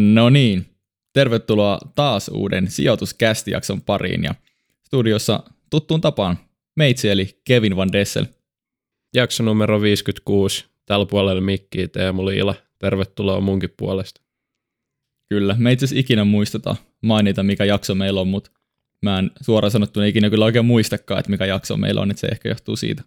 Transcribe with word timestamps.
No 0.00 0.30
niin, 0.30 0.66
tervetuloa 1.12 1.78
taas 1.94 2.28
uuden 2.28 2.70
sijoituskästijakson 2.70 3.82
pariin 3.82 4.24
ja 4.24 4.34
studiossa 4.82 5.42
tuttuun 5.70 6.00
tapaan 6.00 6.38
meitsi 6.76 7.08
eli 7.08 7.40
Kevin 7.44 7.76
Van 7.76 7.92
Dessel. 7.92 8.26
Jakso 9.14 9.42
numero 9.42 9.82
56. 9.82 10.64
Tällä 10.86 11.06
puolella 11.06 11.40
mikkiä 11.40 11.88
Teemu 11.88 12.26
Liila. 12.26 12.54
Tervetuloa 12.78 13.40
munkin 13.40 13.74
puolesta. 13.76 14.20
Kyllä, 15.28 15.56
me 15.58 15.72
itse 15.72 15.86
ikinä 15.94 16.24
muisteta 16.24 16.76
mainita, 17.02 17.42
mikä 17.42 17.64
jakso 17.64 17.94
meillä 17.94 18.20
on, 18.20 18.28
mutta 18.28 18.50
mä 19.02 19.18
en 19.18 19.30
suoraan 19.40 19.70
sanottuna 19.70 20.06
ikinä 20.06 20.30
kyllä 20.30 20.44
oikein 20.44 20.64
muistakaan, 20.64 21.20
että 21.20 21.30
mikä 21.30 21.46
jakso 21.46 21.76
meillä 21.76 22.00
on, 22.00 22.10
että 22.10 22.20
se 22.20 22.26
ehkä 22.26 22.48
johtuu 22.48 22.76
siitä. 22.76 23.02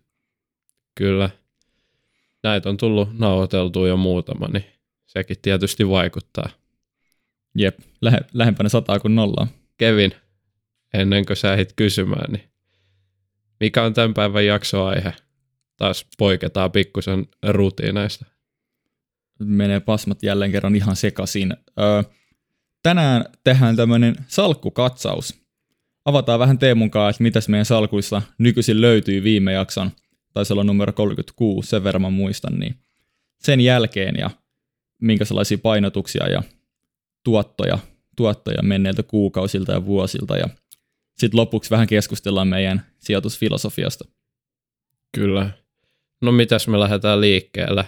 Kyllä. 0.95 1.29
Näitä 2.43 2.69
on 2.69 2.77
tullut 2.77 3.19
nauhoiteltua 3.19 3.87
jo 3.87 3.97
muutama, 3.97 4.47
niin 4.47 4.65
sekin 5.05 5.37
tietysti 5.41 5.89
vaikuttaa. 5.89 6.49
Jep, 7.55 7.79
lähe, 8.01 8.19
lähempänä 8.33 8.69
sataa 8.69 8.99
kuin 8.99 9.15
nollaa. 9.15 9.47
Kevin, 9.77 10.11
ennen 10.93 11.25
kuin 11.25 11.37
sä 11.37 11.53
ehdit 11.53 11.73
kysymään, 11.75 12.31
niin 12.31 12.49
mikä 13.59 13.83
on 13.83 13.93
tämän 13.93 14.13
päivän 14.13 14.45
jaksoaihe? 14.45 15.13
Taas 15.77 16.07
poiketaan 16.17 16.71
pikkusen 16.71 17.25
rutiineista. 17.49 18.25
Menee 19.39 19.79
pasmat 19.79 20.23
jälleen 20.23 20.51
kerran 20.51 20.75
ihan 20.75 20.95
sekaisin. 20.95 21.53
Öö, 21.79 22.03
tänään 22.83 23.25
tehdään 23.43 23.75
tämmöinen 23.75 24.15
salkkukatsaus. 24.27 25.43
Avataan 26.05 26.39
vähän 26.39 26.59
Teemun 26.59 26.91
kanssa, 26.91 27.09
että 27.09 27.23
mitäs 27.23 27.49
meidän 27.49 27.65
salkuissa 27.65 28.21
nykyisin 28.37 28.81
löytyy 28.81 29.23
viime 29.23 29.53
jakson, 29.53 29.91
taisi 30.33 30.53
olla 30.53 30.63
numero 30.63 30.93
36, 30.93 31.69
sen 31.69 31.83
verran 31.83 32.13
muistan, 32.13 32.59
niin 32.59 32.75
sen 33.39 33.61
jälkeen 33.61 34.15
ja 34.15 34.29
minkälaisia 35.01 35.57
painotuksia 35.57 36.29
ja 36.29 36.43
tuottoja, 37.23 37.79
tuottoja 38.15 38.63
menneiltä 38.63 39.03
kuukausilta 39.03 39.71
ja 39.71 39.85
vuosilta 39.85 40.37
ja 40.37 40.49
sitten 41.17 41.39
lopuksi 41.39 41.69
vähän 41.69 41.87
keskustellaan 41.87 42.47
meidän 42.47 42.85
sijoitusfilosofiasta. 42.99 44.05
Kyllä. 45.11 45.49
No 46.21 46.31
mitäs 46.31 46.67
me 46.67 46.79
lähdetään 46.79 47.21
liikkeelle? 47.21 47.85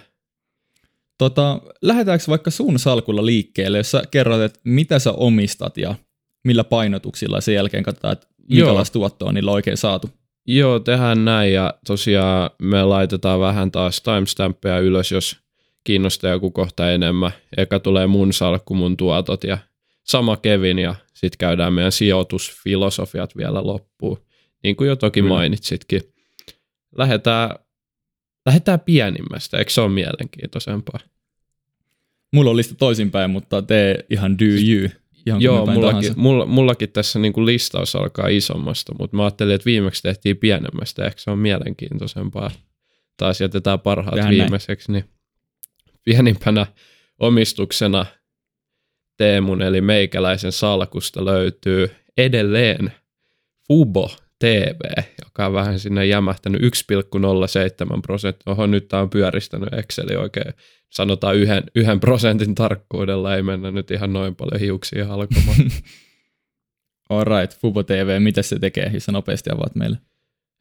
Tota, 1.17 1.61
lähdetäänkö 1.81 2.25
vaikka 2.27 2.51
sun 2.51 2.79
salkulla 2.79 3.25
liikkeelle, 3.25 3.77
jos 3.77 3.91
sä 3.91 4.03
kerrot, 4.11 4.41
että 4.41 4.59
mitä 4.63 4.99
sä 4.99 5.11
omistat 5.11 5.77
ja 5.77 5.95
millä 6.43 6.63
painotuksilla 6.63 7.41
sen 7.41 7.55
jälkeen 7.55 7.83
katsotaan, 7.83 8.13
että 8.13 8.27
minkälaista 8.49 8.93
tuottoa 8.93 9.31
niillä 9.31 9.51
on 9.51 9.55
oikein 9.55 9.77
saatu. 9.77 10.09
Joo, 10.47 10.79
tehdään 10.79 11.25
näin 11.25 11.53
ja 11.53 11.73
tosiaan 11.87 12.49
me 12.61 12.83
laitetaan 12.83 13.39
vähän 13.39 13.71
taas 13.71 14.01
timestampeja 14.01 14.79
ylös, 14.79 15.11
jos 15.11 15.37
kiinnostaa 15.85 16.31
joku 16.31 16.51
kohta 16.51 16.91
enemmän. 16.91 17.31
Eka 17.57 17.79
tulee 17.79 18.07
mun 18.07 18.33
salkku, 18.33 18.75
mun 18.75 18.97
tuotot 18.97 19.43
ja 19.43 19.57
sama 20.03 20.37
Kevin 20.37 20.79
ja 20.79 20.95
sitten 21.13 21.37
käydään 21.37 21.73
meidän 21.73 21.91
sijoitusfilosofiat 21.91 23.37
vielä 23.37 23.63
loppuun. 23.63 24.17
Niin 24.63 24.75
kuin 24.75 24.87
jo 24.87 24.95
toki 24.95 25.21
Kyllä. 25.21 25.35
mainitsitkin. 25.35 26.01
Lähdetään, 26.97 27.49
lähdetään 28.45 28.79
pienimmästä, 28.79 29.57
eikö 29.57 29.71
se 29.71 29.81
ole 29.81 29.91
mielenkiintoisempaa? 29.91 30.99
Mulla 32.33 32.49
on 32.49 32.57
lista 32.57 32.75
toisinpäin, 32.75 33.29
mutta 33.29 33.61
tee 33.61 34.05
ihan 34.09 34.39
do 34.39 34.45
you. 34.45 34.89
Ihan 35.25 35.41
Joo, 35.41 35.65
mullakin, 35.65 36.13
mulla, 36.15 36.45
mullakin 36.45 36.91
tässä 36.91 37.19
niinku 37.19 37.45
listaus 37.45 37.95
alkaa 37.95 38.27
isommasta, 38.27 38.95
mutta 38.99 39.17
mä 39.17 39.23
ajattelin, 39.23 39.55
että 39.55 39.65
viimeksi 39.65 40.03
tehtiin 40.03 40.37
pienemmästä, 40.37 41.05
ehkä 41.05 41.21
se 41.21 41.31
on 41.31 41.39
mielenkiintoisempaa. 41.39 42.51
Taas 43.17 43.41
jätetään 43.41 43.79
parhaat 43.79 44.15
Tehän 44.15 44.31
viimeiseksi, 44.31 44.91
näin. 44.91 45.03
niin 45.03 45.15
pienimpänä 46.05 46.65
omistuksena 47.19 48.05
Teemun 49.17 49.61
eli 49.61 49.81
meikäläisen 49.81 50.51
salkusta 50.51 51.25
löytyy 51.25 51.91
edelleen 52.17 52.91
Fubo 53.67 54.11
TV, 54.39 55.03
joka 55.23 55.45
on 55.45 55.53
vähän 55.53 55.79
sinne 55.79 56.05
jämähtänyt 56.05 56.61
1,07 56.61 58.01
prosenttia. 58.01 58.53
Oho, 58.53 58.67
nyt 58.67 58.87
tämä 58.87 59.01
on 59.01 59.09
pyöristänyt 59.09 59.73
Exceli 59.73 60.15
oikein. 60.15 60.53
Sanotaan 60.89 61.35
yhden, 61.35 61.63
yhden 61.75 61.99
prosentin 61.99 62.55
tarkkuudella, 62.55 63.35
ei 63.35 63.43
mennä 63.43 63.71
nyt 63.71 63.91
ihan 63.91 64.13
noin 64.13 64.35
paljon 64.35 64.59
hiuksia 64.59 65.05
halkomaan. 65.05 65.57
Alright, 67.09 67.59
Fubo 67.59 67.83
TV, 67.83 68.21
mitä 68.21 68.41
se 68.41 68.59
tekee, 68.59 68.91
jos 68.93 69.07
nopeasti 69.07 69.49
avaat 69.53 69.75
meille? 69.75 69.97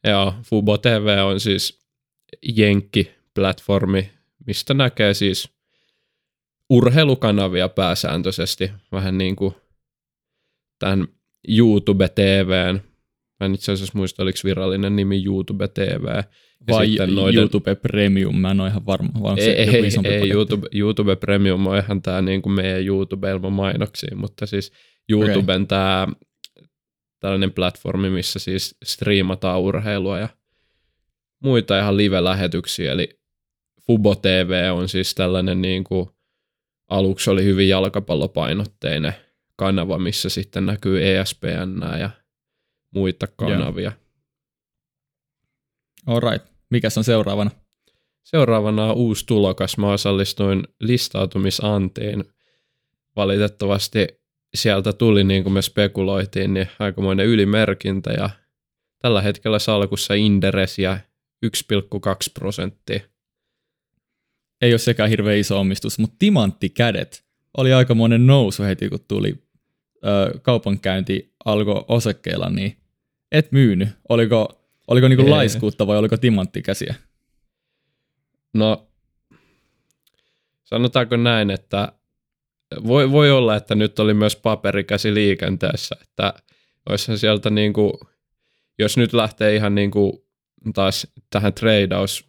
Joo, 0.07 0.33
Fubo 0.43 0.77
TV 0.77 1.17
on 1.25 1.39
siis 1.39 1.85
Jenkki-platformi, 2.45 4.09
mistä 4.47 4.73
näkee 4.73 5.13
siis 5.13 5.49
urheilukanavia 6.69 7.69
pääsääntöisesti, 7.69 8.71
vähän 8.91 9.17
niin 9.17 9.35
kuin 9.35 9.55
tämän 10.79 11.07
YouTube 11.47 12.09
TVn. 12.09 12.81
Mä 13.39 13.45
en 13.45 13.55
itse 13.55 13.71
asiassa 13.71 13.97
muista, 13.97 14.23
oliko 14.23 14.39
virallinen 14.43 14.95
nimi 14.95 15.23
YouTube 15.25 15.67
TV. 15.67 16.05
Ja 16.15 16.23
Vai 16.69 16.95
noiden... 17.07 17.41
YouTube 17.41 17.75
Premium, 17.75 18.37
mä 18.37 18.51
en 18.51 18.61
ole 18.61 18.69
ihan 18.69 18.85
varma. 18.85 19.09
Vaan 19.21 19.39
ei, 19.39 19.49
ei, 19.49 19.69
ei 20.03 20.29
YouTube, 20.29 20.67
YouTube 20.71 21.15
Premium 21.15 21.67
on 21.67 21.77
ihan 21.77 22.01
tämä 22.01 22.21
niin 22.21 22.41
kuin 22.41 22.53
meidän 22.53 22.85
YouTube 22.85 23.31
ilman 23.31 23.53
mainoksia, 23.53 24.15
mutta 24.15 24.45
siis 24.45 24.71
YouTuben 25.09 25.61
okay. 25.61 25.65
tämä 25.65 26.07
tällainen 27.19 27.51
platformi, 27.51 28.09
missä 28.09 28.39
siis 28.39 28.77
striimataan 28.83 29.59
urheilua 29.59 30.19
ja 30.19 30.29
muita 31.39 31.79
ihan 31.79 31.97
live-lähetyksiä, 31.97 32.91
eli 32.91 33.19
Fubo 33.87 34.15
TV 34.15 34.71
on 34.73 34.89
siis 34.89 35.15
tällainen 35.15 35.61
niin 35.61 35.83
kuin, 35.83 36.09
aluksi 36.89 37.29
oli 37.29 37.43
hyvin 37.43 37.69
jalkapallopainotteinen 37.69 39.13
kanava, 39.55 39.99
missä 39.99 40.29
sitten 40.29 40.65
näkyy 40.65 41.17
ESPN 41.17 41.99
ja 41.99 42.09
muita 42.91 43.27
kanavia. 43.27 43.91
All 46.07 46.15
Alright. 46.15 46.47
Mikäs 46.69 46.97
on 46.97 47.03
seuraavana? 47.03 47.51
Seuraavana 48.23 48.85
on 48.85 48.95
uusi 48.95 49.25
tulokas. 49.25 49.77
Mä 49.77 49.91
osallistuin 49.91 50.63
listautumisantiin. 50.79 52.23
Valitettavasti 53.15 54.07
sieltä 54.55 54.93
tuli, 54.93 55.23
niin 55.23 55.43
kuin 55.43 55.53
me 55.53 55.61
spekuloitiin, 55.61 56.53
niin 56.53 56.69
aikamoinen 56.79 57.25
ylimerkintä 57.25 58.11
ja 58.11 58.29
tällä 59.01 59.21
hetkellä 59.21 59.59
salkussa 59.59 60.13
Inderes 60.13 60.79
ja 60.79 60.97
1,2 61.45 61.49
prosenttia 62.33 62.99
ei 64.61 64.73
ole 64.73 64.79
sekään 64.79 65.09
hirveän 65.09 65.37
iso 65.37 65.59
omistus, 65.59 65.99
mutta 65.99 66.15
timanttikädet 66.19 67.25
oli 67.57 67.73
aika 67.73 67.95
monen 67.95 68.27
nousu 68.27 68.63
heti, 68.63 68.89
kun 68.89 68.99
tuli 69.07 69.43
ö, 70.05 70.39
kaupankäynti 70.39 71.33
alkoi 71.45 71.85
osakkeilla, 71.87 72.49
niin 72.49 72.77
et 73.31 73.51
myynyt. 73.51 73.89
Oliko, 74.09 74.65
oliko 74.87 75.07
niinku 75.07 75.29
laiskuutta 75.29 75.87
vai 75.87 75.97
oliko 75.97 76.17
timanttikäsiä? 76.17 76.95
No, 78.53 78.87
sanotaanko 80.63 81.17
näin, 81.17 81.51
että 81.51 81.91
voi, 82.87 83.11
voi 83.11 83.31
olla, 83.31 83.55
että 83.55 83.75
nyt 83.75 83.99
oli 83.99 84.13
myös 84.13 84.35
paperikäsi 84.35 85.13
liikenteessä, 85.13 85.95
että 86.01 86.33
olisihan 86.89 87.17
sieltä 87.17 87.49
niin 87.49 87.73
kuin, 87.73 87.93
jos 88.79 88.97
nyt 88.97 89.13
lähtee 89.13 89.55
ihan 89.55 89.75
niin 89.75 89.91
kuin 89.91 90.13
taas 90.73 91.07
tähän 91.29 91.53
tradeaus 91.53 92.25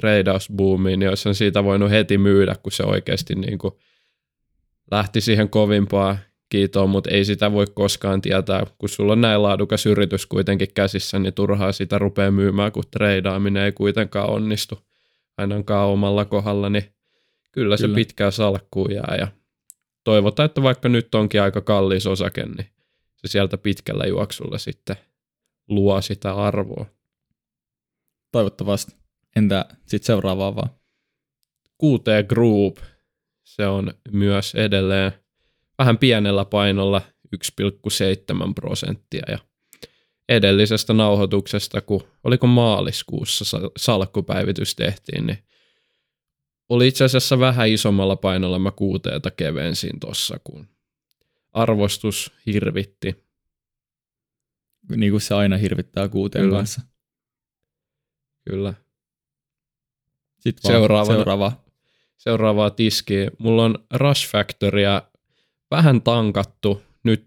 treidausboomiin, 0.00 0.98
niin 0.98 1.08
olisi 1.08 1.34
siitä 1.34 1.64
voinut 1.64 1.90
heti 1.90 2.18
myydä, 2.18 2.54
kun 2.62 2.72
se 2.72 2.82
oikeasti 2.82 3.34
niin 3.34 3.58
kuin 3.58 3.74
lähti 4.90 5.20
siihen 5.20 5.48
kovimpaa 5.48 6.18
kiitoon, 6.48 6.90
mutta 6.90 7.10
ei 7.10 7.24
sitä 7.24 7.52
voi 7.52 7.66
koskaan 7.74 8.20
tietää. 8.20 8.66
Kun 8.78 8.88
sulla 8.88 9.12
on 9.12 9.20
näin 9.20 9.42
laadukas 9.42 9.86
yritys 9.86 10.26
kuitenkin 10.26 10.68
käsissä, 10.74 11.18
niin 11.18 11.34
turhaa 11.34 11.72
sitä 11.72 11.98
rupeaa 11.98 12.30
myymään, 12.30 12.72
kun 12.72 12.82
treidaaminen 12.90 13.62
ei 13.62 13.72
kuitenkaan 13.72 14.30
onnistu 14.30 14.78
ainakaan 15.38 15.88
omalla 15.88 16.24
kohdalla, 16.24 16.70
niin 16.70 16.82
kyllä, 16.82 16.92
kyllä. 17.52 17.76
se 17.76 17.88
pitkää 17.88 18.30
salkkuu 18.30 18.88
jää. 18.88 19.16
Ja 19.18 19.28
toivotaan, 20.04 20.44
että 20.44 20.62
vaikka 20.62 20.88
nyt 20.88 21.14
onkin 21.14 21.42
aika 21.42 21.60
kallis 21.60 22.06
osake, 22.06 22.46
niin 22.46 22.66
se 23.16 23.28
sieltä 23.28 23.58
pitkällä 23.58 24.06
juoksulla 24.06 24.58
sitten 24.58 24.96
luo 25.68 26.00
sitä 26.00 26.34
arvoa. 26.34 26.86
Toivottavasti. 28.32 29.01
Entä 29.36 29.64
sitten 29.86 30.06
seuraavaa 30.06 30.56
vaan? 30.56 30.70
QT 31.84 32.28
Group, 32.28 32.78
se 33.44 33.66
on 33.66 33.94
myös 34.10 34.54
edelleen 34.54 35.12
vähän 35.78 35.98
pienellä 35.98 36.44
painolla 36.44 37.02
1,7 37.36 38.54
prosenttia 38.54 39.22
ja 39.28 39.38
edellisestä 40.28 40.92
nauhoituksesta, 40.92 41.80
kun 41.80 42.08
oliko 42.24 42.46
maaliskuussa 42.46 43.58
salkkupäivitys 43.76 44.74
tehtiin, 44.74 45.26
niin 45.26 45.38
oli 46.68 46.88
itse 46.88 47.04
asiassa 47.04 47.38
vähän 47.38 47.68
isommalla 47.68 48.16
painolla 48.16 48.58
mä 48.58 48.70
kuuteeta 48.70 49.30
kevensin 49.30 50.00
tossa, 50.00 50.40
kun 50.44 50.68
arvostus 51.52 52.32
hirvitti. 52.46 53.24
Niin 54.96 55.12
kuin 55.12 55.20
se 55.20 55.34
aina 55.34 55.56
hirvittää 55.56 56.08
kuuteen 56.08 56.44
Kyllä. 56.44 56.56
kanssa. 56.56 56.80
Kyllä. 58.50 58.74
Sitten 60.42 60.72
seuraava. 60.72 61.12
seuraava. 61.12 61.52
Seuraavaa 62.18 62.70
tiskiä. 62.70 63.30
Mulla 63.38 63.64
on 63.64 63.78
Rush 63.94 64.28
Factoria 64.30 65.02
vähän 65.70 66.02
tankattu. 66.02 66.82
Nyt 67.04 67.26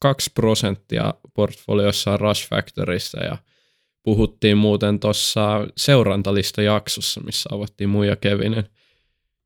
2 0.00 0.30
prosenttia 0.34 1.14
portfoliossa 1.34 2.10
on 2.10 2.20
Rush 2.20 2.48
Factorissa 2.48 3.24
ja 3.24 3.38
puhuttiin 4.02 4.58
muuten 4.58 5.00
tuossa 5.00 5.66
seurantalista 5.76 6.62
jaksossa, 6.62 7.20
missä 7.20 7.48
avattiin 7.52 7.90
mun 7.90 8.06
ja 8.06 8.16
Kevinin 8.16 8.64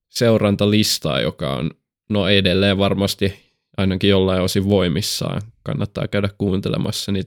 seurantalistaa, 0.09 1.21
joka 1.21 1.55
on 1.55 1.71
no 2.11 2.29
edelleen 2.29 2.79
varmasti 2.79 3.53
ainakin 3.77 4.11
jollain 4.11 4.43
osin 4.43 4.69
voimissaan. 4.69 5.43
Kannattaa 5.63 6.09
käydä 6.09 6.29
kuuntelemassa 6.39 7.13
niin 7.13 7.25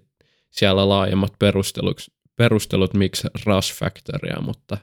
siellä 0.49 0.89
laajemmat 0.89 1.33
perustelut, 1.39 2.01
perustelut 2.35 2.93
miksi 2.93 3.27
Rush 3.45 3.73
Factoria, 3.73 4.41
mutta 4.41 4.77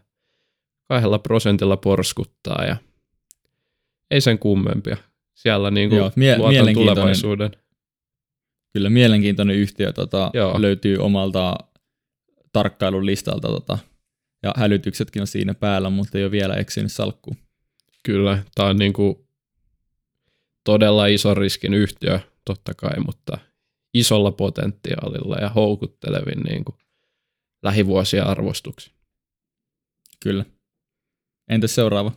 kahdella 0.92 1.18
prosentilla 1.18 1.76
porskuttaa 1.76 2.64
ja 2.64 2.76
ei 4.10 4.20
sen 4.20 4.38
kummempia. 4.38 4.96
Siellä 5.34 5.70
niin 5.70 5.88
kuin 5.88 5.98
Joo, 5.98 6.12
mie- 6.16 6.38
luotan 6.38 6.74
tulevaisuuden. 6.74 7.50
Kyllä 8.72 8.90
mielenkiintoinen 8.90 9.56
yhtiö 9.56 9.92
tota, 9.92 10.30
löytyy 10.58 10.96
omalta 10.96 11.54
tarkkailun 12.52 13.06
listalta 13.06 13.48
tota, 13.48 13.78
ja 14.42 14.54
hälytyksetkin 14.56 15.22
on 15.22 15.26
siinä 15.26 15.54
päällä, 15.54 15.90
mutta 15.90 16.18
ei 16.18 16.24
ole 16.24 16.30
vielä 16.30 16.54
eksynyt 16.54 16.92
salkkuun. 16.92 17.36
Kyllä, 18.02 18.42
tämä 18.54 18.68
on 18.68 18.76
niin 18.76 18.92
kuin 18.92 19.16
todella 20.64 21.06
iso 21.06 21.34
riskin 21.34 21.74
yhtiö 21.74 22.20
totta 22.44 22.74
kai, 22.74 23.00
mutta 23.06 23.38
isolla 23.94 24.32
potentiaalilla 24.32 25.36
ja 25.36 25.48
houkuttelevin 25.48 26.40
niin 26.48 26.64
kuin 26.64 26.76
lähivuosien 27.62 28.26
arvostuksi. 28.26 28.90
Kyllä. 30.20 30.44
Entäs 31.52 31.74
seuraava? 31.74 32.12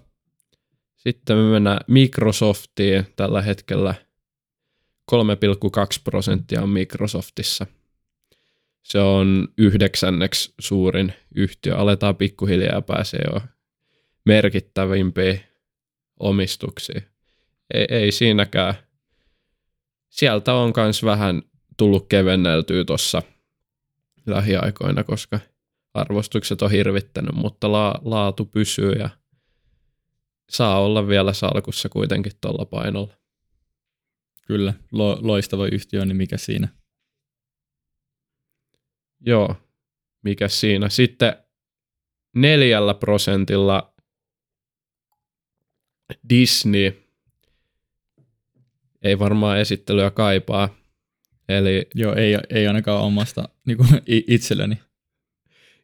Sitten 0.96 1.38
me 1.38 1.52
mennään 1.52 1.80
Microsoftiin 1.88 3.06
tällä 3.16 3.42
hetkellä. 3.42 3.96
3,2 5.12 5.18
prosenttia 6.04 6.62
on 6.62 6.70
Microsoftissa. 6.70 7.66
Se 8.84 9.00
on 9.00 9.48
yhdeksänneksi 9.58 10.54
suurin 10.60 11.14
yhtiö. 11.36 11.76
Aletaan 11.76 12.16
pikkuhiljaa 12.16 12.82
pääsee 12.82 13.20
jo 13.34 13.42
merkittävimpiin 14.26 15.42
omistuksiin. 16.20 17.04
Ei, 17.74 17.86
ei 17.90 18.12
siinäkään. 18.12 18.74
Sieltä 20.10 20.54
on 20.54 20.74
myös 20.78 21.04
vähän 21.04 21.42
tullut 21.78 22.10
kevenneltyä 22.10 22.84
tuossa 22.86 23.22
lähiaikoina, 24.26 25.04
koska 25.04 25.40
arvostukset 25.94 26.62
on 26.62 26.72
hirvittänyt, 26.72 27.36
mutta 27.36 27.72
la, 27.72 28.02
laatu 28.04 28.46
pysyy 28.46 28.92
ja 28.92 29.10
saa 30.50 30.82
olla 30.82 31.08
vielä 31.08 31.34
salkussa 31.34 31.90
kuitenkin 31.90 32.32
tuolla 32.42 32.66
painolla. 32.66 33.14
Kyllä, 34.48 34.74
lo, 34.92 35.20
loistava 35.22 35.68
yhtiö, 35.68 36.06
niin 36.06 36.18
mikä 36.18 36.38
siinä? 36.38 36.68
Joo, 39.20 39.56
mikä 40.24 40.48
siinä. 40.48 40.90
Sitten 40.90 41.36
neljällä 42.36 42.94
prosentilla 42.94 43.94
Disney 46.30 47.06
ei 49.02 49.20
varmaan 49.20 49.60
esittelyä 49.60 50.12
kaipaa. 50.12 50.70
Eli, 51.50 51.88
Joo, 51.96 52.16
ei, 52.16 52.38
ei 52.50 52.68
ainakaan 52.68 53.02
omasta 53.02 53.50
niin 53.66 53.78
kuin 53.78 53.90
itselleni. 54.06 54.80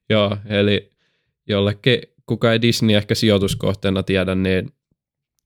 Joo, 0.10 0.38
eli 0.46 0.92
jollekin, 1.48 2.02
kuka 2.32 2.52
ei 2.52 2.62
Disney 2.62 2.96
ehkä 2.96 3.16
sijoituskohteena 3.16 4.04
tiedä, 4.04 4.36
niin 4.36 4.74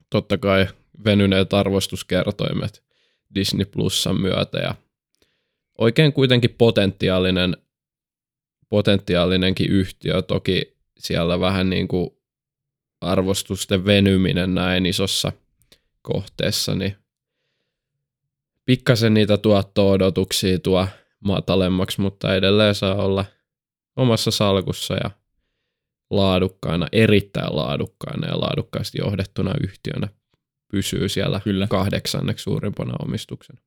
totta 0.09 0.37
kai 0.37 0.67
venyneet 1.05 1.53
arvostuskertoimet 1.53 2.83
Disney 3.35 3.65
Plusan 3.65 4.21
myötä 4.21 4.57
ja 4.57 4.75
oikein 5.77 6.13
kuitenkin 6.13 6.55
potentiaalinen, 6.57 7.57
potentiaalinenkin 8.69 9.69
yhtiö, 9.69 10.21
toki 10.21 10.77
siellä 10.99 11.39
vähän 11.39 11.69
niin 11.69 11.87
kuin 11.87 12.09
arvostusten 13.01 13.85
venyminen 13.85 14.55
näin 14.55 14.85
isossa 14.85 15.31
kohteessa, 16.01 16.75
niin 16.75 16.95
pikkasen 18.65 19.13
niitä 19.13 19.37
tuotto-odotuksia 19.37 20.59
tuo 20.59 20.87
matalemmaksi, 21.19 22.01
mutta 22.01 22.35
edelleen 22.35 22.75
saa 22.75 22.95
olla 22.95 23.25
omassa 23.95 24.31
salkussa 24.31 24.93
ja 24.93 25.24
laadukkaana, 26.09 26.87
erittäin 26.91 27.55
laadukkaana 27.55 28.27
ja 28.27 28.39
laadukkaasti 28.39 28.97
johdettuna 28.97 29.53
yhtiönä 29.63 30.07
pysyy 30.71 31.09
siellä 31.09 31.39
Kyllä. 31.43 31.67
kahdeksanneksi 31.67 32.43
suurimpana 32.43 32.93
omistuksena. 32.99 33.61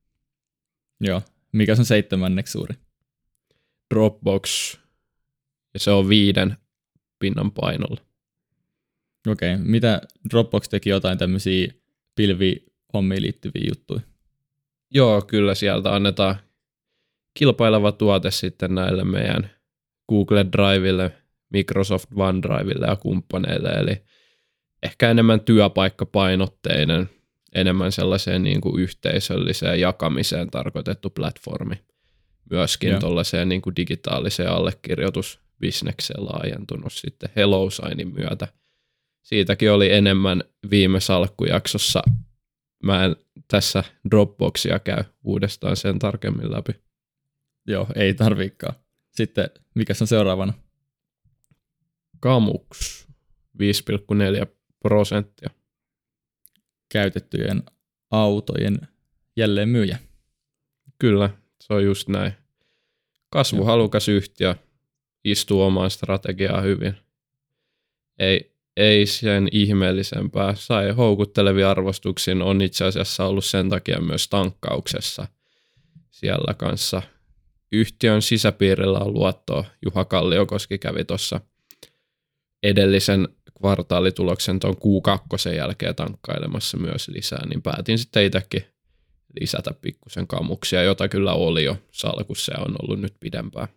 Joo. 1.01 1.21
Mikä 1.51 1.75
on 1.79 1.85
seitsemänneksi 1.85 2.51
suuri? 2.51 2.75
Dropbox. 3.93 4.77
Ja 5.73 5.79
se 5.79 5.91
on 5.91 6.09
viiden 6.09 6.57
pinnan 7.19 7.51
painolla. 7.51 8.01
Okei. 9.27 9.53
Okay. 9.53 9.65
Mitä 9.65 10.01
Dropbox 10.29 10.69
teki 10.69 10.89
jotain 10.89 11.17
tämmöisiä 11.17 11.73
pilvihommiin 12.15 13.21
liittyviä 13.21 13.63
juttuja? 13.67 14.01
Joo, 14.91 15.21
kyllä 15.21 15.55
sieltä 15.55 15.95
annetaan 15.95 16.35
kilpaileva 17.33 17.91
tuote 17.91 18.31
sitten 18.31 18.75
näille 18.75 19.03
meidän 19.03 19.49
Google 20.09 20.45
Drivelle, 20.51 21.11
Microsoft 21.49 22.09
OneDrivelle 22.15 22.87
ja 22.87 22.95
kumppaneille, 22.95 23.69
eli 23.69 24.03
ehkä 24.83 25.11
enemmän 25.11 25.39
työpaikkapainotteinen, 25.39 27.09
enemmän 27.55 27.91
sellaiseen 27.91 28.43
niin 28.43 28.61
kuin 28.61 28.81
yhteisölliseen 28.81 29.79
jakamiseen 29.79 30.51
tarkoitettu 30.51 31.09
platformi. 31.09 31.75
Myöskin 32.49 32.99
tuollaiseen 32.99 33.49
niin 33.49 33.61
kuin 33.61 33.75
digitaaliseen 33.75 34.49
allekirjoitusbisnekseen 34.49 36.25
laajentunut 36.25 36.93
sitten 36.93 37.29
HelloSignin 37.35 38.13
myötä. 38.13 38.47
Siitäkin 39.21 39.71
oli 39.71 39.93
enemmän 39.93 40.43
viime 40.69 40.99
salkkujaksossa 40.99 42.01
mä 42.83 43.05
en 43.05 43.15
tässä 43.47 43.83
Dropboxia 44.11 44.79
käy 44.79 45.03
uudestaan 45.23 45.75
sen 45.75 45.99
tarkemmin 45.99 46.51
läpi. 46.51 46.71
Joo, 47.67 47.87
ei 47.95 48.13
tarviikaan. 48.13 48.75
Sitten, 49.11 49.49
mikä 49.75 49.93
on 50.01 50.07
seuraavana? 50.07 50.53
Kamux, 52.19 53.07
5,4 53.59 54.45
prosenttia. 54.79 55.49
Käytettyjen 56.89 57.63
autojen 58.11 58.79
jälleen 59.35 59.69
myyjä. 59.69 59.99
Kyllä, 60.99 61.29
se 61.61 61.73
on 61.73 61.83
just 61.83 62.07
näin. 62.07 62.33
Kasvuhalukas 63.29 64.07
yhtiö 64.07 64.55
istuu 65.23 65.61
omaan 65.61 65.91
strategiaa 65.91 66.61
hyvin. 66.61 66.95
Ei, 68.19 68.55
ei 68.77 69.05
sen 69.05 69.47
ihmeellisempää. 69.51 70.55
Sai 70.55 70.91
houkuttelevia 70.91 71.71
arvostuksia, 71.71 72.35
on 72.43 72.61
itse 72.61 72.85
asiassa 72.85 73.25
ollut 73.25 73.45
sen 73.45 73.69
takia 73.69 74.01
myös 74.01 74.27
tankkauksessa 74.27 75.27
siellä 76.11 76.53
kanssa. 76.53 77.01
Yhtiön 77.71 78.21
sisäpiirillä 78.21 78.99
on 78.99 79.13
luottoa. 79.13 79.65
Juha 79.85 80.05
Kalliokoski 80.05 80.77
kävi 80.77 81.05
tuossa 81.05 81.41
edellisen 82.63 83.27
kvartaalituloksen 83.57 84.59
tuon 84.59 84.75
Q2 84.75 85.55
jälkeen 85.55 85.95
tankkailemassa 85.95 86.77
myös 86.77 87.07
lisää, 87.07 87.45
niin 87.45 87.61
päätin 87.61 87.97
sitten 87.97 88.25
itsekin 88.25 88.65
lisätä 89.39 89.73
pikkusen 89.81 90.27
kamuksia, 90.27 90.83
jota 90.83 91.07
kyllä 91.07 91.33
oli 91.33 91.63
jo 91.63 91.77
salkussa 91.91 92.53
ja 92.53 92.63
on 92.63 92.75
ollut 92.81 93.01
nyt 93.01 93.13
pidempään. 93.19 93.67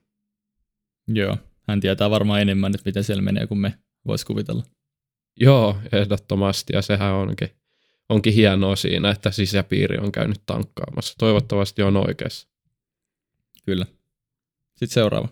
Joo, 1.08 1.36
hän 1.68 1.80
tietää 1.80 2.10
varmaan 2.10 2.40
enemmän, 2.40 2.74
että 2.74 2.88
miten 2.88 3.04
siellä 3.04 3.22
menee 3.22 3.46
kuin 3.46 3.58
me 3.58 3.74
voisi 4.06 4.26
kuvitella. 4.26 4.62
Joo, 5.40 5.78
ehdottomasti, 5.92 6.72
ja 6.72 6.82
sehän 6.82 7.14
onkin, 7.14 7.50
onkin 8.08 8.34
hienoa 8.34 8.76
siinä, 8.76 9.10
että 9.10 9.30
sisäpiiri 9.30 9.98
on 9.98 10.12
käynyt 10.12 10.42
tankkaamassa. 10.46 11.14
Toivottavasti 11.18 11.82
on 11.82 11.96
oikeassa. 11.96 12.48
Kyllä. 13.66 13.86
Sitten 14.70 14.94
seuraava. 14.94 15.28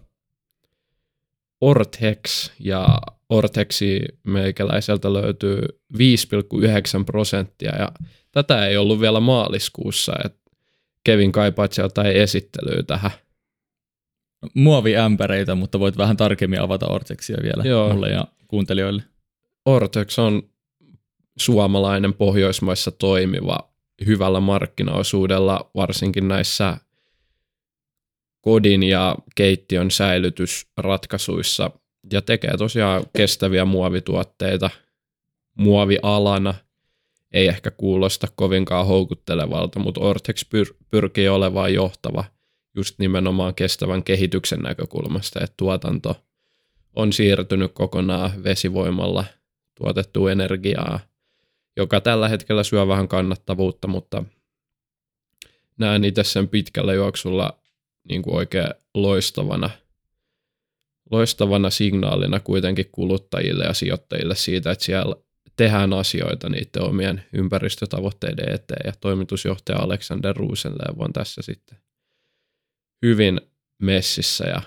Ortex, 1.61 2.50
ja 2.59 3.00
Ortexi 3.30 4.00
meikäläiseltä 4.26 5.12
löytyy 5.12 5.62
5,9 5.99 7.04
prosenttia, 7.06 7.76
ja 7.78 7.92
tätä 8.32 8.66
ei 8.66 8.76
ollut 8.76 9.00
vielä 9.00 9.20
maaliskuussa, 9.20 10.12
että 10.25 10.40
Kevin 11.04 11.32
kaipaat 11.32 11.72
ei 12.06 12.18
esittelyä 12.18 12.82
tähän. 12.82 13.10
Muoviämpäreitä, 14.54 15.54
mutta 15.54 15.80
voit 15.80 15.96
vähän 15.96 16.16
tarkemmin 16.16 16.60
avata 16.60 16.87
Ortexia 16.87 17.37
vielä 17.42 17.62
Joo. 17.64 17.92
mulle 17.92 18.08
ja 18.08 18.25
kuuntelijoille. 18.49 19.02
Ortex 19.66 20.18
on 20.18 20.42
suomalainen 21.38 22.14
Pohjoismaissa 22.14 22.90
toimiva 22.90 23.70
hyvällä 24.06 24.40
markkinaosuudella, 24.40 25.70
varsinkin 25.75 26.28
näissä 26.28 26.76
kodin 28.40 28.82
ja 28.82 29.16
keittiön 29.34 29.90
säilytysratkaisuissa 29.90 31.70
ja 32.12 32.23
tekee 32.23 32.57
tosiaan 32.57 33.04
kestäviä 33.16 33.64
muovituotteita 33.64 34.71
muovialana. 35.59 36.54
ei 37.33 37.49
ehkä 37.49 37.71
kuulosta 37.71 38.28
kovinkaan 38.35 38.87
houkuttelevalta, 38.87 39.78
mutta 39.78 40.00
Ortex 40.00 40.45
pyr- 40.45 40.75
pyrkii 40.90 41.28
olemaan 41.28 41.75
johtava 41.75 42.25
just 42.76 42.99
nimenomaan 42.99 43.54
kestävän 43.54 44.04
kehityksen 44.04 44.61
näkökulmasta, 44.61 45.40
että 45.40 45.54
tuotanto 45.57 46.16
on 46.97 47.12
siirtynyt 47.12 47.73
kokonaan 47.73 48.45
vesivoimalla 48.45 49.25
tuotettua 49.75 50.33
energiaa, 50.33 51.00
joka 51.76 52.00
tällä 52.00 52.28
hetkellä 52.28 52.62
syö 52.62 52.88
vähän 52.88 53.09
kannattavuutta, 53.09 53.88
mutta 53.88 54.25
näen 55.78 56.04
itse 56.04 56.25
sen 56.25 56.49
pitkällä 56.49 56.95
juoksulla 56.95 57.59
niin 58.09 58.23
kuin 58.23 58.37
oikein 58.37 58.75
loistavana, 58.95 59.71
loistavana 61.11 61.71
signaalina 61.71 62.40
kuitenkin 62.40 62.88
kuluttajille 62.93 63.64
ja 63.64 63.75
sijoittajille 63.75 64.35
siitä, 64.35 64.71
että 64.71 64.85
siellä 64.85 65.17
tehdään 65.57 65.93
asioita 65.93 66.49
niiden 66.49 66.83
omien 66.83 67.25
ympäristötavoitteiden 67.33 68.55
eteen. 68.55 68.83
Ja 68.85 68.93
toimitusjohtaja 69.00 69.79
Alexander 69.79 70.37
Rosenlev 70.37 71.00
on 71.00 71.12
tässä 71.12 71.43
sitten 71.43 71.79
hyvin 73.07 73.40
messissä 73.83 74.45
ja 74.45 74.62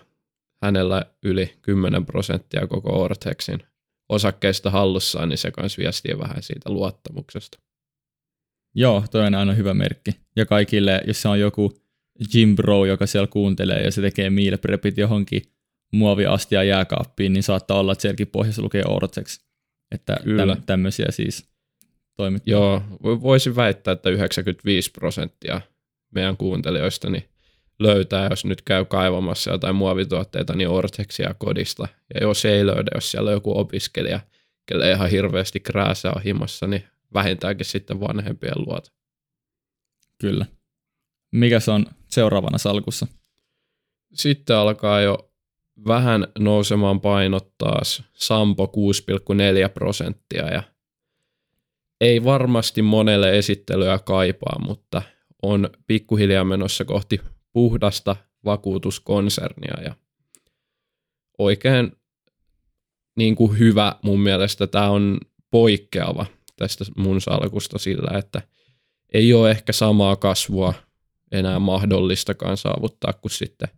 hänellä 0.63 1.05
yli 1.23 1.53
10 1.61 2.05
prosenttia 2.05 2.67
koko 2.67 3.01
Ortexin 3.03 3.59
osakkeista 4.09 4.69
hallussaan, 4.69 5.29
niin 5.29 5.37
se 5.37 5.51
kanssa 5.51 5.81
viestii 5.81 6.19
vähän 6.19 6.43
siitä 6.43 6.69
luottamuksesta. 6.69 7.59
Joo, 8.75 9.03
toi 9.11 9.27
on 9.27 9.35
aina 9.35 9.53
hyvä 9.53 9.73
merkki. 9.73 10.11
Ja 10.35 10.45
kaikille, 10.45 11.01
jos 11.07 11.21
se 11.21 11.27
on 11.27 11.39
joku 11.39 11.73
Jim 12.33 12.55
Bro, 12.55 12.85
joka 12.85 13.07
siellä 13.07 13.27
kuuntelee 13.27 13.83
ja 13.83 13.91
se 13.91 14.01
tekee 14.01 14.29
meal 14.29 14.57
prepit 14.57 14.97
johonkin 14.97 15.41
muoviastia 15.93 16.63
jääkaappiin, 16.63 17.33
niin 17.33 17.43
saattaa 17.43 17.79
olla, 17.79 17.91
että 17.91 18.01
sielläkin 18.01 18.27
pohjassa 18.27 18.61
lukee 18.61 18.83
Ortex. 18.87 19.39
Että 19.91 20.17
Kyllä. 20.23 20.57
tämmöisiä 20.65 21.05
siis 21.09 21.49
toimittaa. 22.15 22.51
Joo, 22.51 22.81
voisin 23.01 23.55
väittää, 23.55 23.91
että 23.91 24.09
95 24.09 24.91
prosenttia 24.91 25.61
meidän 26.15 26.37
kuuntelijoista 26.37 27.09
niin 27.09 27.29
löytää, 27.79 28.27
jos 28.29 28.45
nyt 28.45 28.61
käy 28.61 28.85
kaivamassa 28.85 29.51
jotain 29.51 29.75
muovituotteita, 29.75 30.55
niin 30.55 30.69
Ortexia 30.69 31.33
kodista. 31.33 31.87
Ja 32.13 32.21
jos 32.21 32.45
ei 32.45 32.65
löydä, 32.65 32.91
jos 32.95 33.11
siellä 33.11 33.27
on 33.27 33.33
joku 33.33 33.59
opiskelija, 33.59 34.19
kelle 34.65 34.91
ihan 34.91 35.09
hirveästi 35.09 35.59
krääsää 35.59 36.11
on 36.15 36.21
himassa, 36.21 36.67
niin 36.67 36.83
vähintäänkin 37.13 37.65
sitten 37.65 37.99
vanhempien 37.99 38.65
luota. 38.67 38.91
Kyllä. 40.21 40.45
Mikä 41.31 41.59
se 41.59 41.71
on 41.71 41.85
seuraavana 42.07 42.57
salkussa? 42.57 43.07
Sitten 44.13 44.55
alkaa 44.55 45.01
jo 45.01 45.32
vähän 45.87 46.27
nousemaan 46.39 47.01
painot 47.01 47.57
taas. 47.57 48.03
Sampo 48.13 48.71
6,4 49.65 49.69
prosenttia 49.73 50.47
ja 50.47 50.63
ei 52.01 52.23
varmasti 52.23 52.81
monelle 52.81 53.37
esittelyä 53.37 53.99
kaipaa, 53.99 54.59
mutta 54.65 55.01
on 55.41 55.69
pikkuhiljaa 55.87 56.43
menossa 56.43 56.85
kohti 56.85 57.21
puhdasta 57.53 58.15
vakuutuskonsernia 58.45 59.81
ja 59.83 59.95
oikein 61.37 61.91
niin 63.15 63.35
kuin 63.35 63.59
hyvä 63.59 63.95
mun 64.01 64.19
mielestä 64.19 64.67
tämä 64.67 64.89
on 64.89 65.17
poikkeava 65.51 66.25
tästä 66.55 66.85
mun 66.97 67.21
salkusta 67.21 67.77
sillä, 67.77 68.17
että 68.17 68.41
ei 69.13 69.33
ole 69.33 69.51
ehkä 69.51 69.73
samaa 69.73 70.15
kasvua 70.15 70.73
enää 71.31 71.59
mahdollistakaan 71.59 72.57
saavuttaa 72.57 73.13
kuin 73.13 73.31
sitten 73.31 73.69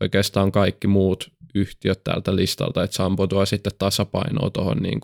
oikeastaan 0.00 0.52
kaikki 0.52 0.86
muut 0.86 1.32
yhtiöt 1.54 2.04
täältä 2.04 2.36
listalta, 2.36 2.82
että 2.82 2.96
Sampo 2.96 3.26
tuo 3.26 3.46
sitten 3.46 3.72
tasapainoa 3.78 4.50
tuohon 4.50 4.78
niin 4.78 5.00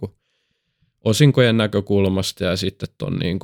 osinkojen 1.04 1.56
näkökulmasta 1.56 2.44
ja 2.44 2.56
sitten 2.56 2.88
tuon 2.98 3.18
niin 3.18 3.38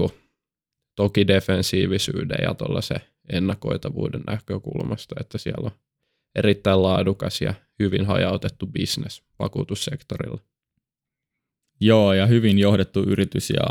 toki 0.96 1.26
defensiivisyyden 1.26 2.38
ja 2.42 2.54
tuollaisen 2.54 3.00
ennakoitavuuden 3.32 4.22
näkökulmasta, 4.26 5.14
että 5.20 5.38
siellä 5.38 5.66
on 5.66 5.78
erittäin 6.34 6.82
laadukas 6.82 7.40
ja 7.40 7.54
hyvin 7.78 8.06
hajautettu 8.06 8.66
bisnes 8.66 9.22
vakuutussektorilla. 9.38 10.38
Joo, 11.80 12.12
ja 12.12 12.26
hyvin 12.26 12.58
johdettu 12.58 13.02
yritys 13.02 13.50
ja 13.50 13.66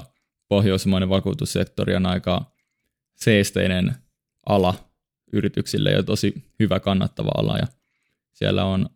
pohjoismainen 0.48 1.09
vakuutussektori 1.09 1.95
on 1.95 2.05
aika 2.05 2.51
seesteinen 3.15 3.95
ala 4.45 4.88
yrityksille 5.33 5.91
ja 5.91 6.03
tosi 6.03 6.33
hyvä 6.59 6.79
kannattava 6.79 7.31
ala. 7.36 7.57
Ja 7.57 7.67
siellä 8.33 8.65
on 8.65 8.89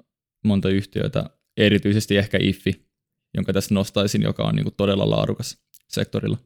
monta 0.46 0.70
yhtiötä, 0.70 1.30
erityisesti 1.58 2.18
ehkä 2.18 2.38
IFFI, 2.42 2.86
jonka 3.34 3.54
tässä 3.54 3.74
nostaisin, 3.74 4.22
joka 4.22 4.44
on 4.44 4.56
niin 4.56 4.64
kuin 4.64 4.76
todella 4.76 5.10
laadukas 5.10 5.58
sektorilla. 5.88 6.38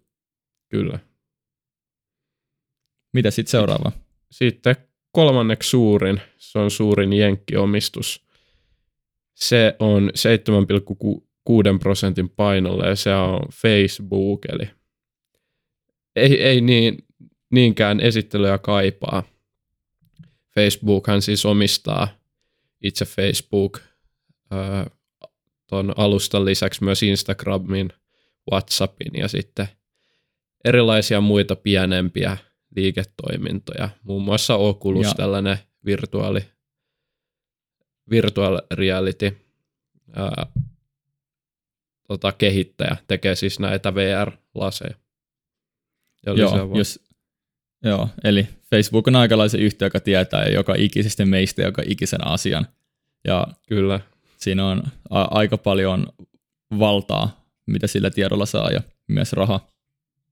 Kyllä. 0.69 0.99
Mitä 3.13 3.31
sitten 3.31 3.51
seuraava? 3.51 3.91
Sitten 4.31 4.75
kolmanneksi 5.11 5.69
suurin, 5.69 6.21
se 6.37 6.59
on 6.59 6.71
suurin 6.71 7.13
jenkkiomistus. 7.13 8.27
Se 9.33 9.75
on 9.79 10.11
7,6 11.73 11.79
prosentin 11.79 12.29
painolla 12.29 12.85
ja 12.87 12.95
se 12.95 13.15
on 13.15 13.39
Facebook, 13.53 14.45
eli 14.45 14.69
ei, 16.15 16.43
ei 16.43 16.61
niin, 16.61 17.05
niinkään 17.51 17.99
esittelyä 17.99 18.57
kaipaa. 18.57 19.23
Facebookhan 20.57 21.21
siis 21.21 21.45
omistaa 21.45 22.07
itse 22.83 23.05
Facebook 23.05 23.79
tuon 25.67 25.93
alustan 25.97 26.45
lisäksi 26.45 26.83
myös 26.83 27.03
Instagramin, 27.03 27.89
Whatsappin 28.51 29.11
ja 29.13 29.27
sitten 29.27 29.67
erilaisia 30.65 31.21
muita 31.21 31.55
pienempiä 31.55 32.37
liiketoimintoja, 32.75 33.89
muun 34.03 34.23
muassa 34.23 34.55
Oculus, 34.55 35.05
ja. 35.05 35.13
tällainen 35.13 35.57
virtuaali, 35.85 36.41
virtual 38.09 38.61
reality 38.73 39.37
ää, 40.13 40.45
tota, 42.07 42.31
kehittäjä, 42.31 42.97
tekee 43.07 43.35
siis 43.35 43.59
näitä 43.59 43.95
VR-laseja. 43.95 44.95
Joo, 46.25 46.75
jos, 46.77 47.06
joo, 47.83 48.09
eli 48.23 48.47
Facebook 48.71 49.07
on 49.07 49.15
aikalaisen 49.15 49.59
yhtiö, 49.59 49.85
joka 49.85 49.99
tietää 49.99 50.45
joka 50.47 50.73
ikisesti 50.77 51.25
meistä 51.25 51.61
joka 51.61 51.81
ikisen 51.85 52.27
asian. 52.27 52.67
Ja 53.27 53.47
Kyllä. 53.67 53.99
siinä 54.37 54.65
on 54.65 54.83
a- 55.09 55.27
aika 55.31 55.57
paljon 55.57 56.07
valtaa, 56.79 57.45
mitä 57.65 57.87
sillä 57.87 58.09
tiedolla 58.09 58.45
saa 58.45 58.71
ja 58.71 58.81
myös 59.07 59.33
rahaa. 59.33 59.67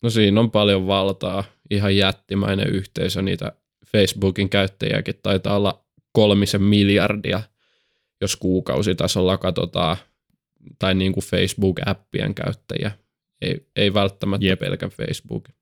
No 0.03 0.09
siinä 0.09 0.39
on 0.39 0.51
paljon 0.51 0.87
valtaa, 0.87 1.43
ihan 1.69 1.95
jättimäinen 1.95 2.67
yhteisö, 2.67 3.21
niitä 3.21 3.51
Facebookin 3.87 4.49
käyttäjiäkin 4.49 5.15
taitaa 5.23 5.55
olla 5.55 5.85
kolmisen 6.11 6.61
miljardia, 6.63 7.41
jos 8.21 8.35
kuukausitasolla 8.35 9.37
katsotaan, 9.37 9.97
tai 10.79 10.95
niin 10.95 11.13
kuin 11.13 11.23
Facebook-appien 11.23 12.33
käyttäjiä, 12.33 12.91
ei, 13.41 13.67
ei 13.75 13.93
välttämättä 13.93 14.45
Jep. 14.45 14.59
pelkän 14.59 14.89
Facebookin. 14.89 15.55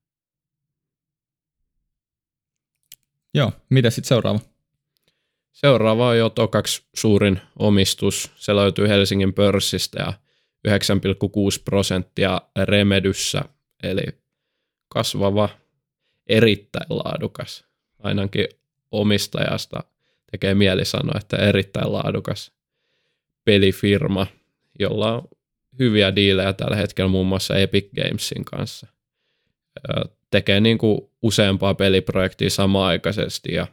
Joo, 3.34 3.52
mitä 3.70 3.90
sitten 3.90 4.08
seuraava? 4.08 4.40
Seuraava 5.52 6.08
on 6.08 6.18
jo 6.18 6.30
tokaksi 6.30 6.84
suurin 6.94 7.42
omistus. 7.60 8.32
Se 8.36 8.56
löytyy 8.56 8.88
Helsingin 8.88 9.34
pörssistä 9.34 10.00
ja 10.00 10.14
9,6 10.68 10.74
prosenttia 11.66 12.42
Remedyssä, 12.64 13.42
eli 13.84 14.04
kasvava, 14.90 15.50
erittäin 16.28 16.86
laadukas. 16.90 17.66
Ainakin 18.00 18.48
omistajasta 18.92 19.84
tekee 20.32 20.54
mieli 20.54 20.86
sanoa, 20.86 21.20
että 21.22 21.38
erittäin 21.38 21.92
laadukas 21.94 22.52
pelifirma, 23.46 24.28
jolla 24.80 25.14
on 25.14 25.28
hyviä 25.80 26.16
diilejä 26.16 26.54
tällä 26.54 26.76
hetkellä 26.76 27.10
muun 27.10 27.28
muassa 27.28 27.56
Epic 27.58 27.90
Gamesin 27.96 28.46
kanssa. 28.46 28.88
Tekee 30.34 30.60
niin 30.60 30.78
kuin 30.78 31.02
useampaa 31.22 31.74
peliprojektia 31.74 32.50
samaaikaisesti 32.50 33.54
ja 33.54 33.68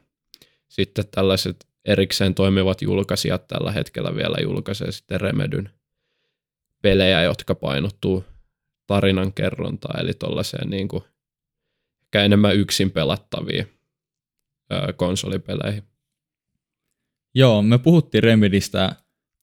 sitten 0.68 1.04
tällaiset 1.10 1.68
erikseen 1.84 2.34
toimivat 2.34 2.82
julkaisijat 2.82 3.46
tällä 3.46 3.72
hetkellä 3.72 4.14
vielä 4.14 4.36
julkaisee 4.42 4.92
sitten 4.92 5.20
Remedyn 5.20 5.70
pelejä, 6.82 7.22
jotka 7.22 7.54
painottuu 7.54 8.24
tarinan 8.86 9.32
kerrontaan, 9.32 10.00
eli 10.00 10.14
tuollaiseen 10.14 10.70
niin 10.70 10.88
kuin 10.88 11.04
enemmän 12.14 12.56
yksin 12.56 12.90
pelattaviin 12.90 13.66
konsolipeleihin. 14.96 15.82
Joo, 17.34 17.62
me 17.62 17.78
puhuttiin 17.78 18.22
Remedistä. 18.22 18.96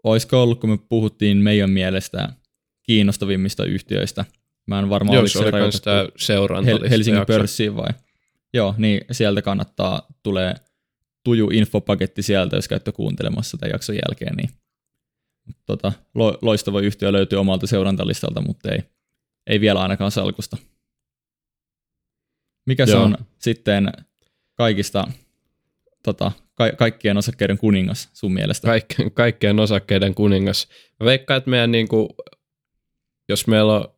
Olisiko 0.03 0.43
ollut, 0.43 0.59
kun 0.59 0.69
me 0.69 0.77
puhuttiin 0.89 1.37
meidän 1.37 1.69
mielestä 1.69 2.29
kiinnostavimmista 2.83 3.65
yhtiöistä? 3.65 4.25
Mä 4.67 4.79
en 4.79 4.89
varmaan 4.89 5.15
Joo, 5.15 5.27
se 5.27 5.39
oli 5.39 5.71
sitä 5.71 6.07
Hel- 6.65 6.89
Helsingin 6.89 7.25
pörssiin 7.27 7.75
vai? 7.75 7.89
Joo, 8.53 8.75
niin 8.77 9.01
sieltä 9.11 9.41
kannattaa, 9.41 10.07
tulee 10.23 10.55
tuju 11.23 11.49
infopaketti 11.53 12.23
sieltä, 12.23 12.55
jos 12.55 12.67
käytte 12.67 12.91
kuuntelemassa 12.91 13.57
tämän 13.57 13.71
jakson 13.71 13.95
jälkeen, 13.95 14.35
niin 14.35 14.49
tota, 15.65 15.93
lo, 16.15 16.37
loistava 16.41 16.81
yhtiö 16.81 17.11
löytyy 17.11 17.39
omalta 17.39 17.67
seurantalistalta, 17.67 18.41
mutta 18.41 18.71
ei, 18.71 18.79
ei 19.47 19.61
vielä 19.61 19.81
ainakaan 19.81 20.11
salkusta. 20.11 20.57
Mikä 22.65 22.85
se 22.85 22.91
Joo. 22.91 23.03
on 23.03 23.17
sitten 23.39 23.91
kaikista, 24.55 25.07
tota, 26.03 26.31
ka- 26.55 26.71
kaikkien 26.71 27.17
osakkeiden 27.17 27.57
kuningas 27.57 28.09
sun 28.13 28.33
mielestä? 28.33 28.67
Kaik, 28.67 28.85
kaikkien 29.13 29.59
osakkeiden 29.59 30.15
kuningas. 30.15 30.67
Mä 30.99 31.05
veikkaan, 31.05 31.37
että 31.37 31.49
meidän 31.49 31.71
niinku, 31.71 32.15
jos 33.29 33.47
meillä 33.47 33.73
on 33.73 33.96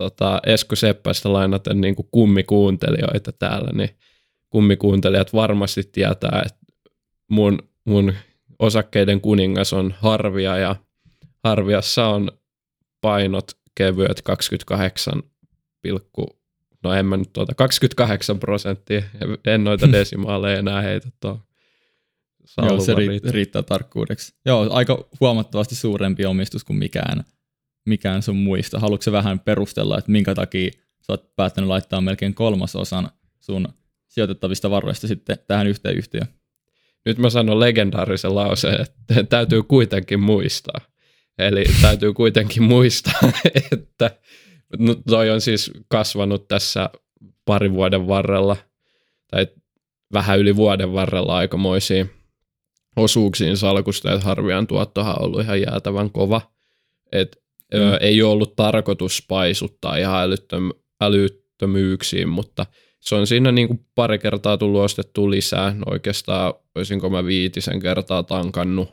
tota, 0.00 0.40
Esko 0.46 0.76
Seppästä 0.76 1.32
lainaten 1.32 1.80
niinku 1.80 2.02
kummikuuntelijoita 2.02 3.32
täällä, 3.32 3.70
niin 3.72 3.90
kummikuuntelijat 4.50 5.32
varmasti 5.32 5.82
tietää, 5.92 6.42
että 6.46 6.60
mun, 7.30 7.58
mun 7.84 8.12
osakkeiden 8.58 9.20
kuningas 9.20 9.72
on 9.72 9.94
Harvia 9.98 10.56
ja 10.56 10.76
Harviassa 11.44 12.06
on 12.06 12.32
painot 13.00 13.52
kevyet 13.74 14.22
28, 14.22 15.22
no 16.84 16.92
en 16.92 17.06
mä 17.06 17.16
nyt 17.16 17.32
tuota, 17.32 17.54
28 17.54 18.38
prosenttia, 18.38 19.02
en 19.46 19.64
noita 19.64 19.92
desimaaleja 19.98 20.58
enää 20.58 20.80
heitä 20.80 21.08
tuohon. 21.20 21.40
Joo, 22.62 22.80
se 22.80 22.94
riittää. 22.94 23.32
riittää 23.32 23.62
tarkkuudeksi. 23.62 24.34
Joo, 24.46 24.68
aika 24.70 25.08
huomattavasti 25.20 25.74
suurempi 25.74 26.26
omistus 26.26 26.64
kuin 26.64 26.76
mikään, 26.76 27.24
mikään 27.86 28.22
sun 28.22 28.36
muista. 28.36 28.78
Haluatko 28.78 29.12
vähän 29.12 29.40
perustella, 29.40 29.98
että 29.98 30.10
minkä 30.12 30.34
takia 30.34 30.70
sä 31.00 31.12
oot 31.12 31.36
päättänyt 31.36 31.68
laittaa 31.68 32.00
melkein 32.00 32.34
kolmasosan 32.34 33.10
sun 33.40 33.68
sijoitettavista 34.08 34.70
varoista 34.70 35.08
sitten 35.08 35.38
tähän 35.46 35.66
yhteen 35.66 35.96
yhtiöön? 35.96 36.28
nyt 37.04 37.18
mä 37.18 37.30
sanon 37.30 37.60
legendaarisen 37.60 38.34
lauseen, 38.34 38.80
että 38.80 39.24
täytyy 39.24 39.62
kuitenkin 39.62 40.20
muistaa. 40.20 40.80
Eli 41.38 41.64
täytyy 41.82 42.12
kuitenkin 42.12 42.62
muistaa, 42.62 43.20
että 43.72 44.10
no 44.78 44.94
toi 44.94 45.30
on 45.30 45.40
siis 45.40 45.70
kasvanut 45.88 46.48
tässä 46.48 46.90
parin 47.44 47.72
vuoden 47.72 48.08
varrella, 48.08 48.56
tai 49.30 49.46
vähän 50.12 50.38
yli 50.38 50.56
vuoden 50.56 50.92
varrella 50.92 51.36
aikamoisiin 51.36 52.10
osuuksiin 52.96 53.56
salkusta, 53.56 54.12
että 54.12 54.26
harvian 54.26 54.66
tuottohan 54.66 55.18
on 55.18 55.24
ollut 55.24 55.40
ihan 55.40 55.60
jäätävän 55.60 56.10
kova. 56.10 56.40
Et, 57.12 57.42
mm. 57.74 57.80
ö, 57.80 57.96
ei 57.96 58.22
ole 58.22 58.32
ollut 58.32 58.56
tarkoitus 58.56 59.24
paisuttaa 59.28 59.96
ihan 59.96 60.22
älyttöm, 60.22 60.70
älyttömyyksiin, 61.00 62.28
mutta 62.28 62.66
se 63.00 63.14
on 63.14 63.26
siinä 63.26 63.52
niin 63.52 63.68
kuin 63.68 63.86
pari 63.94 64.18
kertaa 64.18 64.58
tullut 64.58 64.80
ostettua 64.80 65.30
lisää. 65.30 65.74
No 65.74 65.82
oikeastaan 65.86 66.54
olisinko 66.74 67.10
mä 67.10 67.24
viitisen 67.24 67.80
kertaa 67.80 68.22
tankannut 68.22 68.88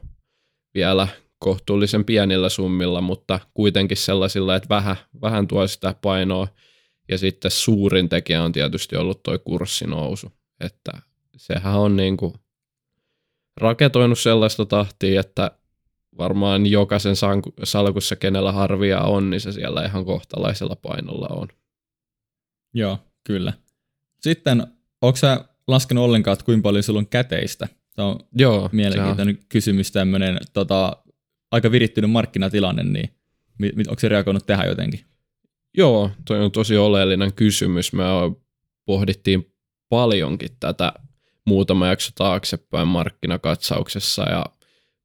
vielä 0.74 1.08
kohtuullisen 1.40 2.06
pienillä 2.06 2.50
summilla, 2.50 3.02
mutta 3.02 3.40
kuitenkin 3.54 3.98
sellaisilla, 3.98 4.56
että 4.56 4.70
vähän, 4.70 4.96
vähän 5.22 5.48
tuo 5.48 5.68
sitä 5.68 5.96
painoa. 6.02 6.48
Ja 7.10 7.18
sitten 7.18 7.52
suurin 7.52 8.10
tekijä 8.10 8.44
on 8.44 8.52
tietysti 8.52 8.96
ollut 8.96 9.24
toi 9.24 9.40
kurssinousu. 9.40 10.32
Että 10.60 10.92
sehän 11.38 11.80
on 11.80 11.96
niin 11.96 12.18
kuin 12.18 12.34
raketoinut 13.58 14.20
sellaista 14.20 14.66
tahtia, 14.66 15.20
että 15.20 15.52
varmaan 16.18 16.66
jokaisen 16.66 17.16
salkussa, 17.64 18.16
kenellä 18.16 18.52
harvia 18.52 19.02
on, 19.02 19.30
niin 19.30 19.42
se 19.42 19.52
siellä 19.52 19.86
ihan 19.86 20.06
kohtalaisella 20.06 20.76
painolla 20.76 21.28
on. 21.30 21.48
Joo, 22.74 23.00
kyllä. 23.24 23.54
Sitten, 24.22 24.68
onko 25.02 25.18
sä 25.18 25.46
laskenut 25.68 26.04
ollenkaan, 26.04 26.34
että 26.34 26.46
kuinka 26.46 26.64
paljon 26.64 26.84
sulla 26.84 27.00
on 27.00 27.08
käteistä? 27.08 27.68
Se 27.90 28.02
on 28.02 28.20
Joo, 28.34 28.70
mielenkiintoinen 28.72 29.36
sehän. 29.36 29.48
kysymys, 29.50 29.92
tämmöinen 29.92 30.38
tota, 30.54 30.98
aika 31.52 31.72
virittynyt 31.72 32.12
markkinatilanne, 32.12 32.84
niin 32.84 33.10
onko 33.90 34.00
se 34.00 34.10
reagoinut 34.10 34.46
tähän 34.46 34.68
jotenkin? 34.68 35.06
Joo, 35.78 36.12
toi 36.26 36.40
on 36.46 36.52
tosi 36.52 36.78
oleellinen 36.78 37.34
kysymys. 37.34 37.94
Me 37.94 38.04
pohdittiin 38.86 39.54
paljonkin 39.90 40.50
tätä 40.60 40.94
muutama 41.46 41.88
jakso 41.88 42.12
taaksepäin 42.16 42.88
markkinakatsauksessa 42.88 44.30
ja 44.30 44.46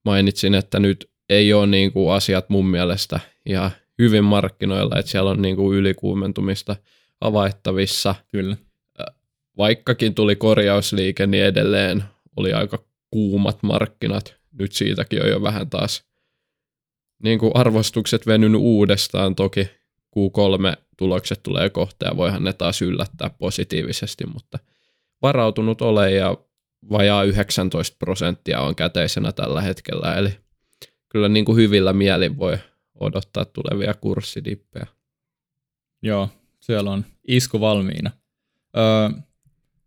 mainitsin, 0.05 0.55
että 0.55 0.81
nyt 0.81 1.11
ei 1.29 1.53
ole 1.53 1.67
niin 1.67 1.93
kuin 1.93 2.13
asiat 2.13 2.49
mun 2.49 2.67
mielestä 2.67 3.21
ihan 3.47 3.71
hyvin 3.99 4.25
markkinoilla, 4.25 4.99
että 4.99 5.11
siellä 5.11 5.31
on 5.31 5.43
niin 5.43 5.57
kuin 5.57 5.79
ylikuumentumista 5.79 6.77
havaittavissa. 7.21 8.15
Kyllä. 8.33 8.57
Vaikkakin 9.59 10.15
tuli 10.15 10.37
korjausliike, 10.37 11.27
niin 11.27 11.45
edelleen 11.45 12.05
oli 12.37 12.53
aika 12.53 12.85
kuumat 13.11 13.63
markkinat. 13.63 14.37
Nyt 14.59 14.73
siitäkin 14.73 15.23
on 15.23 15.29
jo 15.29 15.43
vähän 15.43 15.71
taas 15.71 16.05
niin 17.23 17.39
kuin 17.39 17.53
arvostukset 17.55 18.27
venynyt 18.27 18.61
uudestaan. 18.61 19.35
Toki 19.35 19.69
Q3-tulokset 20.17 21.43
tulee 21.43 21.71
kohta 21.71 22.07
ja 22.07 22.17
voihan 22.17 22.45
ne 22.45 22.53
taas 22.53 22.83
yllättää 22.83 23.31
positiivisesti, 23.39 24.27
mutta 24.27 24.59
varautunut 25.23 25.83
ole 25.83 26.11
ja 26.11 26.37
vajaa 26.91 27.23
19 27.25 27.97
prosenttia 27.99 28.61
on 28.61 28.77
käteisenä 28.77 29.33
tällä 29.33 29.61
hetkellä, 29.61 30.15
eli 30.15 30.39
kyllä 31.09 31.29
niin 31.29 31.45
kuin 31.45 31.57
hyvillä 31.57 31.93
mielin 31.93 32.39
voi 32.39 32.59
odottaa 33.01 33.45
tulevia 33.45 33.95
kurssidippejä. 33.95 34.87
Joo, 36.03 36.29
siellä 36.61 36.91
on 36.91 37.05
isku 37.29 37.61
valmiina. 37.61 38.11
Öö, 38.77 39.21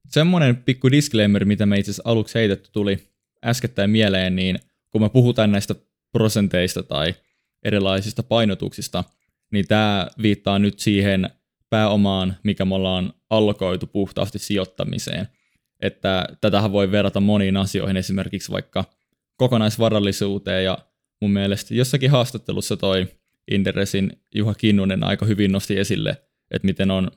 semmoinen 0.10 0.56
pikku 0.56 0.92
disclaimer, 0.92 1.46
mitä 1.46 1.66
me 1.66 1.80
itse 1.80 1.92
asiassa 1.92 2.10
aluksi 2.10 2.40
heitetty 2.40 2.70
tuli 2.72 3.10
äskettäin 3.46 3.90
mieleen, 3.90 4.36
niin 4.36 4.60
kun 4.90 5.02
me 5.02 5.10
puhutaan 5.10 5.52
näistä 5.52 5.76
prosenteista 6.12 6.84
tai 6.84 7.14
erilaisista 7.64 8.24
painotuksista, 8.24 9.04
niin 9.52 9.68
tämä 9.68 10.08
viittaa 10.22 10.60
nyt 10.60 10.80
siihen 10.80 11.30
pääomaan, 11.70 12.38
mikä 12.44 12.66
me 12.66 12.76
ollaan 12.76 13.14
allokoitu 13.30 13.88
puhtaasti 13.88 14.40
sijoittamiseen. 14.40 15.28
Että 15.86 16.28
tätähän 16.42 16.72
voi 16.72 16.92
verrata 16.92 17.20
moniin 17.20 17.58
asioihin, 17.58 17.98
esimerkiksi 17.98 18.52
vaikka 18.52 18.84
kokonaisvarallisuuteen, 19.38 20.64
ja 20.64 20.78
mun 21.22 21.32
mielestä 21.32 21.76
jossakin 21.76 22.12
haastattelussa 22.12 22.78
toi 22.78 23.08
Inderesin 23.52 24.22
Juha 24.36 24.54
Kinnunen 24.54 25.04
aika 25.04 25.26
hyvin 25.26 25.52
nosti 25.52 25.80
esille, 25.80 26.10
että 26.52 26.66
miten 26.66 26.92
on 26.92 27.12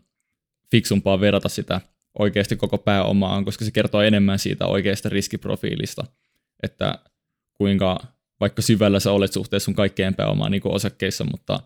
fiksumpaa 0.71 1.21
verrata 1.21 1.49
sitä 1.49 1.81
oikeasti 2.19 2.57
koko 2.57 2.79
pääomaan, 2.79 3.45
koska 3.45 3.65
se 3.65 3.71
kertoo 3.71 4.03
enemmän 4.03 4.39
siitä 4.39 4.67
oikeasta 4.67 5.09
riskiprofiilista, 5.09 6.05
että 6.63 6.99
kuinka 7.55 8.01
vaikka 8.41 8.63
syvällä 8.63 9.01
sä 9.01 9.13
olet 9.13 9.33
suhteessa 9.33 9.65
sun 9.65 9.75
kaikkeen 9.75 10.15
pääomaan 10.15 10.51
niin 10.51 10.61
kuin 10.61 10.75
osakkeissa, 10.75 11.25
mutta 11.25 11.61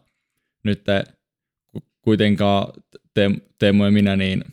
nyt 0.65 0.85
te, 0.85 1.05
kuitenkaan 2.03 2.73
te, 3.15 3.31
Teemu 3.59 3.85
ja 3.85 3.91
minä, 3.91 4.17
niin 4.17 4.45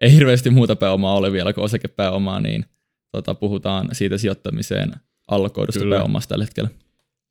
ei 0.00 0.12
hirveästi 0.12 0.50
muuta 0.50 0.76
pääomaa 0.76 1.16
ole 1.16 1.32
vielä 1.32 1.52
kuin 1.52 1.64
osakepääomaa, 1.64 2.40
niin 2.40 2.64
tota, 3.12 3.34
puhutaan 3.34 3.88
siitä 3.92 4.18
sijoittamiseen 4.18 4.92
allokoidusta 5.28 5.80
Kyllä. 5.80 5.96
pääomasta 5.96 6.28
tällä 6.28 6.44
hetkellä. 6.44 6.70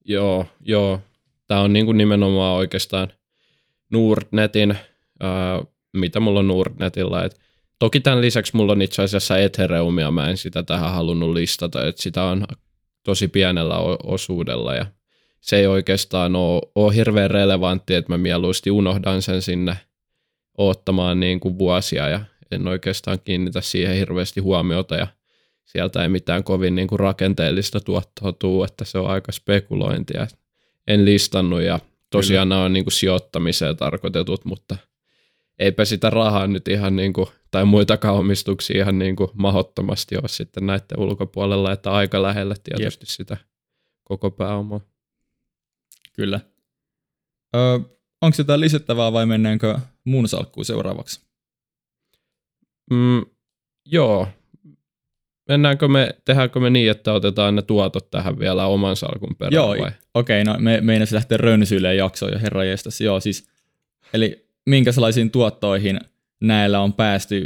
Joo, 0.05 0.45
joo. 0.62 1.01
Tämä 1.47 1.62
on 1.62 1.73
niin 1.73 1.86
kuin 1.86 1.97
nimenomaan 1.97 2.58
oikeastaan 2.58 3.08
Nordnetin, 3.91 4.77
ää, 5.19 5.63
mitä 5.93 6.19
mulla 6.19 6.39
on 6.39 6.47
Nordnetilla. 6.47 7.23
Et 7.23 7.39
toki 7.79 7.99
tämän 7.99 8.21
lisäksi 8.21 8.55
mulla 8.55 8.71
on 8.71 8.82
itse 8.82 9.01
asiassa 9.01 9.38
Ethereumia, 9.38 10.12
mä 10.12 10.29
en 10.29 10.38
sitä 10.38 10.63
tähän 10.63 10.91
halunnut 10.91 11.34
listata, 11.34 11.88
että 11.88 12.01
sitä 12.01 12.23
on 12.23 12.45
tosi 13.03 13.27
pienellä 13.27 13.75
osuudella 14.03 14.75
ja 14.75 14.86
se 15.41 15.58
ei 15.58 15.67
oikeastaan 15.67 16.36
ole, 16.36 16.62
ole 16.75 16.95
hirveän 16.95 17.32
relevantti, 17.32 17.93
että 17.93 18.13
mä 18.13 18.17
mieluusti 18.17 18.71
unohdan 18.71 19.21
sen 19.21 19.41
sinne 19.41 19.77
oottamaan 20.58 21.19
niin 21.19 21.39
kuin 21.39 21.58
vuosia 21.58 22.10
ja 22.10 22.19
en 22.51 22.67
oikeastaan 22.67 23.19
kiinnitä 23.19 23.62
siihen 23.62 23.95
hirveästi 23.95 24.39
huomiota 24.39 24.95
ja 24.95 25.07
sieltä 25.65 26.03
ei 26.03 26.09
mitään 26.09 26.43
kovin 26.43 26.75
niin 26.75 26.88
kuin 26.88 26.99
rakenteellista 26.99 27.79
tuottoa 27.79 28.33
tuu, 28.33 28.63
että 28.63 28.85
se 28.85 28.97
on 28.97 29.09
aika 29.09 29.31
spekulointia. 29.31 30.27
En 30.88 31.05
listannut 31.05 31.62
ja 31.62 31.79
tosiaan 32.09 32.45
Kyllä. 32.45 32.55
nämä 32.55 32.65
on 32.65 32.73
niin 32.73 32.85
kuin 32.85 32.93
sijoittamiseen 32.93 33.77
tarkoitetut, 33.77 34.45
mutta 34.45 34.77
eipä 35.59 35.85
sitä 35.85 36.09
rahaa 36.09 36.47
nyt 36.47 36.67
ihan 36.67 36.95
niin 36.95 37.13
kuin, 37.13 37.27
tai 37.51 37.65
muitakaan 37.65 38.15
omistuksia 38.15 38.81
ihan 38.81 38.99
niin 38.99 39.15
kuin 39.15 39.29
mahottomasti 39.33 40.17
ole 40.17 40.27
sitten 40.27 40.65
näiden 40.65 40.99
ulkopuolella, 40.99 41.71
että 41.71 41.91
aika 41.91 42.21
lähellä 42.21 42.55
tietysti 42.63 43.03
Jep. 43.03 43.09
sitä 43.09 43.38
koko 44.03 44.31
pääomaa. 44.31 44.79
Kyllä. 46.13 46.39
Öö, 47.55 47.79
onko 48.21 48.35
jotain 48.38 48.59
lisättävää 48.59 49.13
vai 49.13 49.25
mennäänkö 49.25 49.79
muun 50.03 50.27
salkkuun 50.27 50.65
seuraavaksi? 50.65 51.28
Mm, 52.89 53.25
joo. 53.86 54.28
Mennäänkö 55.47 55.88
me, 55.88 56.15
tehdäänkö 56.25 56.60
me 56.60 56.69
niin, 56.69 56.91
että 56.91 57.13
otetaan 57.13 57.56
ne 57.56 57.62
tuotot 57.62 58.10
tähän 58.10 58.39
vielä 58.39 58.65
oman 58.65 58.95
salkun 58.95 59.36
perään 59.36 59.54
Joo, 59.54 59.71
okei, 59.71 59.91
okay, 60.13 60.43
no 60.43 60.56
me 60.60 60.82
meinasin 60.82 61.15
lähteä 61.15 61.38
rönsyilemään 61.38 61.97
jaksoon 61.97 62.32
jo 62.32 62.39
herra 62.39 62.63
jestas. 62.63 63.02
Joo, 63.02 63.19
siis, 63.19 63.49
eli 64.13 64.49
minkälaisiin 64.65 65.32
tuottoihin 65.32 65.99
näillä 66.41 66.80
on 66.80 66.93
päästy 66.93 67.45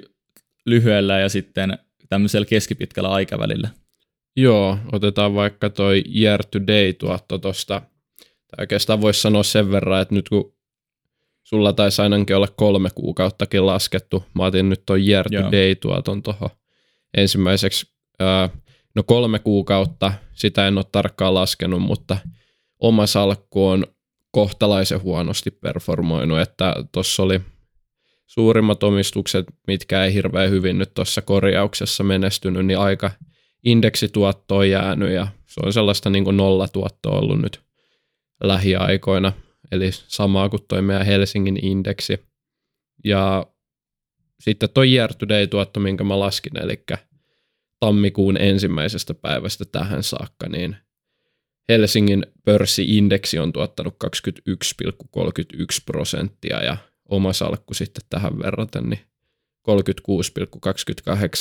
lyhyellä 0.65 1.19
ja 1.19 1.29
sitten 1.29 1.77
tämmöisellä 2.09 2.45
keskipitkällä 2.45 3.09
aikavälillä? 3.09 3.69
Joo, 4.35 4.77
otetaan 4.91 5.35
vaikka 5.35 5.69
toi 5.69 6.03
year 6.15 6.45
to 6.45 6.67
day 6.67 6.93
tuotto 6.93 7.37
tosta. 7.37 7.81
Tai 8.19 8.63
oikeastaan 8.63 9.01
voisi 9.01 9.21
sanoa 9.21 9.43
sen 9.43 9.71
verran, 9.71 10.01
että 10.01 10.15
nyt 10.15 10.29
kun 10.29 10.53
sulla 11.43 11.73
taisi 11.73 12.01
ainakin 12.01 12.35
olla 12.35 12.47
kolme 12.47 12.89
kuukauttakin 12.95 13.65
laskettu. 13.65 14.23
Mä 14.33 14.45
otin 14.45 14.69
nyt 14.69 14.83
ton 14.85 15.07
year 15.07 15.25
to 15.29 15.51
day 15.51 15.75
tuoton 15.75 16.23
tuohon 16.23 16.49
ensimmäiseksi. 17.17 17.93
no 18.95 19.03
kolme 19.03 19.39
kuukautta, 19.39 20.13
sitä 20.33 20.67
en 20.67 20.77
ole 20.77 20.85
tarkkaan 20.91 21.33
laskenut, 21.33 21.81
mutta 21.81 22.17
oma 22.79 23.07
salkku 23.07 23.67
on 23.67 23.87
kohtalaisen 24.31 25.01
huonosti 25.01 25.51
performoinut, 25.51 26.39
että 26.39 26.75
tuossa 26.91 27.23
oli 27.23 27.41
suurimmat 28.27 28.83
omistukset, 28.83 29.45
mitkä 29.67 30.03
ei 30.03 30.13
hirveän 30.13 30.49
hyvin 30.49 30.77
nyt 30.77 30.93
tuossa 30.93 31.21
korjauksessa 31.21 32.03
menestynyt, 32.03 32.65
niin 32.65 32.79
aika 32.79 33.11
indeksituotto 33.65 34.57
on 34.57 34.69
jäänyt 34.69 35.11
ja 35.11 35.27
se 35.47 35.61
on 35.65 35.73
sellaista 35.73 36.09
niin 36.09 36.23
kuin 36.23 36.37
nollatuottoa 36.37 37.19
ollut 37.19 37.41
nyt 37.41 37.61
lähiaikoina, 38.43 39.31
eli 39.71 39.89
samaa 39.91 40.49
kuin 40.49 40.63
toi 40.67 40.81
meidän 40.81 41.05
Helsingin 41.05 41.65
indeksi. 41.65 42.19
Ja 43.03 43.45
sitten 44.39 44.69
toi 44.69 44.93
year 44.93 45.13
to 45.13 45.27
day 45.27 45.47
tuotto, 45.47 45.79
minkä 45.79 46.03
mä 46.03 46.19
laskin, 46.19 46.63
eli 46.63 46.83
tammikuun 47.79 48.37
ensimmäisestä 48.37 49.13
päivästä 49.13 49.65
tähän 49.65 50.03
saakka, 50.03 50.49
niin 50.49 50.75
Helsingin 51.69 52.25
pörssiindeksi 52.45 53.39
on 53.39 53.53
tuottanut 53.53 53.95
21,31 54.03 54.09
prosenttia 55.85 56.63
ja 56.63 56.77
oma 57.09 57.33
salkku 57.33 57.73
sitten 57.73 58.03
tähän 58.09 58.39
verraten 58.39 58.89
niin 58.89 58.99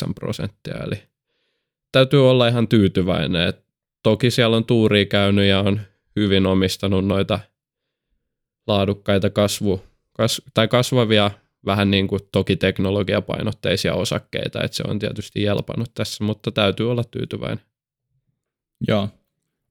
36,28 0.07 0.13
prosenttia. 0.15 0.75
Eli 0.87 1.03
täytyy 1.93 2.31
olla 2.31 2.49
ihan 2.49 2.69
tyytyväinen. 2.69 3.53
Toki 4.03 4.31
siellä 4.31 4.57
on 4.57 4.65
tuuri 4.65 5.07
käynyt 5.07 5.45
ja 5.45 5.61
on 5.61 5.81
hyvin 6.17 6.47
omistanut 6.47 7.07
noita 7.07 7.41
laadukkaita 8.67 9.31
kasvu, 9.31 9.83
kas, 10.13 10.43
tai 10.55 10.69
kasvavia 10.69 11.31
vähän 11.67 11.91
niin 11.91 12.09
kuin 12.09 12.21
toki 12.33 12.57
teknologiapainotteisia 12.57 13.95
osakkeita, 13.95 14.63
että 14.63 14.77
se 14.77 14.83
on 14.89 14.99
tietysti 14.99 15.43
jelpannut 15.43 15.95
tässä, 15.95 16.25
mutta 16.25 16.51
täytyy 16.53 16.91
olla 16.91 17.05
tyytyväinen. 17.05 17.65
Joo. 18.89 19.09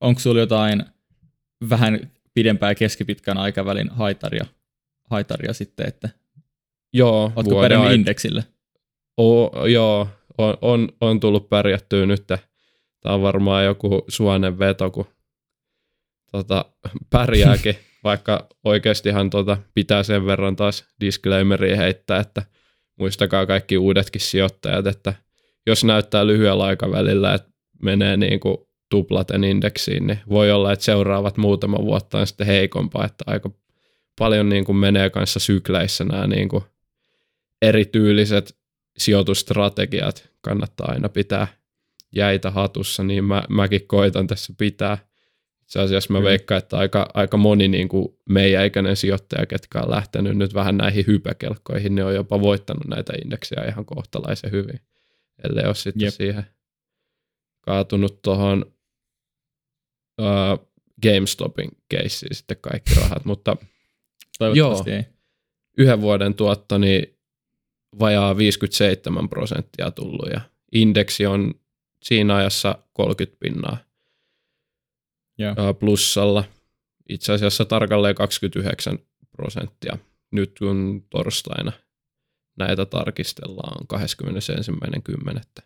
Onko 0.02 0.20
sinulla 0.20 0.42
jotain 0.42 0.86
vähän 1.70 2.12
pidempää 2.34 2.76
keskipitkän 2.76 3.38
aikavälin 3.38 3.90
haitaria, 3.90 4.46
haitaria 5.10 5.54
sitten, 5.54 5.88
että 5.88 6.10
joo, 6.94 7.32
Oletko 7.36 7.62
pärjännyt 7.62 7.92
ait- 7.92 7.96
indeksille? 7.96 8.44
O, 9.18 9.52
joo, 9.68 10.08
on, 10.38 10.58
on, 10.62 10.90
on, 11.02 11.20
tullut 11.20 11.50
pärjättyä 11.50 12.06
nyt. 12.06 12.28
Tämä 12.28 13.16
on 13.16 13.22
varmaan 13.22 13.66
joku 13.66 14.06
suonen 14.08 14.60
veto, 14.60 14.92
kun 14.92 15.06
tota, 16.32 16.66
pärjääkin, 17.10 17.76
vaikka 18.04 18.48
oikeastihan 18.64 19.30
tota, 19.30 19.58
pitää 19.74 20.04
sen 20.04 20.26
verran 20.26 20.56
taas 20.56 20.86
disclaimeria 21.02 21.78
heittää, 21.78 22.20
että 22.20 22.44
muistakaa 23.00 23.46
kaikki 23.46 23.78
uudetkin 23.78 24.22
sijoittajat, 24.22 24.88
että 24.88 25.14
jos 25.68 25.84
näyttää 25.84 26.28
lyhyellä 26.28 26.64
aikavälillä, 26.64 27.34
että 27.34 27.52
menee 27.82 28.18
niin 28.18 28.40
kuin 28.40 28.58
tuplaten 28.90 29.44
indeksiin, 29.44 30.08
niin 30.08 30.20
voi 30.30 30.52
olla, 30.52 30.72
että 30.72 30.86
seuraavat 30.86 31.38
muutama 31.38 31.78
vuotta 31.78 32.18
on 32.18 32.28
sitten 32.28 32.48
heikompaa, 32.48 33.06
että 33.06 33.24
aika 33.28 33.50
paljon 34.20 34.50
niin 34.50 34.66
kuin 34.66 34.76
menee 34.76 35.10
kanssa 35.10 35.40
sykleissä 35.40 36.04
nämä 36.04 36.28
niin 36.28 36.50
kuin 36.50 36.64
erityyliset 37.62 38.58
sijoitustrategiat 38.98 40.30
kannattaa 40.42 40.92
aina 40.92 41.10
pitää 41.10 41.48
jäitä 42.16 42.52
hatussa, 42.52 43.04
niin 43.04 43.24
mä, 43.24 43.44
mäkin 43.50 43.88
koitan 43.88 44.28
tässä 44.28 44.54
pitää. 44.58 44.98
Itse 45.72 45.80
asiassa 45.80 46.14
mä 46.14 46.20
mm. 46.20 46.26
veikkaan, 46.26 46.60
että 46.60 46.78
aika, 46.78 47.10
aika 47.14 47.38
moni 47.38 47.68
niin 47.68 47.90
kuin 47.90 48.18
meidän 48.30 48.66
ikäinen 48.66 48.96
sijoittaja, 48.96 49.46
ketkä 49.46 49.80
on 49.80 49.92
lähtenyt 49.92 50.38
nyt 50.38 50.54
vähän 50.54 50.78
näihin 50.78 51.08
hypäkelkkoihin, 51.08 51.96
ne 51.96 52.04
on 52.04 52.16
jopa 52.16 52.42
voittanut 52.42 52.88
näitä 52.88 53.14
indeksejä 53.24 53.68
ihan 53.68 53.86
kohtalaisen 53.86 54.52
hyvin, 54.52 54.80
ellei 55.44 55.66
ole 55.66 55.76
sitten 55.76 56.06
Jep. 56.06 56.14
siihen 56.14 56.44
kaatunut 57.62 58.22
tuohon 58.22 58.66
uh, 60.22 60.72
GameStopin 61.04 61.70
keissiin 61.90 62.36
sitten 62.36 62.58
kaikki 62.62 62.96
rahat, 62.96 63.26
mutta 63.26 63.58
Toivottavasti 64.40 64.90
joo, 64.90 64.98
ei. 64.98 65.06
yhden 65.78 66.02
vuoden 66.02 66.34
tuotto, 66.34 66.78
niin 66.78 67.20
vajaa 68.00 68.38
57 68.38 69.30
prosenttia 69.30 69.92
tullut 69.92 70.30
ja 70.34 70.42
indeksi 70.72 71.26
on 71.26 71.54
siinä 72.04 72.36
ajassa 72.36 72.76
30 72.94 73.38
pinnaa 73.40 73.78
yeah. 75.40 75.56
plussalla. 75.80 76.44
Itse 77.10 77.34
asiassa 77.34 77.66
tarkalleen 77.66 78.16
29 78.16 79.00
prosenttia. 79.32 79.98
Nyt 80.32 80.60
kun 80.60 81.06
torstaina 81.10 81.72
näitä 82.58 82.86
tarkistellaan 82.86 83.78
on 83.82 84.00
21.10. 85.60 85.64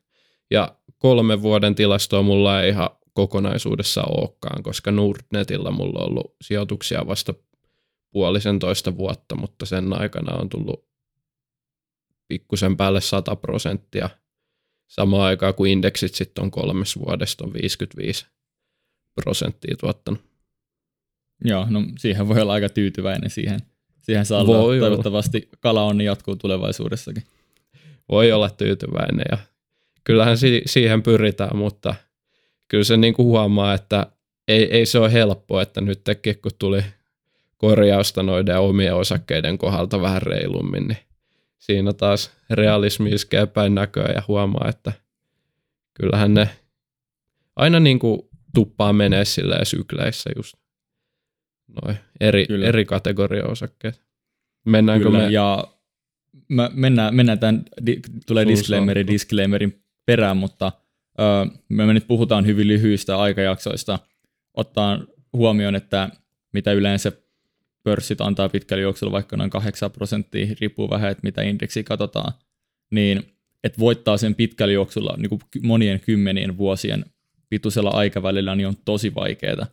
Ja 0.51 0.75
kolmen 0.97 1.41
vuoden 1.41 1.75
tilastoa 1.75 2.21
mulla 2.21 2.61
ei 2.61 2.69
ihan 2.69 2.89
kokonaisuudessa 3.13 4.03
olekaan, 4.03 4.63
koska 4.63 4.91
Nordnetilla 4.91 5.71
mulla 5.71 5.99
on 5.99 6.09
ollut 6.09 6.35
sijoituksia 6.41 7.07
vasta 7.07 7.33
puolisen 8.11 8.59
toista 8.59 8.97
vuotta, 8.97 9.35
mutta 9.35 9.65
sen 9.65 10.01
aikana 10.01 10.35
on 10.35 10.49
tullut 10.49 10.87
pikkusen 12.27 12.77
päälle 12.77 13.01
100 13.01 13.35
prosenttia 13.35 14.09
samaan 14.87 15.23
aikaan 15.23 15.53
kuin 15.53 15.71
indeksit 15.71 16.15
sitten 16.15 16.43
on 16.43 16.51
kolmes 16.51 16.99
vuodesta 16.99 17.45
on 17.45 17.53
55 17.53 18.27
prosenttia 19.15 19.75
tuottanut. 19.79 20.21
Joo, 21.43 21.67
no 21.69 21.83
siihen 21.99 22.27
voi 22.27 22.41
olla 22.41 22.53
aika 22.53 22.69
tyytyväinen 22.69 23.29
siihen. 23.29 23.59
Siihen 24.01 24.25
saa 24.25 24.41
olla. 24.41 24.57
Voi 24.57 24.79
Toivottavasti 24.79 25.37
olla. 25.37 25.57
kala 25.59 25.83
onni 25.83 26.05
jatkuu 26.05 26.35
tulevaisuudessakin. 26.35 27.23
Voi 28.11 28.31
olla 28.31 28.49
tyytyväinen 28.49 29.25
ja 29.31 29.37
kyllähän 30.03 30.37
si- 30.37 30.61
siihen 30.65 31.03
pyritään, 31.03 31.57
mutta 31.57 31.95
kyllä 32.67 32.83
se 32.83 32.97
niinku 32.97 33.23
huomaa, 33.23 33.73
että 33.73 34.07
ei, 34.47 34.63
ei 34.71 34.85
se 34.85 34.99
ole 34.99 35.13
helppoa, 35.13 35.61
että 35.61 35.81
nyt 35.81 36.01
kun 36.41 36.51
tuli 36.59 36.81
korjausta 37.57 38.23
noiden 38.23 38.59
omien 38.59 38.95
osakkeiden 38.95 39.57
kohdalta 39.57 40.01
vähän 40.01 40.21
reilummin, 40.21 40.87
niin 40.87 40.97
siinä 41.57 41.93
taas 41.93 42.31
realismi 42.49 43.09
iskee 43.09 43.45
päin 43.45 43.75
näköä 43.75 44.11
ja 44.15 44.23
huomaa, 44.27 44.69
että 44.69 44.91
kyllähän 45.93 46.33
ne 46.33 46.49
aina 47.55 47.79
niin 47.79 47.99
kuin 47.99 48.21
tuppaa 48.55 48.93
menee 48.93 49.25
silleen 49.25 49.65
sykleissä 49.65 50.29
just 50.35 50.55
noin 51.67 51.97
eri, 52.19 52.47
eri 52.63 52.85
kategoria 52.85 53.45
osakkeet. 53.45 54.01
Mennäänkö 54.65 55.05
Kyllä, 55.05 55.19
me? 55.19 55.29
ja 55.29 55.67
mä, 56.49 56.69
mennään, 56.73 57.15
mennään 57.15 57.39
tämän, 57.39 57.65
di, 57.85 57.99
tulee 58.25 58.47
disclaimeri 58.47 59.07
disclaimerin 59.07 59.83
perään, 60.05 60.37
mutta 60.37 60.71
ö, 61.19 61.23
me 61.69 61.93
nyt 61.93 62.07
puhutaan 62.07 62.45
hyvin 62.45 62.67
lyhyistä 62.67 63.17
aikajaksoista, 63.17 63.99
ottaa 64.53 64.99
huomioon, 65.33 65.75
että 65.75 66.09
mitä 66.53 66.71
yleensä 66.71 67.11
pörssit 67.83 68.21
antaa 68.21 68.49
pitkällä 68.49 68.81
juoksulla 68.81 69.11
vaikka 69.11 69.37
noin 69.37 69.49
8 69.49 69.91
prosenttia, 69.91 70.55
riippuu 70.61 70.89
vähän, 70.89 71.11
että 71.11 71.23
mitä 71.23 71.41
indeksi 71.41 71.83
katsotaan, 71.83 72.33
niin 72.91 73.23
että 73.63 73.79
voittaa 73.79 74.17
sen 74.17 74.35
pitkällä 74.35 74.73
juoksulla 74.73 75.15
niin 75.17 75.29
kuin 75.29 75.41
monien 75.63 75.99
kymmenien 75.99 76.57
vuosien 76.57 77.05
pituisella 77.55 77.89
aikavälillä, 77.89 78.55
niin 78.55 78.67
on 78.67 78.75
tosi 78.85 79.15
vaikeaa. 79.15 79.67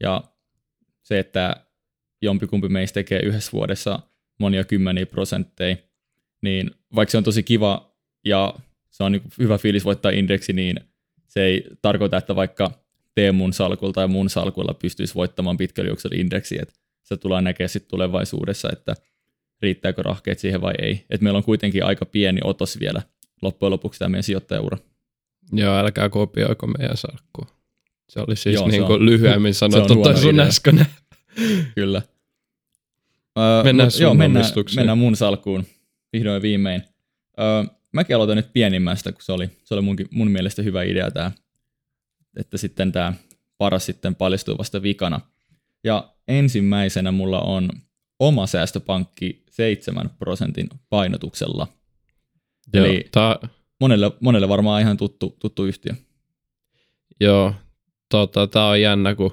Ja 0.00 0.22
se, 1.02 1.18
että 1.18 1.56
jompikumpi 2.22 2.68
meistä 2.68 2.94
tekee 2.94 3.20
yhdessä 3.20 3.52
vuodessa 3.52 4.00
monia 4.38 4.64
kymmeniä 4.64 5.06
prosentteja, 5.06 5.76
niin 6.42 6.70
vaikka 6.94 7.10
se 7.10 7.18
on 7.18 7.24
tosi 7.24 7.42
kiva 7.42 7.92
ja 8.24 8.54
se 8.90 9.04
on 9.04 9.12
niin 9.12 9.22
hyvä 9.38 9.58
fiilis 9.58 9.84
voittaa 9.84 10.10
indeksi, 10.10 10.52
niin 10.52 10.80
se 11.28 11.42
ei 11.42 11.64
tarkoita, 11.82 12.16
että 12.16 12.36
vaikka 12.36 12.70
Teemun 13.14 13.52
salkulla 13.52 13.92
tai 13.92 14.08
mun 14.08 14.30
salkulla 14.30 14.74
pystyisi 14.74 15.14
voittamaan 15.14 15.56
pitkällä 15.56 15.88
juoksulla 15.88 16.16
indeksi, 16.18 16.58
että 16.62 16.74
se 17.02 17.16
tulee 17.16 17.42
näkemään 17.42 17.68
sitten 17.68 17.90
tulevaisuudessa, 17.90 18.68
että 18.72 18.94
riittääkö 19.62 20.02
rahkeet 20.02 20.38
siihen 20.38 20.60
vai 20.60 20.74
ei. 20.82 21.04
Et 21.10 21.20
meillä 21.20 21.36
on 21.36 21.44
kuitenkin 21.44 21.84
aika 21.84 22.06
pieni 22.06 22.40
otos 22.44 22.80
vielä 22.80 23.02
loppujen 23.42 23.70
lopuksi 23.70 23.98
tämä 23.98 24.08
meidän 24.08 24.22
sijoittajaura. 24.22 24.78
Joo, 25.52 25.76
älkää 25.76 26.08
kopioiko 26.08 26.66
meidän 26.66 26.96
salkkua. 26.96 27.46
Se 28.08 28.20
oli 28.20 28.36
siis 28.36 28.54
Joo, 28.54 28.68
niin 28.68 28.84
kuin 28.84 29.00
on, 29.00 29.06
lyhyemmin 29.06 29.54
sanottu 29.64 30.02
tai 30.02 30.16
sun 30.16 30.40
äsken. 30.40 30.86
Kyllä. 31.74 32.02
Uh, 33.38 33.64
mennään 33.64 33.86
mut, 33.86 34.00
joo, 34.00 34.14
mennään, 34.14 34.44
mennään 34.76 34.98
mun 34.98 35.16
salkkuun 35.16 35.66
vihdoin 36.12 36.42
viimein. 36.42 36.82
Uh, 37.38 37.76
mäkin 37.92 38.16
aloitan 38.16 38.36
nyt 38.36 38.52
pienimmästä, 38.52 39.12
kun 39.12 39.22
se 39.22 39.32
oli, 39.32 39.50
se 39.64 39.74
oli 39.74 39.82
munkin, 39.82 40.08
mun 40.10 40.30
mielestä 40.30 40.62
hyvä 40.62 40.82
idea 40.82 41.10
tämä, 41.10 41.32
että 42.36 42.56
sitten 42.56 42.92
tämä 42.92 43.12
paras 43.58 43.86
sitten 43.86 44.14
paljastuu 44.14 44.58
vasta 44.58 44.82
vikana. 44.82 45.20
Ja 45.84 46.14
ensimmäisenä 46.28 47.12
mulla 47.12 47.40
on 47.40 47.68
oma 48.18 48.46
säästöpankki 48.46 49.42
7 49.50 50.10
prosentin 50.18 50.68
painotuksella. 50.90 51.68
Joo, 52.74 52.86
Eli 52.86 53.08
tää... 53.12 53.38
monelle, 53.82 54.10
monelle 54.20 54.48
varmaan 54.48 54.82
ihan 54.82 54.96
tuttu, 54.96 55.36
tuttu 55.40 55.64
yhtiö. 55.64 55.92
Joo, 57.20 57.54
tota, 58.08 58.46
tämä 58.46 58.68
on 58.68 58.80
jännä, 58.80 59.14
kun 59.14 59.32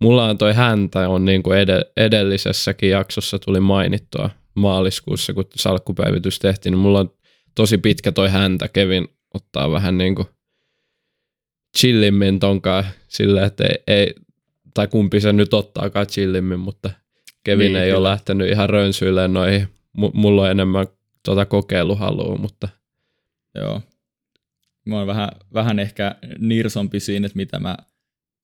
mulla 0.00 0.24
on 0.24 0.38
toi 0.38 0.54
häntä 0.54 1.08
on 1.08 1.24
niin 1.24 1.42
kuin 1.42 1.58
ed- 1.58 1.92
edellisessäkin 1.96 2.90
jaksossa 2.90 3.38
tuli 3.38 3.60
mainittua 3.60 4.30
maaliskuussa, 4.54 5.34
kun 5.34 5.44
salkkupäivitys 5.56 6.38
tehtiin, 6.38 6.70
niin 6.70 6.78
mulla 6.78 7.00
on 7.00 7.10
tosi 7.54 7.78
pitkä 7.78 8.12
toi 8.12 8.28
häntä. 8.28 8.68
Kevin 8.68 9.08
ottaa 9.34 9.70
vähän 9.70 9.98
niin 9.98 10.14
kuin 10.14 10.28
chillimmin 11.78 12.40
tonkaan 12.40 12.84
silleen, 13.08 13.46
että 13.46 13.64
ei, 13.64 13.76
ei, 13.86 14.14
tai 14.74 14.88
kumpi 14.88 15.20
se 15.20 15.32
nyt 15.32 15.54
ottaakaan 15.54 16.06
chillimmin, 16.06 16.60
mutta 16.60 16.90
Kevin 17.44 17.72
niin, 17.72 17.76
ei 17.76 17.86
kyllä. 17.86 17.98
ole 17.98 18.08
lähtenyt 18.08 18.50
ihan 18.50 18.70
rönsyilleen 18.70 19.32
noihin. 19.32 19.68
M- 19.98 20.14
mulla 20.14 20.42
on 20.42 20.50
enemmän 20.50 20.86
tuota 21.24 21.46
kokeiluhalua, 21.46 22.36
mutta... 22.36 22.68
Joo. 23.54 23.82
Mä 24.86 24.98
oon 24.98 25.06
vähän, 25.06 25.28
vähän 25.54 25.78
ehkä 25.78 26.14
nirsompi 26.38 27.00
siinä, 27.00 27.26
että 27.26 27.36
mitä 27.36 27.60
mä 27.60 27.76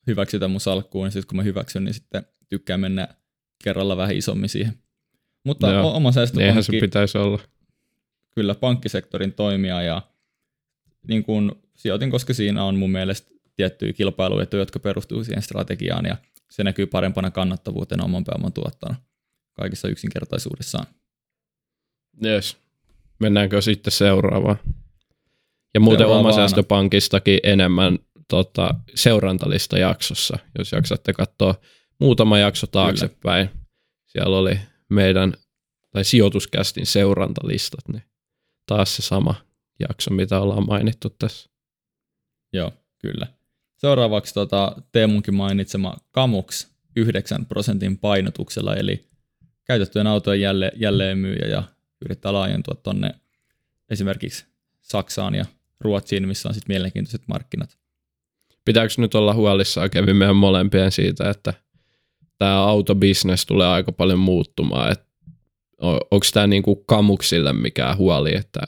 hyväksytän 0.06 0.50
mun 0.50 0.60
salkkuun, 0.60 1.06
ja 1.06 1.10
sitten 1.10 1.28
kun 1.28 1.36
mä 1.36 1.42
hyväksyn, 1.42 1.84
niin 1.84 1.94
sitten 1.94 2.26
tykkään 2.48 2.80
mennä 2.80 3.08
kerralla 3.64 3.96
vähän 3.96 4.16
isommin 4.16 4.48
siihen. 4.48 4.78
Mutta 5.44 5.70
Joo, 5.72 5.96
oma 5.96 6.12
säästöpankki... 6.12 6.48
Eihän 6.48 6.64
se 6.64 6.72
pitäisi 6.80 7.18
olla. 7.18 7.38
Kyllä, 8.34 8.54
pankkisektorin 8.54 9.32
toimija 9.32 9.82
ja 9.82 10.02
niin 11.08 11.24
kuin 11.24 11.52
sijoitin, 11.76 12.10
koska 12.10 12.34
siinä 12.34 12.64
on 12.64 12.76
mun 12.76 12.90
mielestä 12.90 13.30
tiettyjä 13.56 13.92
kilpailuja, 13.92 14.46
jotka 14.52 14.78
perustuu 14.78 15.24
siihen 15.24 15.42
strategiaan 15.42 16.06
ja 16.06 16.16
se 16.50 16.64
näkyy 16.64 16.86
parempana 16.86 17.30
kannattavuutena 17.30 18.04
oman 18.04 18.24
pääoman 18.24 18.52
tuottona 18.52 18.94
kaikissa 19.52 19.88
yksinkertaisuudessaan. 19.88 20.86
Yes. 22.24 22.56
Mennäänkö 23.18 23.62
sitten 23.62 23.92
seuraavaan? 23.92 24.58
Ja 25.74 25.80
muuten 25.80 26.06
oma 26.06 26.33
säästöpankistakin 26.33 27.40
enemmän 27.42 27.98
tota, 28.28 28.74
seurantalista 28.94 29.78
jaksossa, 29.78 30.38
jos 30.59 30.72
jaksatte 30.72 31.12
katsoa 31.12 31.54
muutama 31.98 32.38
jakso 32.38 32.66
taaksepäin. 32.66 33.48
Kyllä. 33.48 33.61
Siellä 34.06 34.38
oli 34.38 34.61
meidän, 34.88 35.35
tai 35.90 36.04
sijoituskästin 36.04 36.87
seurantalistat, 36.87 37.88
niin 37.88 38.02
taas 38.66 38.96
se 38.96 39.02
sama 39.02 39.35
jakso, 39.80 40.11
mitä 40.11 40.40
ollaan 40.40 40.66
mainittu 40.66 41.11
tässä. 41.11 41.50
Joo, 42.52 42.72
kyllä. 42.98 43.26
Seuraavaksi 43.76 44.35
tota, 44.35 44.76
Teemunkin 44.92 45.35
mainitsema 45.35 45.96
Kamux 46.11 46.66
9 46.96 47.46
prosentin 47.46 47.98
painotuksella, 47.98 48.76
eli 48.76 49.04
käytettyjen 49.64 50.06
autojen 50.06 50.40
jälle, 50.40 50.72
jälleenmyyjä 50.76 51.46
ja 51.46 51.62
yrittää 52.04 52.33
laajentua 52.33 52.74
tuonne 52.74 53.14
esimerkiksi 53.90 54.44
Saksaan 54.80 55.35
ja 55.35 55.44
Ruotsiin, 55.80 56.28
missä 56.28 56.48
on 56.48 56.54
sitten 56.54 56.74
mielenkiintoiset 56.74 57.22
markkinat. 57.26 57.78
Pitääkö 58.64 58.94
nyt 58.96 59.14
olla 59.14 59.34
huolissaan 59.34 59.90
kävi 59.90 60.14
meidän 60.14 60.36
molempien 60.36 60.92
siitä, 60.92 61.30
että 61.30 61.54
tämä 62.38 62.64
autobisnes 62.64 63.46
tulee 63.46 63.66
aika 63.66 63.92
paljon 63.92 64.18
muuttumaan, 64.18 64.92
että 64.92 65.06
onko 65.80 66.26
tämä 66.32 66.46
niinku 66.46 66.76
kamuksille 66.76 67.52
mikään 67.52 67.96
huoli, 67.96 68.36
että 68.36 68.60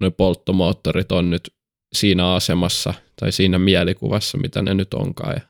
nuo 0.00 0.10
polttomoottorit 0.10 1.12
on 1.12 1.30
nyt 1.30 1.54
siinä 1.92 2.32
asemassa 2.32 2.94
tai 3.20 3.32
siinä 3.32 3.58
mielikuvassa, 3.58 4.38
mitä 4.38 4.62
ne 4.62 4.74
nyt 4.74 4.94
onkaan. 4.94 5.34
Ja 5.34 5.40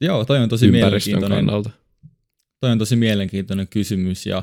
Joo, 0.00 0.24
toi 0.24 0.38
on 0.38 0.48
tosi 0.48 0.70
mielenkiintoinen. 0.70 1.46
Kannalta. 1.46 1.70
Toi 2.60 2.70
on 2.70 2.78
tosi 2.78 2.96
mielenkiintoinen 2.96 3.68
kysymys 3.68 4.26
ja 4.26 4.42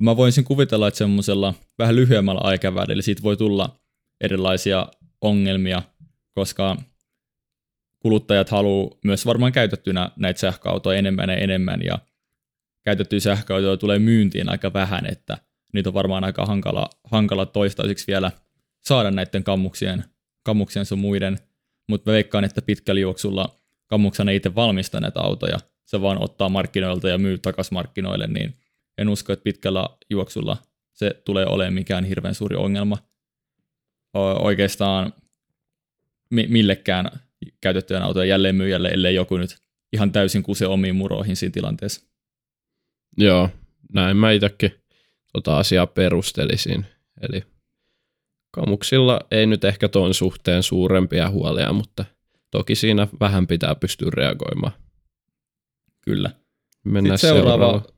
mä 0.00 0.16
voisin 0.16 0.44
kuvitella, 0.44 0.88
että 0.88 0.98
semmoisella 0.98 1.54
vähän 1.78 1.96
lyhyemmällä 1.96 2.40
aikavälillä 2.44 3.02
siitä 3.02 3.22
voi 3.22 3.36
tulla 3.36 3.76
erilaisia 4.20 4.86
ongelmia, 5.20 5.82
koska 6.34 6.76
kuluttajat 7.98 8.48
haluaa 8.48 8.90
myös 9.04 9.26
varmaan 9.26 9.52
käytettynä 9.52 10.10
näitä 10.16 10.40
sähköautoja 10.40 10.98
enemmän 10.98 11.30
ja 11.30 11.36
enemmän 11.36 11.82
ja 11.82 11.98
käytettyjä 12.84 13.20
sähköautoja 13.20 13.76
tulee 13.76 13.98
myyntiin 13.98 14.48
aika 14.48 14.72
vähän, 14.72 15.06
että 15.06 15.38
niitä 15.72 15.90
on 15.90 15.94
varmaan 15.94 16.24
aika 16.24 16.46
hankala, 16.46 16.90
hankala 17.04 17.46
toistaiseksi 17.46 18.06
vielä 18.06 18.30
saada 18.84 19.10
näiden 19.10 19.44
kammuksien, 19.44 20.04
kammuksien 20.42 20.86
sun 20.86 20.98
muiden, 20.98 21.38
mutta 21.88 22.12
veikkaan, 22.12 22.44
että 22.44 22.62
pitkällä 22.62 23.00
juoksulla 23.00 23.56
kammuksena 23.86 24.30
itse 24.30 24.54
valmistaa 24.54 25.00
näitä 25.00 25.20
autoja, 25.20 25.58
se 25.84 26.00
vaan 26.00 26.22
ottaa 26.22 26.48
markkinoilta 26.48 27.08
ja 27.08 27.18
myy 27.18 27.38
takaisin 27.38 27.74
markkinoille, 27.74 28.26
niin 28.26 28.54
en 28.98 29.08
usko, 29.08 29.32
että 29.32 29.44
pitkällä 29.44 29.88
juoksulla 30.10 30.56
se 30.92 31.22
tulee 31.24 31.46
olemaan 31.46 31.74
mikään 31.74 32.04
hirveän 32.04 32.34
suuri 32.34 32.56
ongelma. 32.56 32.98
Oikeastaan 34.14 35.12
millekään 36.30 37.10
käytettyjen 37.60 38.02
autojen 38.02 38.28
jälleenmyyjälle, 38.28 38.88
ellei 38.88 39.14
joku 39.14 39.36
nyt 39.36 39.56
ihan 39.92 40.12
täysin 40.12 40.42
kuse 40.42 40.66
omiin 40.66 40.96
muroihin 40.96 41.36
siinä 41.36 41.52
tilanteessa. 41.52 42.06
Joo, 43.18 43.50
näin 43.92 44.16
mä 44.16 44.30
itsekin 44.30 44.72
tota 45.32 45.58
asiaa 45.58 45.86
perustelisin. 45.86 46.86
Eli 47.20 47.42
kamuksilla 48.50 49.20
ei 49.30 49.46
nyt 49.46 49.64
ehkä 49.64 49.88
tuon 49.88 50.14
suhteen 50.14 50.62
suurempia 50.62 51.30
huolia, 51.30 51.72
mutta 51.72 52.04
toki 52.50 52.74
siinä 52.74 53.08
vähän 53.20 53.46
pitää 53.46 53.74
pystyä 53.74 54.10
reagoimaan. 54.12 54.72
Kyllä. 56.00 56.30
Mennään 56.84 57.18
Sitten 57.18 57.36
seuraava, 57.36 57.64
seuraava. 57.64 57.92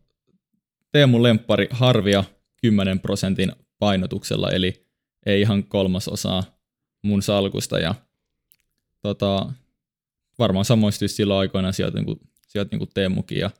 Teemu 0.92 1.22
Lemppari 1.22 1.68
harvia 1.70 2.24
10 2.62 3.00
prosentin 3.00 3.52
painotuksella, 3.78 4.50
eli 4.50 4.87
ei 5.26 5.40
ihan 5.40 5.64
kolmasosaa 5.64 6.44
mun 7.02 7.22
salkusta. 7.22 7.78
Ja 7.78 7.94
tota, 9.02 9.52
varmaan 10.38 10.64
samoista 10.64 11.08
silloin 11.08 11.40
aikoina 11.40 11.72
sieltä, 11.72 11.98
niin 11.98 12.06
kuin, 12.06 12.20
sieltä 12.46 12.68
niin 12.72 12.78
kuin 12.78 12.90
Teemukin 12.94 13.38
ja 13.38 13.50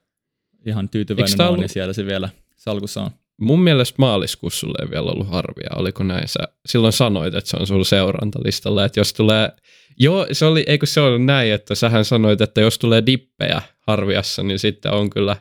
ihan 0.67 0.89
tyytyväinen 0.89 1.41
on, 1.41 1.47
ollut... 1.47 1.61
niin 1.61 1.69
siellä 1.69 1.93
se 1.93 2.07
vielä 2.07 2.29
salkussa 2.57 3.03
on. 3.03 3.11
Mun 3.41 3.61
mielestä 3.61 3.95
maaliskuussa 3.99 4.61
sulle 4.61 4.79
ei 4.83 4.91
vielä 4.91 5.11
ollut 5.11 5.29
harvia, 5.29 5.71
oliko 5.77 6.05
näin? 6.05 6.29
Sä 6.29 6.41
silloin 6.67 6.93
sanoit, 6.93 7.35
että 7.35 7.51
se 7.51 7.57
on 7.57 7.67
sulla 7.67 7.85
seurantalistalla, 7.85 8.85
että 8.85 9.01
jos 9.01 9.13
tulee, 9.13 9.53
joo, 9.99 10.27
se 10.33 10.45
oli, 10.45 10.65
eikö 10.67 10.87
se 10.87 11.01
ollut 11.01 11.25
näin, 11.25 11.53
että 11.53 11.75
sähän 11.75 12.05
sanoit, 12.05 12.41
että 12.41 12.61
jos 12.61 12.79
tulee 12.79 13.07
dippejä 13.07 13.63
harviassa, 13.81 14.43
niin 14.43 14.59
sitten 14.59 14.93
on 14.93 15.11
kyllä 15.11 15.37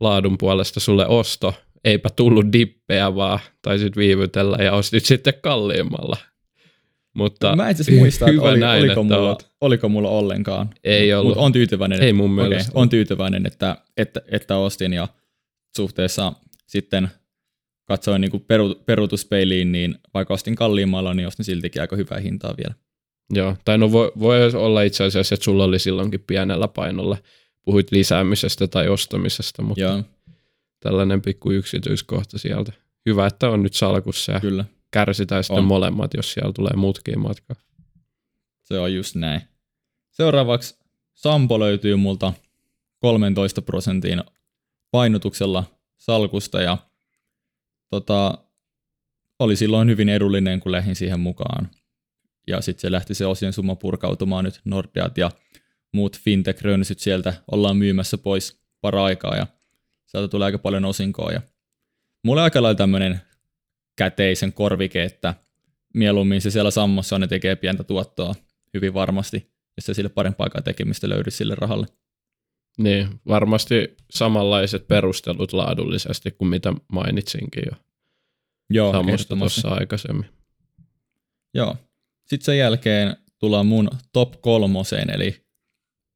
laadun 0.00 0.38
puolesta 0.38 0.80
sulle 0.80 1.06
osto. 1.06 1.54
Eipä 1.84 2.10
tullut 2.10 2.46
dippejä 2.52 3.14
vaan, 3.14 3.38
taisit 3.62 3.96
viivytellä 3.96 4.56
ja 4.64 4.72
ostit 4.72 5.06
sitten 5.06 5.34
kalliimmalla. 5.42 6.16
Mutta 7.14 7.56
Mä 7.56 7.70
itse 7.70 7.92
muista, 7.92 8.28
että 8.28 8.42
oli, 8.42 8.60
näin, 8.60 8.78
oliko, 8.78 9.00
että 9.00 9.14
mulla, 9.14 9.38
oliko 9.60 9.88
mulla 9.88 10.08
ollenkaan. 10.08 10.70
Ei 10.84 11.14
ollut. 11.14 11.28
Mutta 11.28 11.44
on 11.44 11.52
tyytyväinen. 11.52 12.02
Ei 12.02 12.12
mun 12.12 12.30
mielestä. 12.30 12.72
Okay, 12.72 12.82
on 12.82 12.88
tyytyväinen, 12.88 13.46
että, 13.46 13.76
että, 13.96 14.22
että 14.30 14.56
ostin 14.56 14.92
ja 14.92 15.08
suhteessa 15.76 16.32
sitten 16.66 17.08
katsoin 17.84 18.20
niin 18.20 18.44
peru, 18.46 18.74
peruutuspeiliin, 18.74 19.72
niin 19.72 19.98
vaikka 20.14 20.34
ostin 20.34 20.54
kalliimmalla, 20.54 21.14
niin 21.14 21.26
ostin 21.26 21.44
siltikin 21.44 21.82
aika 21.82 21.96
hyvää 21.96 22.20
hintaa 22.20 22.54
vielä. 22.56 22.74
Joo, 23.32 23.56
tai 23.64 23.78
no 23.78 23.92
voi, 23.92 24.12
voi 24.18 24.52
olla 24.54 24.82
itse 24.82 25.04
asiassa, 25.04 25.34
että 25.34 25.44
sulla 25.44 25.64
oli 25.64 25.78
silloinkin 25.78 26.24
pienellä 26.26 26.68
painolla. 26.68 27.18
Puhuit 27.64 27.90
lisäämisestä 27.90 28.66
tai 28.68 28.88
ostamisesta, 28.88 29.62
mutta 29.62 29.80
Joo. 29.80 30.02
Tällainen 30.80 31.22
pikku 31.22 31.50
yksityiskohta 31.50 32.38
sieltä. 32.38 32.72
Hyvä, 33.06 33.26
että 33.26 33.50
on 33.50 33.62
nyt 33.62 33.74
salkussa 33.74 34.32
ja 34.32 34.40
Kyllä. 34.40 34.64
kärsitään 34.90 35.44
sitten 35.44 35.58
on. 35.58 35.64
molemmat, 35.64 36.14
jos 36.14 36.32
siellä 36.32 36.52
tulee 36.52 36.72
muutkin 36.76 37.20
matka. 37.20 37.54
Se 38.62 38.78
on 38.78 38.94
just 38.94 39.14
näin. 39.14 39.40
Seuraavaksi 40.10 40.78
Sampo 41.14 41.60
löytyy 41.60 41.96
multa 41.96 42.32
13 42.98 43.62
prosentin 43.62 44.24
painotuksella 44.90 45.64
salkusta 45.96 46.62
ja 46.62 46.78
tota, 47.90 48.38
oli 49.38 49.56
silloin 49.56 49.88
hyvin 49.88 50.08
edullinen, 50.08 50.60
kun 50.60 50.72
lähdin 50.72 50.96
siihen 50.96 51.20
mukaan. 51.20 51.70
Ja 52.46 52.60
sitten 52.60 52.80
se 52.80 52.92
lähti 52.92 53.14
se 53.14 53.26
osien 53.26 53.52
summa 53.52 53.76
purkautumaan 53.76 54.44
nyt 54.44 54.60
Nordeat 54.64 55.18
ja 55.18 55.30
muut 55.92 56.18
fintech 56.18 56.62
sieltä 56.96 57.34
ollaan 57.50 57.76
myymässä 57.76 58.18
pois 58.18 58.60
para-aikaa 58.80 59.36
ja 59.36 59.46
sieltä 60.08 60.28
tulee 60.28 60.46
aika 60.46 60.58
paljon 60.58 60.84
osinkoa. 60.84 61.32
Ja 61.32 61.42
mulla 62.24 62.40
on 62.40 62.44
aika 62.44 62.62
lailla 62.62 62.78
tämmöinen 62.78 63.20
käteisen 63.96 64.52
korvike, 64.52 65.04
että 65.04 65.34
mieluummin 65.94 66.40
se 66.40 66.50
siellä 66.50 66.70
sammossa 66.70 67.16
on, 67.16 67.20
ne 67.20 67.26
tekee 67.26 67.56
pientä 67.56 67.84
tuottoa 67.84 68.34
hyvin 68.74 68.94
varmasti, 68.94 69.52
jos 69.76 69.86
se 69.86 69.94
sille 69.94 70.08
parempaa 70.08 70.44
aikaa 70.44 70.62
tekemistä 70.62 71.08
löydy 71.08 71.30
sille 71.30 71.54
rahalle. 71.54 71.86
Niin, 72.78 73.08
varmasti 73.28 73.96
samanlaiset 74.10 74.88
perustelut 74.88 75.52
laadullisesti 75.52 76.30
kuin 76.30 76.48
mitä 76.48 76.72
mainitsinkin 76.92 77.62
jo. 77.66 77.76
Joo, 78.70 78.92
Samosta 78.92 79.36
tuossa 79.36 79.68
aikaisemmin. 79.68 80.26
Joo. 81.54 81.76
Sitten 82.26 82.44
sen 82.44 82.58
jälkeen 82.58 83.16
tullaan 83.38 83.66
mun 83.66 83.90
top 84.12 84.40
kolmoseen, 84.40 85.10
eli 85.10 85.44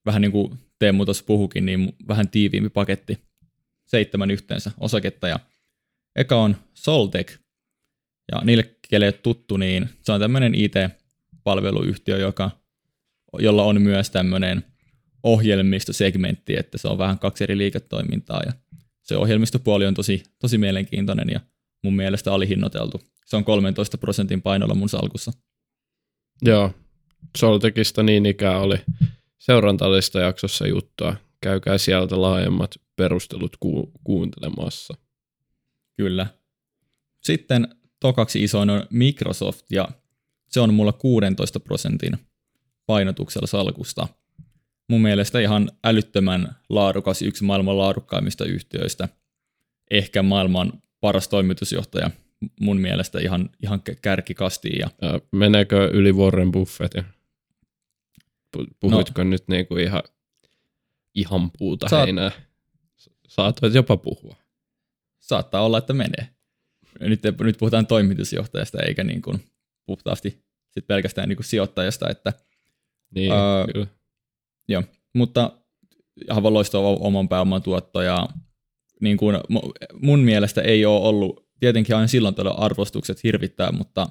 vähän 0.07 0.23
niin 0.23 0.33
kuin 0.33 0.59
Teemu 0.79 1.05
tuossa 1.05 1.25
puhukin, 1.25 1.67
niin 1.67 1.95
vähän 2.09 2.29
tiiviimpi 2.29 2.69
paketti. 2.71 3.19
Seitsemän 3.93 4.31
yhteensä 4.31 4.71
osaketta. 4.81 5.29
Ja 5.29 5.39
eka 6.17 6.37
on 6.37 6.57
Soltec. 6.75 7.33
Ja 8.33 8.41
niille, 8.45 8.77
kelle 8.89 9.13
tuttu, 9.13 9.57
niin 9.57 9.89
se 10.03 10.13
on 10.13 10.21
tämmöinen 10.21 10.55
IT-palveluyhtiö, 10.55 12.19
joka, 12.19 12.51
jolla 13.39 13.65
on 13.65 13.83
myös 13.83 14.11
tämmöinen 14.11 14.65
ohjelmistosegmentti, 15.23 16.57
että 16.59 16.79
se 16.79 16.89
on 16.89 16.99
vähän 16.99 17.19
kaksi 17.19 17.45
eri 17.45 17.59
liiketoimintaa 17.59 18.43
ja 18.47 18.53
se 19.03 19.17
ohjelmistopuoli 19.17 19.87
on 19.87 19.95
tosi, 19.95 20.23
tosi 20.39 20.59
mielenkiintoinen 20.59 21.29
ja 21.29 21.41
mun 21.83 21.97
mielestä 21.97 22.33
alihinnoiteltu. 22.33 23.01
Se 23.27 23.37
on 23.37 23.45
13 23.45 23.99
prosentin 23.99 24.43
painolla 24.43 24.75
mun 24.75 24.89
salkussa. 24.89 25.33
Joo, 26.43 26.75
Soltekista 27.39 28.03
niin 28.03 28.27
ikään 28.27 28.61
oli 28.61 28.77
seurantalista 29.39 30.21
jaksossa 30.21 30.67
juttua. 30.67 31.17
Käykää 31.41 31.79
sieltä 31.79 32.23
laajemmat 32.23 32.75
perustelut 33.03 33.57
ku- 33.61 33.93
kuuntelemassa. 34.05 34.95
Kyllä. 35.97 36.27
Sitten 37.21 37.69
tokaksi 38.01 38.43
isoin 38.45 38.71
on 38.71 38.87
Microsoft 38.91 39.67
ja 39.71 39.88
se 40.49 40.61
on 40.61 40.75
mulla 40.75 40.93
16 40.93 41.61
prosentin 41.61 42.19
painotuksella 42.87 43.47
salkusta. 43.47 44.09
Mun 44.88 45.01
mielestä 45.01 45.41
ihan 45.41 45.71
älyttömän 45.85 46.57
laadukas, 46.69 47.23
yksi 47.23 47.45
maailman 47.45 47.79
laadukkaimmista 47.79 48.45
yhtiöistä. 48.45 49.09
Ehkä 49.91 50.23
maailman 50.23 50.73
paras 51.01 51.29
toimitusjohtaja 51.29 52.11
mun 52.61 52.81
mielestä 52.81 53.21
ihan, 53.21 53.51
ihan 53.62 53.83
kärkikastiin. 54.03 54.79
Ja... 54.79 54.91
Meneekö 55.33 55.91
yli 55.93 56.12
Warren 56.12 56.53
Buffettin? 56.53 57.05
Puhuitko 58.81 59.25
no, 59.25 59.31
nyt 59.31 59.49
niinku 59.49 59.77
ihan, 59.77 60.03
ihan 61.15 61.51
puuta 61.59 61.88
saat, 61.88 62.05
heinää? 62.05 62.31
Saatoit 63.33 63.75
jopa 63.75 63.97
puhua. 63.97 64.37
Saattaa 65.21 65.62
olla, 65.62 65.79
että 65.79 65.92
menee. 65.92 66.29
Nyt, 67.01 67.21
nyt 67.40 67.59
puhutaan 67.59 67.87
toimitusjohtajasta 67.87 68.83
eikä 68.83 69.05
niin 69.05 69.23
kuin 69.23 69.45
puhtaasti 69.87 70.45
sit 70.71 70.87
pelkästään 70.87 71.29
niin 71.29 71.37
kuin 71.37 71.45
sijoittajasta. 71.45 72.11
Että, 72.11 72.33
niin, 73.14 73.33
ää, 73.33 73.66
kyllä. 73.73 73.87
Joo, 74.68 74.83
mutta 75.14 75.53
aivan 76.31 76.55
loistava 76.55 76.88
oman 76.88 77.29
pääoman 77.29 77.62
tuotto 77.62 78.03
ja 78.03 78.29
niin 79.01 79.16
kuin 79.16 79.37
mun 79.95 80.21
mielestä 80.21 80.61
ei 80.61 80.85
ole 80.85 81.09
ollut, 81.09 81.49
tietenkin 81.61 81.97
aina 81.97 82.09
silloin 82.09 82.35
tällöin 82.35 82.59
arvostukset 82.59 83.23
hirvittää, 83.25 83.73
mutta 83.73 84.09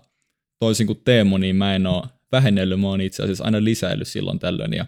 toisin 0.59 0.87
kuin 0.87 1.01
Teemu, 1.03 1.37
niin 1.37 1.55
mä 1.55 1.75
en 1.75 1.87
ole 1.87 2.03
vähennellyt, 2.31 2.79
mä 2.79 2.87
oon 2.87 3.01
itse 3.01 3.23
asiassa 3.23 3.43
aina 3.43 3.63
lisäillyt 3.63 4.07
silloin 4.07 4.39
tällöin 4.39 4.73
ja 4.73 4.85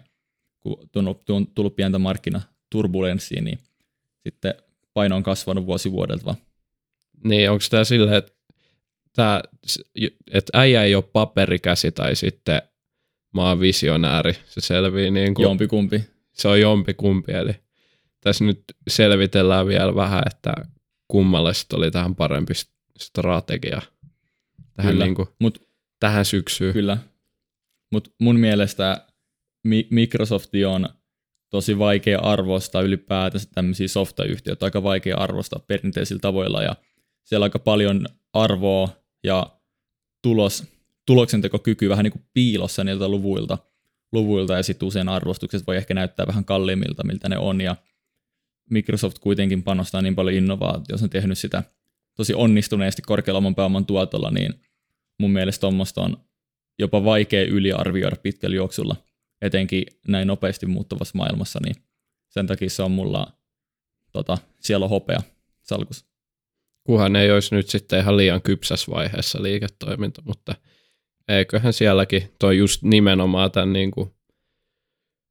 kun 0.60 0.88
on 1.28 1.46
tullut 1.46 1.76
pientä 1.76 1.98
markkinaturbulenssiä, 1.98 3.40
niin 3.42 3.58
sitten 4.24 4.54
paino 4.94 5.16
on 5.16 5.22
kasvanut 5.22 5.66
vuosi 5.66 5.92
vuodelta 5.92 6.24
vaan. 6.24 6.36
Niin, 7.24 7.50
onko 7.50 7.64
tämä 7.70 7.84
silleen, 7.84 8.16
että, 8.16 8.32
tää, 9.12 9.42
että 10.32 10.58
äijä 10.58 10.82
ei 10.82 10.94
ole 10.94 11.04
paperikäsi 11.12 11.92
tai 11.92 12.16
sitten 12.16 12.62
mä 13.34 13.48
oon 13.48 13.60
visionääri, 13.60 14.32
se 14.46 14.60
selvii 14.60 15.10
niin 15.10 15.34
kuin, 15.34 15.42
Jompikumpi. 15.42 16.04
Se 16.32 16.48
on 16.48 16.60
jompikumpi, 16.60 17.32
eli 17.32 17.52
tässä 18.20 18.44
nyt 18.44 18.64
selvitellään 18.88 19.66
vielä 19.66 19.94
vähän, 19.94 20.22
että 20.26 20.54
kummalle 21.08 21.52
oli 21.72 21.90
tähän 21.90 22.14
parempi 22.14 22.54
strategia 22.98 23.82
tähän, 24.76 24.92
Kyllä. 24.92 25.04
niin 25.04 25.14
kuin, 25.14 25.28
Mut, 25.38 25.68
tähän 26.00 26.24
syksyyn. 26.24 26.72
Kyllä, 26.72 26.98
mutta 27.92 28.10
mun 28.20 28.36
mielestä 28.36 29.06
Microsoft 29.90 30.50
on 30.68 30.88
tosi 31.54 31.78
vaikea 31.78 32.18
arvostaa 32.18 32.82
ylipäätänsä 32.82 33.48
tämmöisiä 33.54 33.88
softayhtiöitä, 33.88 34.66
aika 34.66 34.82
vaikea 34.82 35.16
arvostaa 35.16 35.64
perinteisillä 35.66 36.20
tavoilla 36.20 36.62
ja 36.62 36.76
siellä 37.24 37.44
aika 37.44 37.58
paljon 37.58 38.06
arvoa 38.32 38.88
ja 39.24 39.46
tulos, 40.22 40.64
tuloksentekokyky 41.06 41.88
vähän 41.88 42.04
niin 42.04 42.12
kuin 42.12 42.24
piilossa 42.34 42.84
niiltä 42.84 43.08
luvuilta, 43.08 43.58
luvuilta 44.12 44.54
ja 44.54 44.62
sitten 44.62 44.88
usein 44.88 45.08
arvostukset 45.08 45.66
voi 45.66 45.76
ehkä 45.76 45.94
näyttää 45.94 46.26
vähän 46.26 46.44
kalliimmilta, 46.44 47.06
miltä 47.06 47.28
ne 47.28 47.38
on. 47.38 47.60
Ja 47.60 47.76
Microsoft 48.70 49.18
kuitenkin 49.18 49.62
panostaa 49.62 50.02
niin 50.02 50.14
paljon 50.14 50.36
innovaatioon, 50.36 51.02
on 51.02 51.10
tehnyt 51.10 51.38
sitä 51.38 51.62
tosi 52.16 52.34
onnistuneesti 52.34 53.02
korkealla 53.02 53.52
pääoman 53.56 53.86
tuotolla, 53.86 54.30
niin 54.30 54.54
mun 55.20 55.30
mielestä 55.30 55.60
tuommoista 55.60 56.02
on 56.02 56.16
jopa 56.78 57.04
vaikea 57.04 57.44
yliarvioida 57.44 58.16
pitkällä 58.16 58.56
juoksulla, 58.56 58.96
etenkin 59.42 59.84
näin 60.08 60.28
nopeasti 60.28 60.66
muuttuvassa 60.66 61.18
maailmassa, 61.18 61.60
niin 61.64 61.74
sen 62.28 62.46
takia 62.46 62.70
se 62.70 62.82
on 62.82 62.90
mulla 62.90 63.32
tota, 64.12 64.38
siellä 64.60 64.84
on 64.84 64.90
hopea 64.90 65.20
salkus. 65.62 66.06
Kuhan 66.84 67.16
ei 67.16 67.30
olisi 67.30 67.54
nyt 67.54 67.68
sitten 67.68 68.00
ihan 68.00 68.16
liian 68.16 68.42
kypsässä 68.42 68.92
vaiheessa 68.92 69.42
liiketoiminta, 69.42 70.22
mutta 70.24 70.54
eiköhän 71.28 71.72
sielläkin 71.72 72.34
toi 72.38 72.58
just 72.58 72.82
nimenomaan 72.82 73.50
tämän 73.52 73.72
niin 73.72 73.90
kuin 73.90 74.14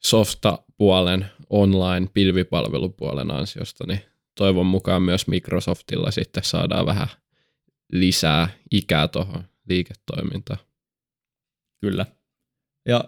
softa-puolen 0.03 1.25
online 1.49 2.07
pilvipalvelupuolen 2.13 3.31
ansiosta, 3.31 3.87
niin 3.87 3.99
toivon 4.37 4.65
mukaan 4.65 5.01
myös 5.01 5.27
Microsoftilla 5.27 6.11
sitten 6.11 6.43
saadaan 6.43 6.85
vähän 6.85 7.07
lisää 7.91 8.49
ikää 8.71 9.07
tuohon 9.07 9.43
liiketoimintaan. 9.69 10.59
Kyllä. 11.81 12.05
Ja 12.85 13.03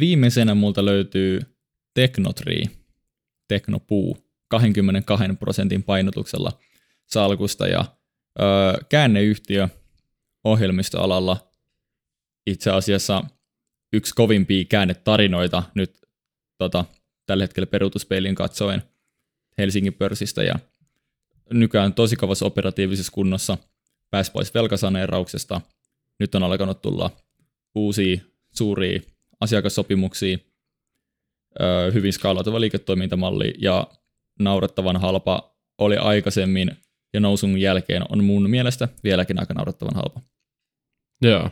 viimeisenä 0.00 0.54
multa 0.54 0.84
löytyy 0.84 1.40
Technotree, 1.94 2.64
Teknopuu, 3.48 4.18
22 4.48 5.24
prosentin 5.38 5.82
painotuksella 5.82 6.52
salkusta 7.06 7.66
ja 7.66 7.84
öö, 8.40 8.46
käänneyhtiö 8.88 9.68
ohjelmistoalalla 10.44 11.52
itse 12.46 12.70
asiassa 12.70 13.24
yksi 13.92 14.14
kovimpia 14.14 14.64
käännetarinoita 14.64 15.62
nyt 15.74 16.00
tota, 16.58 16.84
tällä 17.26 17.44
hetkellä 17.44 17.66
peruutuspeilin 17.66 18.34
katsoen 18.34 18.82
Helsingin 19.58 19.94
pörssistä 19.94 20.42
ja 20.42 20.58
nykyään 21.52 21.94
tosi 21.94 22.16
kovassa 22.16 22.46
operatiivisessa 22.46 23.12
kunnossa 23.12 23.58
pääsi 24.10 24.32
pois 24.32 24.54
velkasaneerauksesta. 24.54 25.60
Nyt 26.20 26.34
on 26.34 26.42
alkanut 26.42 26.82
tulla 26.82 27.10
uusia 27.74 28.20
suuria 28.54 29.00
asiakassopimuksia, 29.44 30.38
hyvin 31.94 32.12
skaalautuva 32.12 32.60
liiketoimintamalli 32.60 33.54
ja 33.58 33.86
naurettavan 34.38 34.96
halpa 34.96 35.54
oli 35.78 35.96
aikaisemmin 35.96 36.70
ja 37.12 37.20
nousun 37.20 37.60
jälkeen 37.60 38.02
on 38.08 38.24
mun 38.24 38.50
mielestä 38.50 38.88
vieläkin 39.04 39.40
aika 39.40 39.54
naurettavan 39.54 39.94
halpa. 39.94 40.20
Joo. 41.22 41.50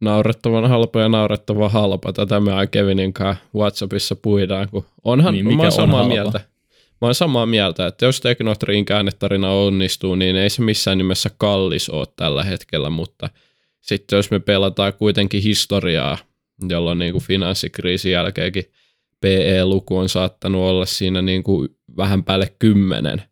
Naurettavan 0.00 0.68
halpa 0.68 1.00
ja 1.00 1.08
naurettavan 1.08 1.70
halpa. 1.70 2.12
Tätä 2.12 2.40
me 2.40 2.50
Kevinin 2.70 3.12
kanssa 3.12 3.44
WhatsAppissa 3.54 4.16
puidaan, 4.16 4.68
kun 4.68 4.84
onhan, 5.04 5.34
niin, 5.34 5.46
mikä 5.46 5.56
mä 5.56 5.66
on 5.66 5.72
samaa 5.72 6.00
halpa? 6.00 6.14
mieltä. 6.14 6.40
Mä 7.00 7.06
oon 7.06 7.14
samaa 7.14 7.46
mieltä, 7.46 7.86
että 7.86 8.06
jos 8.06 8.20
Teknotriin 8.20 8.84
käännetarina 8.84 9.50
onnistuu, 9.50 10.14
niin 10.14 10.36
ei 10.36 10.50
se 10.50 10.62
missään 10.62 10.98
nimessä 10.98 11.30
kallis 11.38 11.88
ole 11.88 12.06
tällä 12.16 12.44
hetkellä, 12.44 12.90
mutta– 12.90 13.30
sitten 13.86 14.16
jos 14.16 14.30
me 14.30 14.40
pelataan 14.40 14.92
kuitenkin 14.92 15.42
historiaa, 15.42 16.18
jolloin 16.68 16.98
niin 16.98 17.12
kuin 17.12 17.24
finanssikriisin 17.24 18.12
jälkeenkin 18.12 18.64
PE-luku 19.20 19.96
on 19.96 20.08
saattanut 20.08 20.62
olla 20.62 20.86
siinä 20.86 21.22
niin 21.22 21.42
kuin 21.42 21.68
vähän 21.96 22.24
päälle 22.24 22.54
kymmenen, 22.58 23.22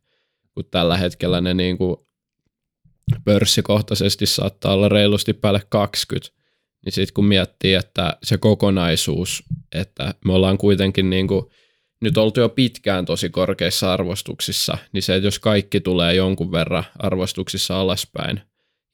kun 0.54 0.64
tällä 0.70 0.96
hetkellä 0.96 1.40
ne 1.40 1.54
niin 1.54 1.78
kuin 1.78 1.96
pörssikohtaisesti 3.24 4.26
saattaa 4.26 4.74
olla 4.74 4.88
reilusti 4.88 5.32
päälle 5.32 5.62
20, 5.68 6.34
niin 6.84 6.92
sitten 6.92 7.14
kun 7.14 7.24
miettii, 7.24 7.74
että 7.74 8.16
se 8.22 8.38
kokonaisuus, 8.38 9.42
että 9.72 10.14
me 10.24 10.32
ollaan 10.32 10.58
kuitenkin 10.58 11.10
niin 11.10 11.28
kuin 11.28 11.46
nyt 12.00 12.16
oltu 12.16 12.40
jo 12.40 12.48
pitkään 12.48 13.04
tosi 13.04 13.30
korkeissa 13.30 13.92
arvostuksissa, 13.92 14.78
niin 14.92 15.02
se, 15.02 15.14
että 15.14 15.26
jos 15.26 15.38
kaikki 15.38 15.80
tulee 15.80 16.14
jonkun 16.14 16.52
verran 16.52 16.84
arvostuksissa 16.98 17.80
alaspäin 17.80 18.40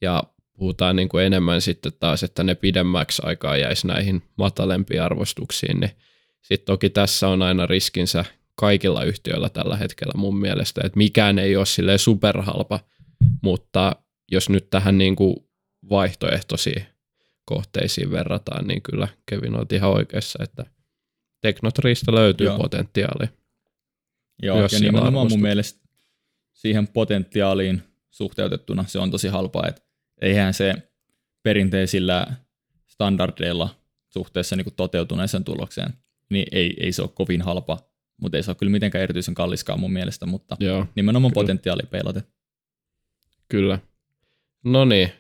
ja 0.02 0.22
puhutaan 0.60 0.96
niin 0.96 1.08
kuin 1.08 1.24
enemmän 1.24 1.60
sitten 1.60 1.92
taas, 2.00 2.22
että 2.22 2.44
ne 2.44 2.54
pidemmäksi 2.54 3.22
aikaa 3.24 3.56
jäisi 3.56 3.86
näihin 3.86 4.22
matalempiin 4.36 5.02
arvostuksiin, 5.02 5.80
niin 5.80 5.90
sitten 6.42 6.66
toki 6.66 6.90
tässä 6.90 7.28
on 7.28 7.42
aina 7.42 7.66
riskinsä 7.66 8.24
kaikilla 8.54 9.04
yhtiöillä 9.04 9.48
tällä 9.48 9.76
hetkellä 9.76 10.12
mun 10.16 10.36
mielestä, 10.40 10.80
että 10.84 10.96
mikään 10.96 11.38
ei 11.38 11.56
ole 11.56 11.66
sille 11.66 11.98
superhalpa, 11.98 12.80
mutta 13.42 13.96
jos 14.32 14.48
nyt 14.48 14.70
tähän 14.70 14.98
niin 14.98 15.16
kuin 15.16 15.36
vaihtoehtoisiin 15.90 16.86
kohteisiin 17.44 18.10
verrataan, 18.10 18.66
niin 18.66 18.82
kyllä 18.82 19.08
Kevin 19.26 19.56
on 19.56 19.66
ihan 19.72 19.90
oikeassa, 19.90 20.42
että 20.42 20.66
Teknotriista 21.40 22.14
löytyy 22.14 22.46
Joo. 22.46 22.58
potentiaali. 22.58 23.28
Joo, 24.42 24.60
ja 24.60 24.80
nimenomaan 24.80 25.28
mun 25.30 25.42
mielestä 25.42 25.80
siihen 26.52 26.88
potentiaaliin 26.88 27.82
suhteutettuna 28.10 28.84
se 28.86 28.98
on 28.98 29.10
tosi 29.10 29.28
halpaa, 29.28 29.68
että 29.68 29.89
eihän 30.20 30.54
se 30.54 30.74
perinteisillä 31.42 32.26
standardeilla 32.86 33.74
suhteessa 34.08 34.56
niin 34.56 34.74
toteutuneeseen 34.76 35.44
tulokseen, 35.44 35.94
niin 36.30 36.46
ei, 36.52 36.76
ei 36.80 36.92
se 36.92 37.02
ole 37.02 37.10
kovin 37.14 37.42
halpa, 37.42 37.78
mutta 38.20 38.36
ei 38.36 38.42
se 38.42 38.50
ole 38.50 38.56
kyllä 38.56 38.72
mitenkään 38.72 39.02
erityisen 39.02 39.34
kalliskaan 39.34 39.80
mun 39.80 39.92
mielestä, 39.92 40.26
mutta 40.26 40.56
Joo, 40.60 40.86
nimenomaan 40.94 41.32
kyllä. 41.32 41.42
potentiaali 41.42 41.82
peilate. 41.90 42.22
Kyllä. 43.48 43.78
No 44.64 44.84
niin. 44.84 45.12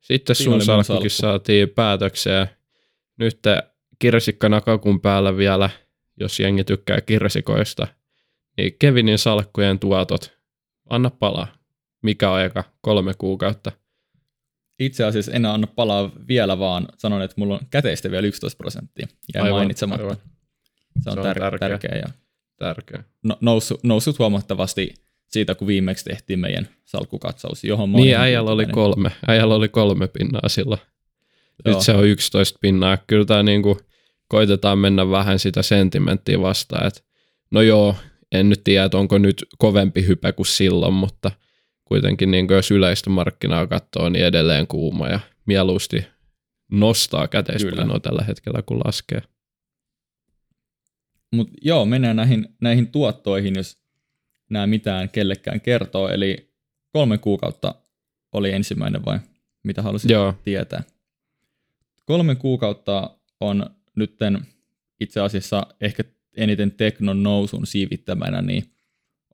Sitten 0.00 0.36
Siinä 0.36 0.50
sun 0.50 0.64
salkkukin 0.64 1.10
saatiin 1.10 1.68
päätökseen. 1.68 2.46
Nyt 3.16 3.40
kirsikkana 3.98 4.60
kakun 4.60 5.00
päällä 5.00 5.36
vielä 5.36 5.70
jos 6.20 6.40
jengi 6.40 6.64
tykkää 6.64 7.00
kirsikoista, 7.00 7.86
niin 8.56 8.76
Kevinin 8.78 9.18
salkkujen 9.18 9.78
tuotot, 9.78 10.38
anna 10.90 11.10
palaa. 11.10 11.46
Mikä 12.02 12.32
aika? 12.32 12.64
Kolme 12.80 13.14
kuukautta. 13.18 13.72
Itse 14.80 15.04
asiassa 15.04 15.32
en 15.32 15.46
anna 15.46 15.66
palaa 15.66 16.10
vielä, 16.28 16.58
vaan 16.58 16.88
sanon, 16.98 17.22
että 17.22 17.34
mulla 17.38 17.54
on 17.54 17.60
käteistä 17.70 18.10
vielä 18.10 18.26
11 18.26 18.58
prosenttia. 18.58 19.06
Jäi 19.34 19.44
Aivan, 19.44 19.58
mainitsematta. 19.58 20.02
aivan. 20.04 20.16
Se 21.02 21.10
on, 21.10 21.14
Se 21.14 21.20
on 21.20 21.26
tär- 21.26 21.38
tärkeä. 21.38 21.68
tärkeä. 21.68 21.96
ja 21.98 22.06
Tärkeä. 22.58 23.04
no, 23.22 23.36
noussut, 23.40 23.84
noussut 23.84 24.18
huomattavasti 24.18 24.94
siitä, 25.28 25.54
kun 25.54 25.66
viimeksi 25.68 26.04
tehtiin 26.04 26.38
meidän 26.38 26.68
salkkukatsaus, 26.84 27.64
johon 27.64 27.92
Niin, 27.92 28.16
äijällä 28.16 28.50
oli 28.50 28.66
kolme. 28.66 29.10
Äijällä 29.28 29.54
oli 29.54 29.68
kolme 29.68 30.08
pinnaa 30.08 30.48
silloin. 30.48 30.80
Joo. 31.64 31.74
Nyt 31.74 31.84
se 31.84 31.92
on 31.92 32.06
11 32.06 32.58
pinnaa. 32.62 32.98
Kyllä 33.06 33.24
tämä 33.24 33.42
niinku, 33.42 33.78
koitetaan 34.28 34.78
mennä 34.78 35.10
vähän 35.10 35.38
sitä 35.38 35.62
sentimenttiä 35.62 36.40
vastaan. 36.40 36.86
Et, 36.86 37.04
no 37.50 37.62
joo, 37.62 37.94
en 38.32 38.48
nyt 38.48 38.64
tiedä, 38.64 38.84
että 38.84 38.98
onko 38.98 39.18
nyt 39.18 39.46
kovempi 39.58 40.06
hype 40.06 40.32
kuin 40.32 40.46
silloin, 40.46 40.94
mutta 40.94 41.30
kuitenkin 41.86 42.30
niin 42.30 42.46
jos 42.50 42.70
yleistä 42.70 43.10
markkinaa 43.10 43.66
katsoo, 43.66 44.08
niin 44.08 44.24
edelleen 44.24 44.66
kuuma 44.66 45.08
ja 45.08 45.20
mieluusti 45.46 46.06
nostaa 46.70 47.28
käteispainoa 47.28 48.00
tällä 48.00 48.24
hetkellä, 48.24 48.62
kun 48.62 48.80
laskee. 48.84 49.22
Mutta 51.32 51.54
joo, 51.62 51.84
mennään 51.84 52.16
näihin, 52.16 52.48
näihin 52.60 52.86
tuottoihin, 52.86 53.54
jos 53.56 53.78
nämä 54.50 54.66
mitään 54.66 55.08
kellekään 55.10 55.60
kertoo. 55.60 56.08
Eli 56.08 56.50
kolme 56.92 57.18
kuukautta 57.18 57.74
oli 58.32 58.52
ensimmäinen 58.52 59.04
vai 59.04 59.18
mitä 59.62 59.82
halusit 59.82 60.10
Joo, 60.10 60.34
tietää? 60.44 60.82
Kolme 62.04 62.34
kuukautta 62.34 63.10
on 63.40 63.70
nytten 63.96 64.46
itse 65.00 65.20
asiassa 65.20 65.66
ehkä 65.80 66.04
eniten 66.36 66.70
teknon 66.70 67.22
nousun 67.22 67.66
siivittämänä 67.66 68.42
niin 68.42 68.64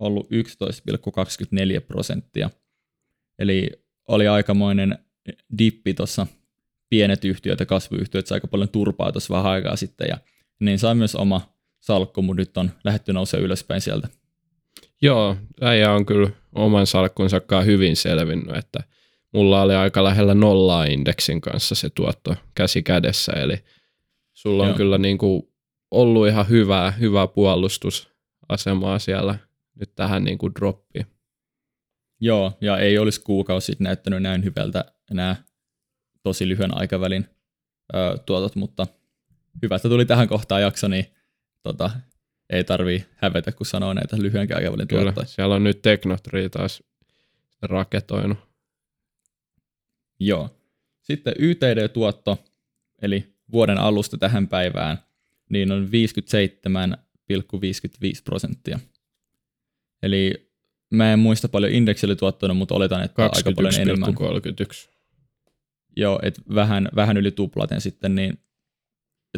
ollut 0.03 0.27
11,24 0.31 1.81
prosenttia. 1.81 2.51
Eli 3.39 3.71
oli 4.09 4.29
aikamoinen 4.29 4.99
dippi 5.59 5.95
tuossa 5.95 6.27
pienet 6.89 7.25
yhtiöt 7.25 7.61
ja 7.61 7.67
kasvuyhtiöt 7.67 8.27
sai 8.27 8.37
aika 8.37 8.47
paljon 8.47 8.69
turpaa 8.69 9.13
tuossa 9.13 9.35
vähän 9.35 9.53
aikaa 9.53 9.77
sitten 9.77 10.07
ja 10.09 10.19
niin 10.61 10.79
sai 10.79 10.95
myös 10.95 11.15
oma 11.15 11.55
salkku, 11.81 12.23
mutta 12.23 12.41
nyt 12.41 12.57
on 12.57 12.71
lähetty 12.85 13.13
nousemaan 13.13 13.45
ylöspäin 13.45 13.81
sieltä. 13.81 14.09
Joo, 15.03 15.37
äijä 15.61 15.93
on 15.93 16.07
kyllä 16.07 16.31
oman 16.55 16.87
salkkunsa 16.87 17.41
hyvin 17.65 17.97
selvinnyt, 17.97 18.57
että 18.57 18.81
mulla 19.33 19.63
oli 19.63 19.75
aika 19.75 20.05
lähellä 20.05 20.35
nollaa 20.35 20.85
indeksin 20.85 21.41
kanssa 21.41 21.75
se 21.75 21.91
tuotto 21.91 22.37
käsi 22.55 22.83
kädessä, 22.83 23.33
eli 23.33 23.57
sulla 24.33 24.63
on 24.63 24.69
Joo. 24.69 24.77
kyllä 24.77 24.99
niin 24.99 25.19
kuin 25.19 25.43
ollut 25.91 26.29
ihan 26.29 26.49
hyvää, 26.49 26.91
hyvää 26.91 27.27
puolustusasemaa 27.27 28.99
siellä 28.99 29.39
nyt 29.81 29.95
tähän 29.95 30.25
niin 30.25 30.39
kuin 30.39 30.55
droppiin. 30.55 31.07
Joo, 32.21 32.59
ja 32.61 32.79
ei 32.79 32.99
olisi 32.99 33.21
kuukausi 33.21 33.67
sitten 33.67 33.85
näyttänyt 33.85 34.23
näin 34.23 34.45
hyvältä 34.45 34.85
nämä 35.11 35.37
tosi 36.23 36.49
lyhyen 36.49 36.77
aikavälin 36.79 37.27
ö, 37.95 38.19
tuotot, 38.27 38.57
mutta 38.57 38.87
hyvä, 39.63 39.77
että 39.77 39.89
tuli 39.89 40.07
tähän 40.07 40.29
kohtaan 40.29 40.63
jakso, 40.63 40.89
niin 40.89 41.07
tota, 41.63 41.91
ei 42.51 42.65
tarvii 42.65 43.07
hävetä, 43.17 43.53
kun 43.53 43.67
sanoo 43.67 43.93
näitä 43.93 44.17
lyhyen 44.19 44.49
aikavälin 44.57 44.89
Kyllä, 44.89 45.03
tuottoja. 45.03 45.27
siellä 45.27 45.55
on 45.55 45.65
nyt 45.65 45.83
Teknotri 45.83 46.49
taas 46.49 46.83
raketoinut. 47.63 48.39
Joo. 50.21 50.59
Sitten 51.03 51.35
YTD-tuotto, 51.39 52.45
eli 53.03 53.35
vuoden 53.53 53.79
alusta 53.79 54.19
tähän 54.19 54.49
päivään, 54.49 54.99
niin 55.51 55.73
on 55.73 55.89
57,55 55.89 55.91
prosenttia. 58.25 58.79
Eli 60.03 60.51
mä 60.91 61.13
en 61.13 61.19
muista 61.19 61.49
paljon 61.49 61.73
indeksillä 61.73 62.17
tuottanut, 62.17 62.57
mutta 62.57 62.75
oletan, 62.75 63.03
että 63.03 63.23
aika 63.23 63.53
paljon 63.53 63.75
enemmän. 63.75 64.15
21,31. 64.15 64.91
Joo, 65.97 66.21
että 66.23 66.43
vähän, 66.55 66.89
vähän 66.97 67.17
yli 67.17 67.31
tuplaten 67.31 67.81
sitten, 67.81 68.15
niin 68.15 68.39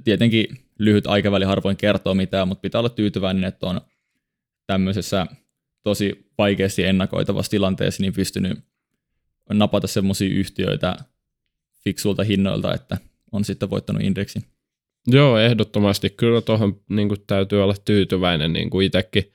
tietenkin 0.04 0.46
lyhyt 0.78 1.06
aikaväli 1.06 1.44
harvoin 1.44 1.76
kertoo 1.76 2.14
mitään, 2.14 2.48
mutta 2.48 2.62
pitää 2.62 2.78
olla 2.78 2.88
tyytyväinen, 2.88 3.44
että 3.44 3.66
on 3.66 3.80
tämmöisessä 4.66 5.26
tosi 5.82 6.30
vaikeasti 6.38 6.84
ennakoitavassa 6.84 7.50
tilanteessa 7.50 8.02
niin 8.02 8.12
pystynyt 8.12 8.58
napata 9.52 9.86
semmoisia 9.86 10.34
yhtiöitä 10.34 10.96
fiksuilta 11.84 12.24
hinnoilta, 12.24 12.74
että 12.74 12.98
on 13.32 13.44
sitten 13.44 13.70
voittanut 13.70 14.02
indeksin. 14.02 14.42
Joo, 15.06 15.38
ehdottomasti. 15.38 16.10
Kyllä 16.10 16.40
tuohon 16.40 16.80
niin 16.90 17.08
täytyy 17.26 17.62
olla 17.62 17.74
tyytyväinen 17.84 18.52
niin 18.52 18.70
kuin 18.70 18.86
itsekin 18.86 19.32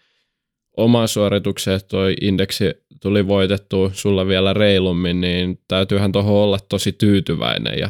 omaan 0.80 1.08
suoritukseen, 1.08 1.76
että 1.76 1.88
toi 1.88 2.16
indeksi 2.22 2.74
tuli 3.02 3.28
voitettu 3.28 3.92
sulla 3.94 4.28
vielä 4.28 4.54
reilummin, 4.54 5.22
niin 5.22 5.60
täytyyhän 5.68 6.12
tuohon 6.12 6.34
olla 6.34 6.60
tosi 6.70 6.92
tyytyväinen 6.92 7.80
ja 7.80 7.90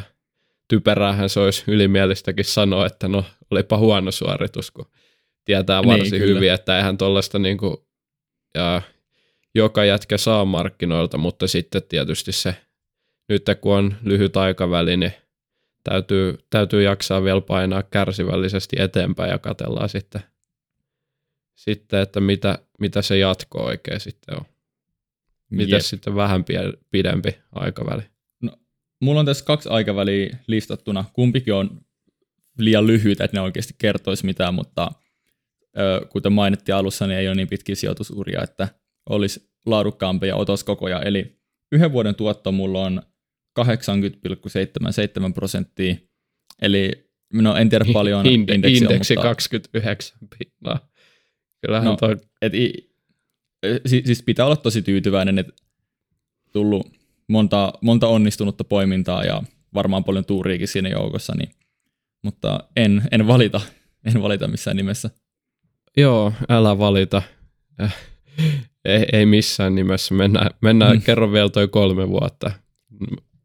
typeräähän 0.68 1.30
se 1.30 1.40
olisi 1.40 1.64
ylimielistäkin 1.68 2.46
sanoa, 2.46 2.86
että 2.86 3.08
no 3.08 3.24
olipa 3.52 3.78
huono 3.78 4.12
suoritus, 4.12 4.72
kun 4.72 4.86
tietää 5.46 5.82
Niin, 5.82 5.90
varsin 5.90 6.20
kyllä. 6.20 6.36
hyvin, 6.36 6.52
että 6.52 6.78
eihän 6.78 6.98
tuollaista 6.98 7.40
niin 7.40 7.58
kuin, 7.58 7.78
ja 8.56 8.82
joka 9.56 9.86
jätkä 9.86 10.18
saa 10.18 10.46
markkinoilta, 10.46 11.18
mutta 11.18 11.48
sitten 11.48 11.82
tietysti 11.90 12.32
se, 12.32 12.56
nyt 13.30 13.46
kun 13.62 13.76
on 13.76 13.96
lyhyt 14.04 14.38
aikaväli, 14.38 14.98
niin 14.98 15.14
täytyy, 15.84 16.38
täytyy 16.50 16.84
jaksaa 16.84 17.24
vielä 17.24 17.42
painaa 17.42 17.84
kärsivällisesti 17.84 18.76
eteenpäin 18.80 19.32
ja 19.32 19.38
katellaan 19.38 19.90
sitten, 19.90 20.22
sitten 21.60 22.00
että 22.00 22.20
mitä, 22.20 22.60
mitä 22.80 23.02
se 23.02 23.18
jatko 23.18 23.64
oikein 23.64 24.00
sitten 24.00 24.36
on. 24.36 24.46
Mitä 25.50 25.76
Jep. 25.76 25.82
sitten 25.82 26.16
vähän 26.16 26.46
pidempi 26.92 27.38
aikaväli. 27.52 28.02
Mulla 29.02 29.20
on 29.20 29.26
tässä 29.26 29.46
kaksi 29.46 29.70
aikaväliä 29.70 30.38
listattuna. 30.48 31.06
Kumpikin 31.14 31.54
on 31.54 31.82
liian 32.58 32.88
lyhyitä, 32.88 33.24
että 33.24 33.38
ne 33.38 33.42
oikeasti 33.42 33.76
kertoisi 33.78 34.26
mitään, 34.26 34.54
mutta 34.54 34.92
ö, 35.78 36.06
kuten 36.10 36.34
mainittiin 36.34 36.76
alussa, 36.76 37.08
niin 37.08 37.20
ei 37.20 37.28
ole 37.28 37.36
niin 37.36 37.48
pitkiä 37.48 37.76
sijoitusuria, 37.76 38.44
että 38.44 38.68
olisi 39.10 39.50
laadukkaampia 39.66 40.36
otoskokoja. 40.36 41.02
Eli 41.02 41.40
yhden 41.72 41.92
vuoden 41.92 42.16
tuotto 42.16 42.52
mulla 42.52 42.82
on 42.82 43.02
80,77 43.60 43.66
prosenttia, 45.34 45.96
eli 46.62 47.10
no 47.34 47.56
en 47.56 47.70
tiedä 47.70 47.86
paljon 47.94 48.26
Inde- 48.26 48.54
indeksiä, 48.54 48.88
indeksi 48.88 49.14
mutta 49.14 49.28
29 49.28 50.18
pinnaa. 50.38 50.89
Kyllähän 51.62 51.86
No, 51.86 51.92
no, 51.92 51.98
toi, 51.98 52.18
et, 52.42 52.54
i- 52.54 52.90
si- 53.86 54.04
siis 54.06 54.24
pitää 54.24 54.46
olla 54.46 54.56
tosi 54.56 54.82
tyytyväinen, 54.82 55.40
että 55.40 55.54
tullut 56.52 56.88
monta, 57.28 57.74
monta 57.82 58.08
onnistunutta 58.08 58.64
poimintaa 58.64 59.24
ja 59.24 59.44
varmaan 59.74 60.04
paljon 60.04 60.26
tuuriikin 60.26 60.68
siinä 60.68 60.90
joukossa, 60.90 61.34
niin, 61.38 61.50
mutta 62.24 62.64
en, 62.76 63.04
en 63.12 63.28
valita, 63.28 63.62
en 64.16 64.22
valita 64.22 64.48
missään 64.48 64.78
nimessä. 64.78 65.10
joo, 65.98 66.34
älä 66.50 66.78
valita. 66.80 67.22
Äh, 67.82 67.96
ei, 68.86 69.06
ei 69.14 69.26
missään 69.26 69.76
nimessä. 69.76 70.14
Mennään, 70.16 70.50
mennään 70.62 70.96
Mm. 70.98 71.02
kerro 71.02 71.32
vielä 71.32 71.50
toi 71.50 71.68
kolme 71.68 72.10
vuotta. 72.10 72.52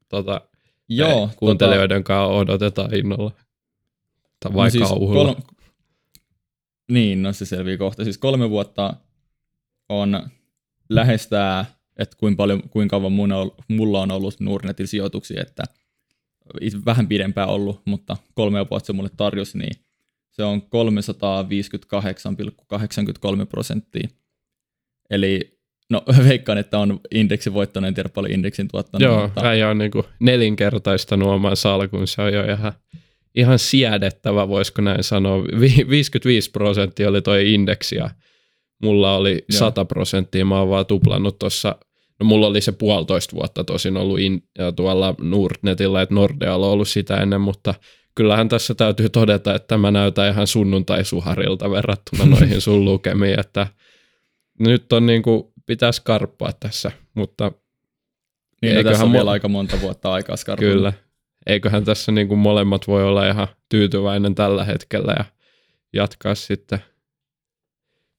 Tota, 0.09 0.41
Joo, 0.89 1.29
ei, 1.31 1.37
kuuntelijoiden 1.37 2.05
kanssa 2.05 2.27
odotetaan 2.27 2.95
innolla. 2.95 3.31
Tai 4.41 4.53
no 4.53 4.57
vai 4.57 4.71
siis 4.71 4.89
kauhulla. 4.89 5.35
kol- 5.35 5.43
Niin, 6.91 7.23
no 7.23 7.33
se 7.33 7.45
selvii 7.45 7.79
kohta. 7.79 8.05
Siis 8.05 8.19
kolme 8.19 8.51
vuotta 8.51 8.97
on 9.89 10.31
lähestää, 10.89 11.65
että 11.97 12.17
kuinka, 12.17 12.37
paljon, 12.37 12.63
kuinka 12.69 12.97
kauan 12.97 13.13
mun 13.13 13.33
on, 13.33 13.51
mulla 13.69 14.01
on 14.01 14.11
ollut 14.11 14.41
Nordnetin 14.41 14.89
sijoituksia, 14.89 15.43
että 15.43 15.65
vähän 16.87 17.09
pidempään 17.09 17.49
ollut, 17.49 17.83
mutta 17.85 18.17
kolme 18.35 18.67
vuotta 18.71 18.87
se 18.87 18.93
mulle 18.93 19.11
tarjosi, 19.17 19.59
niin 19.59 19.73
se 20.31 20.45
on 20.45 20.63
358,83 20.63 20.69
prosenttia. 23.49 24.09
Eli 25.11 25.59
no 25.91 26.03
veikkaan, 26.29 26.59
että 26.59 26.79
on 26.79 27.01
indeksi 27.11 27.55
voittanut, 27.55 27.89
en 27.89 27.95
tiedä 27.95 28.09
paljon 28.09 28.33
indeksin 28.33 28.69
tuottanut. 28.69 29.03
Joo, 29.03 29.23
mutta, 29.23 29.49
äijä 29.49 29.69
on 29.69 29.79
niinku 29.79 30.05
nelinkertaistanut 30.21 31.29
oman 31.29 31.57
salkun. 31.57 32.09
Se 32.09 32.23
on 32.23 32.33
jo 32.33 32.45
ihan, 32.45 32.73
ihan 33.35 33.59
siedettävä, 33.59 34.49
voisiko 34.49 34.83
näin 34.83 35.05
sanoa. 35.05 35.43
Vi- 35.45 35.87
55 35.89 36.51
prosenttia 36.51 37.09
oli 37.09 37.23
toi 37.23 37.55
indeksi 37.55 37.97
ja 37.97 38.11
mulla 38.83 39.17
oli 39.17 39.33
Joo. 39.33 39.59
100 39.59 39.85
prosenttia. 39.85 40.45
Mä 40.45 40.59
oon 40.59 40.69
vaan 40.69 40.87
tuplannut 40.87 41.39
tuossa, 41.39 41.77
no 42.21 42.27
mulla 42.27 42.47
oli 42.47 42.61
se 42.61 42.73
puolitoista 42.73 43.37
vuotta 43.37 43.65
tosin 43.65 43.97
ollut 43.97 44.19
in, 44.19 44.43
ja 44.59 44.73
tuolla 44.73 45.15
Nordnetilla, 45.21 46.03
että 46.03 46.15
Nordealla 46.15 46.67
on 46.67 46.73
ollut 46.73 46.89
sitä 46.89 47.17
ennen, 47.17 47.41
mutta 47.41 47.75
kyllähän 48.15 48.49
tässä 48.49 48.75
täytyy 48.75 49.09
todeta, 49.09 49.55
että 49.55 49.69
tämä 49.69 49.91
näyttää 49.91 50.29
ihan 50.29 50.47
sunnuntai-suharilta 50.47 51.71
verrattuna 51.71 52.27
noihin 52.41 52.61
sun 52.61 52.85
lukemiin, 52.85 53.41
että 53.41 53.67
nyt 54.59 54.93
on 54.93 55.07
niinku, 55.07 55.53
pitäisi 55.67 56.03
karppaa 56.05 56.53
tässä, 56.53 56.91
mutta 57.15 57.53
niin 58.63 58.77
no, 58.77 58.83
tässä 58.83 59.05
on 59.05 59.13
vielä 59.13 59.31
aika 59.31 59.49
monta 59.49 59.81
vuotta 59.81 60.13
aikaa 60.13 60.37
skarpilla. 60.37 60.75
Kyllä. 60.75 60.93
Eiköhän 61.47 61.85
tässä 61.85 62.13
niin 62.13 62.29
kuin 62.29 62.39
molemmat 62.39 62.89
voi 62.89 63.05
olla 63.05 63.29
ihan 63.29 63.49
tyytyväinen 63.69 64.35
tällä 64.35 64.65
hetkellä 64.65 65.15
ja 65.19 65.25
jatkaa 65.93 66.35
sitten 66.35 66.79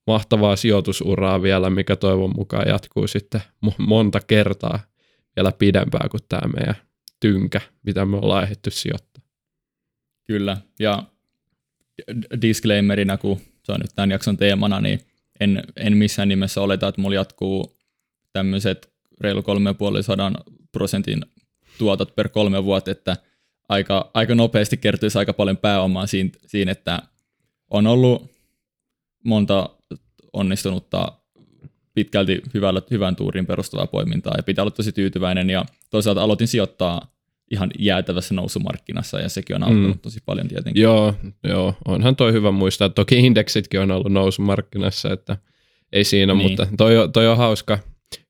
mahtavaa 0.07 0.55
sijoitusuraa 0.55 1.41
vielä, 1.41 1.69
mikä 1.69 1.95
toivon 1.95 2.33
mukaan 2.35 2.67
jatkuu 2.67 3.07
sitten 3.07 3.41
monta 3.77 4.19
kertaa 4.27 4.79
vielä 5.35 5.51
pidempään 5.51 6.09
kuin 6.09 6.21
tämä 6.29 6.53
meidän 6.57 6.75
tynkä, 7.19 7.61
mitä 7.83 8.05
me 8.05 8.17
ollaan 8.17 8.43
ehditty 8.43 8.71
sijoittaa. 8.71 9.23
Kyllä, 10.27 10.57
ja 10.79 11.03
disclaimerina, 12.41 13.17
kun 13.17 13.39
se 13.63 13.71
on 13.71 13.79
nyt 13.79 13.91
tämän 13.95 14.11
jakson 14.11 14.37
teemana, 14.37 14.81
niin 14.81 14.99
en, 15.39 15.63
en 15.75 15.97
missään 15.97 16.29
nimessä 16.29 16.61
oleta, 16.61 16.87
että 16.87 17.01
mulla 17.01 17.15
jatkuu 17.15 17.77
tämmöiset 18.33 18.93
reilu 19.21 19.41
3,5 19.41 20.53
prosentin 20.71 21.25
tuotot 21.77 22.15
per 22.15 22.29
kolme 22.29 22.63
vuotta, 22.63 22.91
että 22.91 23.17
aika, 23.69 24.11
aika 24.13 24.35
nopeasti 24.35 24.77
kertyisi 24.77 25.17
aika 25.17 25.33
paljon 25.33 25.57
pääomaa 25.57 26.07
siinä, 26.07 26.29
siinä, 26.47 26.71
että 26.71 27.01
on 27.69 27.87
ollut 27.87 28.31
monta 29.23 29.69
onnistunutta 30.33 31.11
pitkälti 31.93 32.41
hyvällä, 32.53 32.81
hyvän 32.91 33.15
tuurin 33.15 33.45
perustuvaa 33.45 33.87
poimintaa 33.87 34.33
ja 34.37 34.43
pitää 34.43 34.63
olla 34.63 34.71
tosi 34.71 34.91
tyytyväinen 34.91 35.49
ja 35.49 35.65
toisaalta 35.89 36.23
aloitin 36.23 36.47
sijoittaa 36.47 37.15
ihan 37.51 37.71
jäätävässä 37.79 38.33
nousumarkkinassa 38.33 39.19
ja 39.19 39.29
sekin 39.29 39.55
on 39.55 39.63
auttanut 39.63 39.95
mm. 39.95 39.99
tosi 39.99 40.19
paljon 40.25 40.47
tietenkin. 40.47 40.83
Joo, 40.83 41.13
joo, 41.43 41.73
onhan 41.85 42.15
toi 42.15 42.33
hyvä 42.33 42.51
muistaa. 42.51 42.89
Toki 42.89 43.17
indeksitkin 43.17 43.79
on 43.79 43.91
ollut 43.91 44.11
nousumarkkinassa, 44.11 45.13
että 45.13 45.37
ei 45.93 46.03
siinä, 46.03 46.33
niin. 46.33 46.47
mutta 46.49 46.67
toi, 46.77 46.93
toi 47.13 47.27
on 47.27 47.37
hauska. 47.37 47.79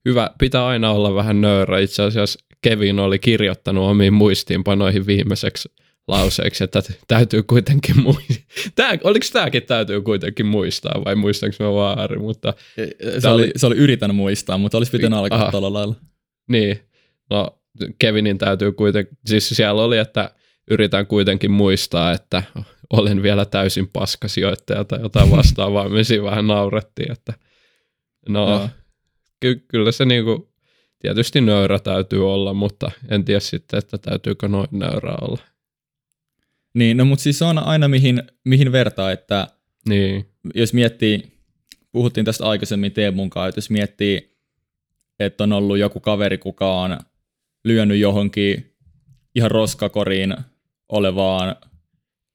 Hyvä, 0.06 0.30
pitää 0.40 0.66
aina 0.66 0.92
olla 0.92 1.16
vähän 1.16 1.42
nöyrä. 1.42 1.80
Itse 1.80 2.04
asiassa 2.04 2.40
Kevin 2.66 3.00
oli 3.00 3.20
kirjoittanut 3.20 3.90
omiin 3.90 4.14
muistiinpanoihin 4.14 5.08
viimeiseksi 5.08 5.70
lauseeksi, 6.08 6.64
että 6.64 6.82
täytyy 7.08 7.44
kuitenkin 7.44 8.02
muistaa. 8.02 8.46
Tää, 8.76 8.98
oliko 9.04 9.26
tämäkin 9.34 9.64
täytyy 9.64 10.02
kuitenkin 10.02 10.46
muistaa 10.46 11.02
vai 11.06 11.16
muistanko 11.16 11.56
mä 11.60 11.74
väärin, 11.74 12.22
mutta... 12.22 12.54
Se 13.20 13.28
oli, 13.28 13.52
se 13.56 13.68
oli 13.68 13.76
yritän 13.76 14.16
muistaa, 14.16 14.58
mutta 14.58 14.78
olisi 14.78 14.92
pitänyt 14.92 15.20
alkaa 15.20 15.52
tuolla 15.52 15.74
lailla. 15.74 15.96
Niin, 16.48 16.80
no 17.30 17.60
Kevinin 18.00 18.38
täytyy 18.38 18.72
kuitenkin, 18.72 19.18
siis 19.26 19.50
siellä 19.50 19.84
oli, 19.84 19.98
että 19.98 20.32
yritän 20.72 21.08
kuitenkin 21.08 21.52
muistaa, 21.52 22.12
että 22.12 22.44
olen 22.94 23.24
vielä 23.24 23.46
täysin 23.46 23.88
paskasijoittaja 23.88 24.84
tai 24.84 25.02
jotain 25.02 25.32
vastaavaa, 25.38 25.90
me 25.90 26.04
siinä 26.04 26.24
vähän 26.24 26.48
naurettiin, 26.48 27.12
että 27.12 27.34
no, 28.30 28.50
no. 28.50 28.70
Ky- 29.40 29.66
kyllä 29.68 29.92
se 29.92 30.06
niinku, 30.06 30.55
tietysti 31.14 31.42
nöyrä 31.42 31.80
täytyy 31.80 32.34
olla, 32.34 32.54
mutta 32.54 32.92
en 33.10 33.26
tiedä 33.26 33.40
sitten, 33.40 33.78
että 33.78 33.98
täytyykö 33.98 34.48
noin 34.48 34.68
nöyrä 34.72 35.16
olla. 35.22 35.42
Niin, 36.74 36.98
no 36.98 37.06
mutta 37.06 37.24
siis 37.24 37.42
on 37.42 37.58
aina 37.58 37.88
mihin, 37.88 38.24
mihin 38.44 38.72
vertaa, 38.72 39.12
että 39.12 39.48
niin. 39.90 40.26
jos 40.56 40.74
miettii, 40.74 41.24
puhuttiin 41.92 42.26
tästä 42.26 42.46
aikaisemmin 42.46 42.92
Teemun 42.92 43.30
kanssa, 43.30 43.48
että 43.48 43.58
jos 43.58 43.70
miettii, 43.70 44.36
että 45.20 45.44
on 45.44 45.54
ollut 45.54 45.78
joku 45.78 46.00
kaveri, 46.00 46.38
kuka 46.38 46.82
on 46.82 47.00
lyönyt 47.64 48.00
johonkin 48.00 48.76
ihan 49.36 49.52
roskakoriin 49.52 50.36
olevaan 50.90 51.56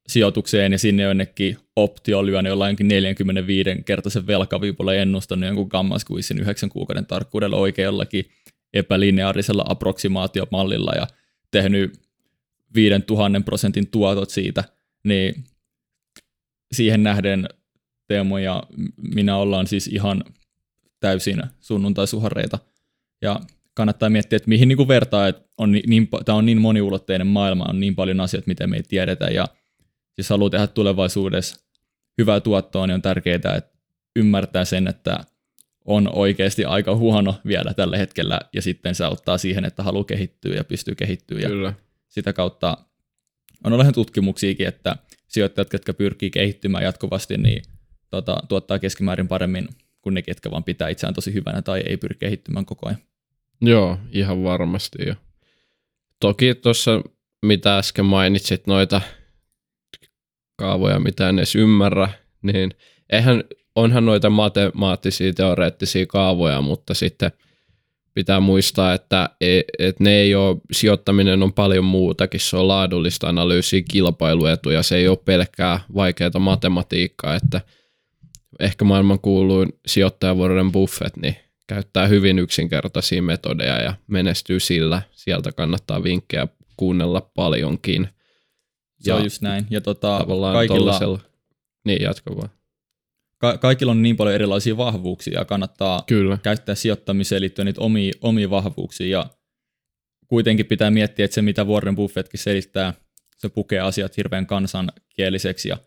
sijoitukseen 0.09 0.73
ja 0.73 0.79
sinne 0.79 1.03
jonnekin 1.03 1.57
optio 1.77 2.27
lyönyt 2.27 2.51
jollain 2.51 2.77
45 2.83 3.71
kertaisen 3.85 4.27
velkaviipulla 4.27 4.95
ennustanut 4.95 5.47
jonkun 5.47 5.69
gammaskuissin 5.71 6.39
yhdeksän 6.39 6.71
kuukauden 6.71 7.07
tarkkuudella 7.07 7.57
oikein 7.57 7.85
jollakin 7.85 8.25
epälineaarisella 8.75 9.65
approksimaatiomallilla 9.69 10.93
ja 10.97 11.07
tehnyt 11.51 12.01
5000 12.75 13.41
prosentin 13.45 13.87
tuotot 13.87 14.31
siitä, 14.31 14.65
niin 15.05 15.45
siihen 16.73 17.03
nähden 17.03 17.49
Teemu 18.09 18.37
ja 18.37 18.63
minä 19.15 19.37
ollaan 19.37 19.67
siis 19.67 19.87
ihan 19.87 20.25
täysin 21.01 21.43
sunnuntaisuharreita. 21.61 22.59
Ja 23.23 23.41
kannattaa 23.75 24.11
miettiä, 24.11 24.37
että 24.37 24.49
mihin 24.49 24.69
niin 24.69 24.89
vertaa, 24.89 25.29
että 25.29 25.43
on 25.59 25.73
niin, 25.73 26.09
tämä 26.25 26.39
on 26.39 26.47
niin 26.47 26.61
moniulotteinen 26.61 27.27
maailma, 27.27 27.65
on 27.69 27.81
niin 27.81 27.95
paljon 27.95 28.21
asioita, 28.21 28.49
mitä 28.49 28.67
me 28.67 28.77
ei 28.77 28.83
tiedetä, 28.83 29.25
ja 29.25 29.47
jos 30.19 30.31
haluaa 30.31 30.51
tehdä 30.51 30.67
tulevaisuudessa 30.67 31.61
hyvää 32.19 32.41
tuottoa, 32.41 32.87
niin 32.87 32.95
on 32.95 33.03
tärkeää, 33.03 33.37
että 33.37 33.79
ymmärtää 34.17 34.65
sen, 34.65 34.89
että 34.89 35.25
on 35.85 36.11
oikeasti 36.13 36.65
aika 36.65 36.97
huono 36.97 37.35
vielä 37.47 37.75
tällä 37.75 37.97
hetkellä, 37.97 38.41
ja 38.53 38.63
sitten 38.63 38.95
se 38.95 39.05
auttaa 39.05 39.39
siihen, 39.39 39.65
että 39.65 39.83
haluaa 39.83 40.05
kehittyä 40.05 40.55
ja 40.55 40.65
pystyy 40.65 40.95
kehittyä. 40.95 41.49
Kyllä. 41.49 41.69
Ja 41.69 41.75
sitä 42.09 42.33
kautta 42.33 42.77
on 43.65 43.73
ollut 43.73 43.95
tutkimuksiakin, 43.95 44.69
että 44.69 44.97
sijoittajat, 45.29 45.73
jotka 45.73 45.95
pyrkii 45.95 46.31
kehittymään 46.31 46.85
jatkuvasti, 46.85 47.37
niin 47.37 47.63
tota, 48.11 48.43
tuottaa 48.49 48.79
keskimäärin 48.79 49.29
paremmin 49.29 49.69
kuin 50.03 50.15
ne, 50.15 50.23
ketkä 50.23 50.51
vaan 50.51 50.65
pitää 50.65 50.89
itseään 50.89 51.15
tosi 51.15 51.35
hyvänä 51.35 51.63
tai 51.63 51.83
ei 51.87 51.97
pyri 51.97 52.17
kehittymään 52.19 52.67
koko 52.67 52.89
ajan. 52.89 53.01
Joo, 53.61 53.99
ihan 54.13 54.43
varmasti 54.43 54.99
jo. 55.07 55.15
Toki 56.21 56.55
tuossa, 56.55 57.03
mitä 57.47 57.79
äsken 57.79 58.05
mainitsit, 58.05 58.67
noita 58.67 59.01
kaavoja, 60.57 60.99
mitä 60.99 61.29
en 61.29 61.39
edes 61.39 61.55
ymmärrä, 61.55 62.09
niin 62.43 62.71
eihän, 63.11 63.45
onhan 63.75 64.07
noita 64.07 64.31
matemaattisia, 64.31 65.33
teoreettisia 65.33 66.07
kaavoja, 66.07 66.61
mutta 66.61 66.95
sitten 66.95 67.33
pitää 68.15 68.41
muistaa, 68.41 68.95
että, 68.95 69.31
e, 69.41 69.61
että 69.79 70.05
ne 70.05 70.15
ei 70.15 70.35
ole, 70.35 70.57
sijoittaminen 70.73 71.43
on 71.43 71.53
paljon 71.53 71.85
muutakin, 71.85 72.41
se 72.41 72.57
on 72.57 72.69
laadullista 72.69 73.29
analyysiä, 73.29 73.83
kilpailuetuja, 73.91 74.83
se 74.83 74.97
ei 74.97 75.09
ole 75.09 75.19
pelkkää 75.25 75.81
vaikeaa 75.95 76.39
matematiikkaa, 76.39 77.35
että 77.35 77.61
ehkä 78.61 78.85
maailman 78.85 79.21
kuuluin 79.21 79.69
sijoittaja 79.87 80.35
Warren 80.35 80.73
Buffett, 80.73 81.17
niin 81.17 81.37
käyttää 81.67 82.07
hyvin 82.07 82.39
yksinkertaisia 82.39 83.23
metodeja 83.23 83.83
ja 83.83 83.95
menestyy 84.07 84.61
sillä. 84.61 85.03
Sieltä 85.13 85.53
kannattaa 85.53 86.03
vinkkejä 86.03 86.49
kuunnella 86.77 87.31
paljonkin. 87.35 88.09
Se 89.01 89.11
ja 89.11 89.17
on 89.17 89.25
just 89.25 89.43
näin. 89.43 89.67
Ja 89.71 89.81
tota, 89.81 90.27
kaikilla... 90.53 91.21
Niin, 91.85 92.03
jatka 92.03 92.37
vaan. 92.37 92.51
Ka- 93.41 93.59
kaikilla 93.59 93.93
on 93.93 94.03
niin 94.03 94.17
paljon 94.17 94.35
erilaisia 94.35 94.77
vahvuuksia 94.77 95.39
ja 95.39 95.45
kannattaa 95.45 96.03
Kyllä. 96.07 96.39
käyttää 96.43 96.75
sijoittamiseen 96.75 97.41
liittyen 97.41 97.67
niitä 97.67 97.81
omia, 97.81 98.13
omia 98.21 98.51
vahvuuksia. 98.51 99.07
Ja 99.19 99.27
kuitenkin 100.27 100.67
pitää 100.67 100.91
miettiä, 100.91 101.25
että 101.25 101.35
se 101.35 101.43
mitä 101.43 101.65
Warren 101.65 101.97
Buffettkin 101.97 102.41
selittää, 102.41 102.95
se 103.37 103.49
pukee 103.49 103.81
asiat 103.81 104.17
hirveän 104.17 104.47
kansankieliseksi 104.47 105.69
ja 105.69 105.79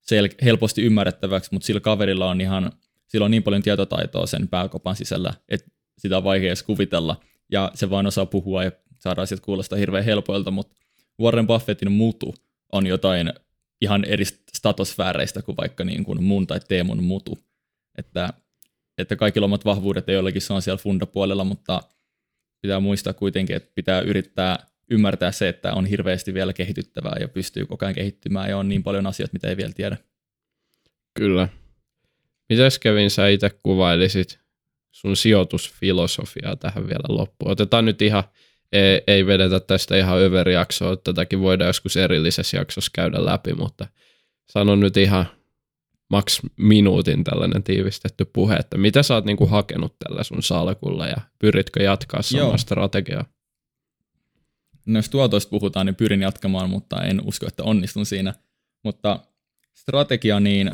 sel- 0.00 0.44
helposti 0.44 0.82
ymmärrettäväksi, 0.82 1.50
mutta 1.52 1.66
sillä 1.66 1.80
kaverilla 1.80 2.30
on 2.30 2.40
ihan 2.40 2.72
sillä 3.10 3.24
on 3.24 3.30
niin 3.30 3.42
paljon 3.42 3.62
tietotaitoa 3.62 4.26
sen 4.26 4.48
pääkopan 4.48 4.96
sisällä, 4.96 5.34
että 5.48 5.70
sitä 5.98 6.16
on 6.16 6.24
vaikea 6.24 6.48
edes 6.48 6.62
kuvitella, 6.62 7.20
ja 7.52 7.70
se 7.74 7.90
vain 7.90 8.06
osaa 8.06 8.26
puhua 8.26 8.64
ja 8.64 8.72
saada 8.98 9.22
asiat 9.22 9.40
kuulostaa 9.40 9.78
hirveän 9.78 10.04
helpoilta, 10.04 10.50
mutta 10.50 10.76
Warren 11.20 11.46
Buffettin 11.46 11.92
mutu 11.92 12.34
on 12.72 12.86
jotain 12.86 13.32
ihan 13.80 14.04
eri 14.04 14.24
statosfääreistä 14.54 15.42
kuin 15.42 15.56
vaikka 15.56 15.84
niin 15.84 16.04
kuin 16.04 16.22
mun 16.22 16.46
tai 16.46 16.60
Teemun 16.68 17.02
mutu. 17.02 17.38
Että, 17.98 18.32
että 18.98 19.16
kaikilla 19.16 19.44
omat 19.44 19.64
vahvuudet 19.64 20.08
ei 20.08 20.16
olekin 20.16 20.42
se 20.42 20.52
on 20.52 20.62
siellä 20.62 20.82
fundapuolella, 20.82 21.44
mutta 21.44 21.82
pitää 22.62 22.80
muistaa 22.80 23.12
kuitenkin, 23.12 23.56
että 23.56 23.72
pitää 23.74 24.00
yrittää 24.00 24.66
ymmärtää 24.90 25.32
se, 25.32 25.48
että 25.48 25.74
on 25.74 25.86
hirveästi 25.86 26.34
vielä 26.34 26.52
kehityttävää 26.52 27.16
ja 27.20 27.28
pystyy 27.28 27.66
koko 27.66 27.84
ajan 27.84 27.94
kehittymään 27.94 28.50
ja 28.50 28.58
on 28.58 28.68
niin 28.68 28.82
paljon 28.82 29.06
asioita, 29.06 29.32
mitä 29.32 29.48
ei 29.48 29.56
vielä 29.56 29.72
tiedä. 29.72 29.96
Kyllä, 31.14 31.48
Mitäs 32.50 32.78
Kevin 32.78 33.10
sä 33.10 33.28
itse 33.28 33.50
kuvailisit 33.62 34.40
sun 34.90 35.16
sijoitusfilosofiaa 35.16 36.56
tähän 36.56 36.86
vielä 36.86 37.04
loppuun? 37.08 37.50
Otetaan 37.50 37.84
nyt 37.84 38.02
ihan, 38.02 38.24
ei, 38.72 39.02
ei 39.06 39.26
vedetä 39.26 39.60
tästä 39.60 39.96
ihan 39.96 40.20
överijaksoa, 40.20 40.96
tätäkin 40.96 41.40
voidaan 41.40 41.68
joskus 41.68 41.96
erillisessä 41.96 42.56
jaksossa 42.56 42.90
käydä 42.94 43.24
läpi, 43.24 43.54
mutta 43.54 43.86
sanon 44.50 44.80
nyt 44.80 44.96
ihan 44.96 45.26
maks 46.10 46.40
minuutin 46.56 47.24
tällainen 47.24 47.62
tiivistetty 47.62 48.24
puhe, 48.24 48.56
että 48.56 48.78
mitä 48.78 49.02
sä 49.02 49.14
oot 49.14 49.24
niinku 49.24 49.46
hakenut 49.46 49.98
tällä 49.98 50.22
sun 50.22 50.42
salkulla 50.42 51.06
ja 51.06 51.16
pyritkö 51.38 51.82
jatkaa 51.82 52.22
samaa 52.22 52.46
Joo. 52.46 52.58
strategiaa? 52.58 53.24
No 54.86 54.98
jos 54.98 55.08
tuotoista 55.08 55.50
puhutaan, 55.50 55.86
niin 55.86 55.96
pyrin 55.96 56.22
jatkamaan, 56.22 56.70
mutta 56.70 57.02
en 57.02 57.20
usko, 57.24 57.46
että 57.46 57.62
onnistun 57.62 58.06
siinä. 58.06 58.34
Mutta 58.84 59.20
strategia, 59.74 60.40
niin 60.40 60.70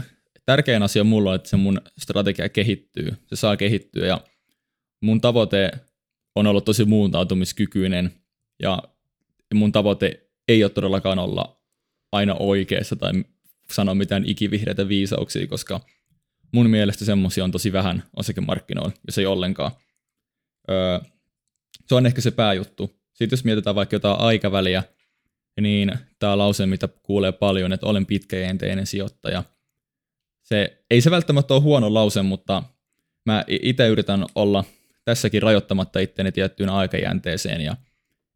tärkein 0.46 0.82
asia 0.82 1.04
mulla 1.04 1.30
on, 1.30 1.36
että 1.36 1.48
se 1.48 1.56
mun 1.56 1.80
strategia 1.98 2.48
kehittyy, 2.48 3.16
se 3.26 3.36
saa 3.36 3.56
kehittyä 3.56 4.06
ja 4.06 4.20
mun 5.00 5.20
tavoite 5.20 5.70
on 6.36 6.46
ollut 6.46 6.64
tosi 6.64 6.84
muuntautumiskykyinen 6.84 8.10
ja 8.62 8.82
mun 9.54 9.72
tavoite 9.72 10.28
ei 10.48 10.64
ole 10.64 10.70
todellakaan 10.70 11.18
olla 11.18 11.60
aina 12.12 12.34
oikeassa 12.34 12.96
tai 12.96 13.12
sanoa 13.72 13.94
mitään 13.94 14.24
ikivihreitä 14.26 14.88
viisauksia, 14.88 15.46
koska 15.46 15.80
mun 16.52 16.70
mielestä 16.70 17.04
semmoisia 17.04 17.44
on 17.44 17.52
tosi 17.52 17.72
vähän 17.72 18.02
osakemarkkinoilla, 18.16 18.92
jos 19.06 19.18
ei 19.18 19.26
ollenkaan. 19.26 19.72
Öö, 20.70 21.00
se 21.86 21.94
on 21.94 22.06
ehkä 22.06 22.20
se 22.20 22.30
pääjuttu. 22.30 23.00
Sitten 23.12 23.36
jos 23.36 23.44
mietitään 23.44 23.76
vaikka 23.76 23.96
jotain 23.96 24.20
aikaväliä, 24.20 24.82
niin 25.60 25.92
tämä 26.18 26.38
lause, 26.38 26.66
mitä 26.66 26.88
kuulee 27.02 27.32
paljon, 27.32 27.72
että 27.72 27.86
olen 27.86 28.06
pitkäjänteinen 28.06 28.86
sijoittaja– 28.86 29.44
se, 30.48 30.84
ei 30.90 31.00
se 31.00 31.10
välttämättä 31.10 31.54
ole 31.54 31.62
huono 31.62 31.94
lause, 31.94 32.22
mutta 32.22 32.62
mä 33.24 33.44
itse 33.48 33.88
yritän 33.88 34.26
olla 34.34 34.64
tässäkin 35.06 35.42
rajoittamatta 35.42 35.98
itteni 35.98 36.32
tiettyyn 36.32 36.68
aikajänteeseen 36.68 37.60
ja 37.60 37.76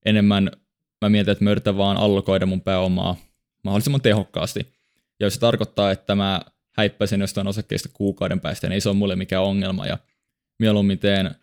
enemmän 0.04 0.50
mä 1.00 1.08
mietin, 1.08 1.32
että 1.32 1.44
mä 1.44 1.50
yritän 1.50 1.76
vaan 1.76 1.96
allokoida 1.96 2.46
mun 2.46 2.60
pääomaa 2.60 3.16
mahdollisimman 3.62 4.00
tehokkaasti. 4.00 4.60
Ja 5.20 5.26
jos 5.26 5.34
se 5.34 5.40
tarkoittaa, 5.40 5.90
että 5.90 6.14
mä 6.14 6.40
häippäisin 6.76 7.20
jostain 7.20 7.46
osakkeista 7.46 7.88
kuukauden 7.92 8.40
päästä, 8.40 8.66
niin 8.66 8.74
ei 8.74 8.80
se 8.80 8.88
ole 8.88 8.96
mulle 8.96 9.16
mikään 9.16 9.42
ongelma. 9.42 9.86
Ja 9.86 9.98
mieluummin 10.58 10.98
teen 10.98 11.34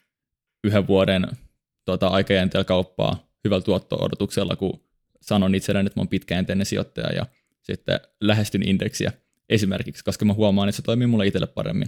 yhden 0.63 0.87
vuoden 0.87 1.27
tota, 1.85 2.07
aikajänteellä 2.07 2.65
kauppaa 2.65 3.27
hyvällä 3.43 3.63
tuotto-odotuksella, 3.63 4.55
kun 4.55 4.81
sanon 5.21 5.55
itselleni, 5.55 5.87
että 5.87 5.99
mä 5.99 6.01
oon 6.01 6.07
pitkäjänteinen 6.07 6.65
sijoittaja 6.65 7.13
ja 7.13 7.25
sitten 7.61 7.99
lähestyn 8.21 8.67
indeksiä 8.67 9.11
esimerkiksi, 9.49 10.03
koska 10.03 10.25
mä 10.25 10.33
huomaan, 10.33 10.69
että 10.69 10.77
se 10.77 10.81
toimii 10.81 11.07
mulle 11.07 11.27
itselle 11.27 11.47
paremmin. 11.47 11.87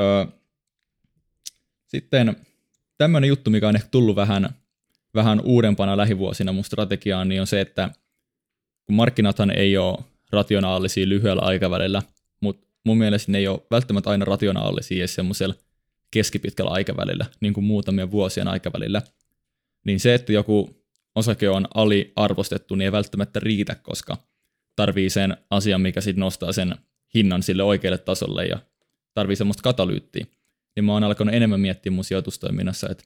Öö, 0.00 0.26
sitten 1.88 2.36
tämmöinen 2.98 3.28
juttu, 3.28 3.50
mikä 3.50 3.68
on 3.68 3.76
ehkä 3.76 3.88
tullut 3.90 4.16
vähän, 4.16 4.48
vähän 5.14 5.40
uudempana 5.40 5.96
lähivuosina 5.96 6.52
mun 6.52 6.64
strategiaan, 6.64 7.28
niin 7.28 7.40
on 7.40 7.46
se, 7.46 7.60
että 7.60 7.90
kun 8.86 8.96
markkinathan 8.96 9.50
ei 9.50 9.76
ole 9.76 9.98
rationaalisia 10.32 11.08
lyhyellä 11.08 11.42
aikavälillä, 11.42 12.02
mutta 12.40 12.66
mun 12.84 12.98
mielestä 12.98 13.32
ne 13.32 13.38
ei 13.38 13.48
ole 13.48 13.62
välttämättä 13.70 14.10
aina 14.10 14.24
rationaalisia 14.24 15.08
semmoisella 15.08 15.54
keskipitkällä 16.10 16.70
aikavälillä, 16.70 17.26
niin 17.40 17.54
kuin 17.54 17.64
muutamien 17.64 18.10
vuosien 18.10 18.48
aikavälillä, 18.48 19.02
niin 19.84 20.00
se, 20.00 20.14
että 20.14 20.32
joku 20.32 20.84
osake 21.14 21.48
on 21.48 21.68
aliarvostettu, 21.74 22.74
niin 22.74 22.84
ei 22.84 22.92
välttämättä 22.92 23.40
riitä, 23.40 23.74
koska 23.74 24.16
tarvii 24.76 25.10
sen 25.10 25.36
asian, 25.50 25.80
mikä 25.80 26.00
sitten 26.00 26.20
nostaa 26.20 26.52
sen 26.52 26.74
hinnan 27.14 27.42
sille 27.42 27.62
oikealle 27.62 27.98
tasolle 27.98 28.46
ja 28.46 28.58
tarvii 29.14 29.36
semmoista 29.36 29.62
katalyyttiä. 29.62 30.26
Niin 30.76 30.84
mä 30.84 30.92
oon 30.92 31.04
alkanut 31.04 31.34
enemmän 31.34 31.60
miettiä 31.60 31.92
mun 31.92 32.04
sijoitustoiminnassa, 32.04 32.88
että 32.90 33.04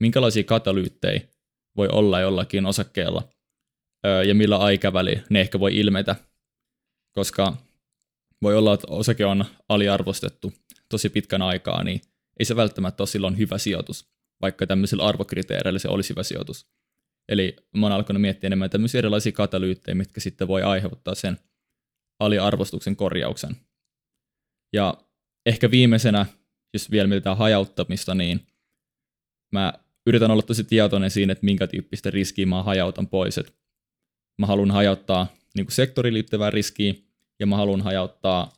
minkälaisia 0.00 0.44
katalyyttejä 0.44 1.20
voi 1.76 1.88
olla 1.92 2.20
jollakin 2.20 2.66
osakkeella 2.66 3.28
ja 4.26 4.34
millä 4.34 4.56
aikaväli 4.56 5.22
ne 5.30 5.40
ehkä 5.40 5.60
voi 5.60 5.76
ilmetä, 5.76 6.16
koska 7.12 7.56
voi 8.42 8.56
olla, 8.56 8.74
että 8.74 8.86
osake 8.90 9.24
on 9.24 9.44
aliarvostettu 9.68 10.52
tosi 10.88 11.08
pitkän 11.08 11.42
aikaa, 11.42 11.84
niin 11.84 12.00
ei 12.38 12.44
se 12.44 12.56
välttämättä 12.56 13.02
ole 13.02 13.08
silloin 13.08 13.38
hyvä 13.38 13.58
sijoitus, 13.58 14.10
vaikka 14.42 14.66
tämmöisillä 14.66 15.06
arvokriteereillä 15.06 15.78
se 15.78 15.88
olisi 15.88 16.10
hyvä 16.10 16.22
sijoitus. 16.22 16.66
Eli 17.28 17.56
mä 17.76 17.86
oon 17.86 17.92
alkanut 17.92 18.22
miettiä 18.22 18.48
enemmän 18.48 18.70
tämmöisiä 18.70 18.98
erilaisia 18.98 19.32
katalyyttejä, 19.32 19.94
mitkä 19.94 20.20
sitten 20.20 20.48
voi 20.48 20.62
aiheuttaa 20.62 21.14
sen 21.14 21.38
aliarvostuksen 22.20 22.96
korjauksen. 22.96 23.56
Ja 24.72 24.94
ehkä 25.46 25.70
viimeisenä, 25.70 26.26
jos 26.72 26.90
vielä 26.90 27.08
mietitään 27.08 27.36
hajauttamista, 27.36 28.14
niin 28.14 28.46
mä 29.52 29.72
yritän 30.06 30.30
olla 30.30 30.42
tosi 30.42 30.64
tietoinen 30.64 31.10
siinä, 31.10 31.32
että 31.32 31.44
minkä 31.44 31.66
tyyppistä 31.66 32.10
riskiä 32.10 32.46
mä 32.46 32.62
hajautan 32.62 33.06
pois. 33.06 33.38
Et 33.38 33.54
mä 34.38 34.46
haluan 34.46 34.70
hajauttaa 34.70 35.32
niin 35.54 35.66
kuin 35.66 35.74
sektoriin 35.74 36.14
liittyvää 36.14 36.50
riskiä, 36.50 36.94
ja 37.40 37.46
mä 37.46 37.56
haluan 37.56 37.80
hajauttaa 37.80 38.52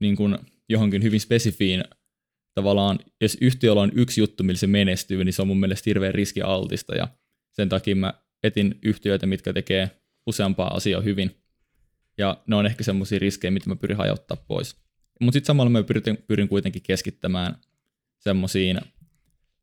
niin 0.00 0.16
kuin 0.16 0.38
johonkin 0.68 1.02
hyvin 1.02 1.20
spesifiin 1.20 1.84
tavallaan, 2.54 2.98
jos 3.20 3.38
yhtiöllä 3.40 3.82
on 3.82 3.92
yksi 3.94 4.20
juttu, 4.20 4.42
millä 4.42 4.58
se 4.58 4.66
menestyy, 4.66 5.24
niin 5.24 5.32
se 5.32 5.42
on 5.42 5.48
mun 5.48 5.60
mielestä 5.60 5.90
hirveän 5.90 6.14
riskialtista, 6.14 6.94
ja 6.94 7.08
sen 7.52 7.68
takia 7.68 7.96
mä 7.96 8.14
etin 8.42 8.78
yhtiöitä, 8.82 9.26
mitkä 9.26 9.52
tekee 9.52 9.90
useampaa 10.26 10.74
asiaa 10.74 11.00
hyvin. 11.00 11.36
Ja 12.18 12.42
ne 12.46 12.56
on 12.56 12.66
ehkä 12.66 12.84
semmoisia 12.84 13.18
riskejä, 13.18 13.50
mitä 13.50 13.68
mä 13.68 13.76
pyrin 13.76 13.96
hajauttaa 13.96 14.36
pois. 14.36 14.83
Mutta 15.20 15.36
sitten 15.36 15.46
samalla 15.46 15.70
mä 15.70 15.82
pyrin, 15.82 16.02
pyrin 16.26 16.48
kuitenkin 16.48 16.82
keskittämään 16.82 17.54
semmoisiin 18.18 18.80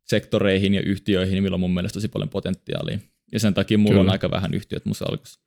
sektoreihin 0.04 0.74
ja 0.74 0.82
yhtiöihin, 0.82 1.44
millä 1.44 1.56
on 1.56 1.60
mun 1.60 1.74
mielestä 1.74 1.94
tosi 1.94 2.08
paljon 2.08 2.30
potentiaalia. 2.30 3.00
Ja 3.32 3.40
sen 3.40 3.54
takia 3.54 3.78
mulla 3.78 3.92
Kyllä. 3.92 4.02
on 4.02 4.10
aika 4.10 4.32
vähän 4.32 4.54
yhtiöt 4.54 4.86
mun 4.86 4.96
salkussa. 4.96 5.40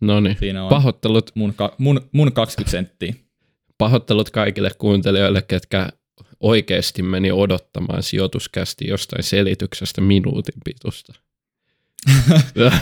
No 0.00 0.20
niin, 0.20 0.36
pahoittelut. 0.68 1.30
Mun, 1.34 1.54
ka- 1.54 1.74
mun, 1.78 2.08
mun 2.12 2.32
20 2.32 2.70
senttiä. 2.70 3.14
Pahoittelut 3.78 4.30
kaikille 4.30 4.70
kuuntelijoille, 4.78 5.42
ketkä 5.42 5.88
oikeasti 6.40 7.02
meni 7.02 7.32
odottamaan 7.32 8.02
sijoituskästi 8.02 8.86
jostain 8.88 9.22
selityksestä 9.22 10.00
minuutin 10.00 10.54
pitusta. 10.64 11.12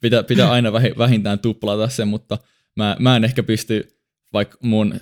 pitää, 0.00 0.22
pitää 0.22 0.50
aina 0.50 0.72
vähintään 0.72 1.38
tuplata 1.38 1.88
sen, 1.88 2.08
mutta 2.08 2.38
mä, 2.76 2.96
mä 2.98 3.16
en 3.16 3.24
ehkä 3.24 3.42
pysty, 3.42 4.00
vaikka 4.32 4.58
mun 4.62 4.94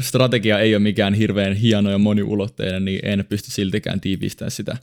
strategia 0.00 0.58
ei 0.58 0.74
ole 0.74 0.82
mikään 0.82 1.14
hirveän 1.14 1.54
hieno 1.56 1.90
ja 1.90 1.98
moniulotteinen, 1.98 2.84
niin 2.84 3.00
en 3.02 3.24
pysty 3.28 3.50
siltikään 3.50 4.00
tiivistämään 4.00 4.50
sitä 4.50 4.76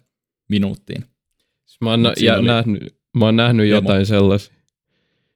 minuuttiin. 0.49 1.05
Mä 1.81 1.89
oon, 1.89 2.13
ja 2.19 2.35
oli... 2.35 2.47
nähnyt, 2.47 2.95
mä 3.17 3.25
oon 3.25 3.35
nähnyt 3.35 3.69
jotain 3.69 4.05
sellaisia, 4.05 4.53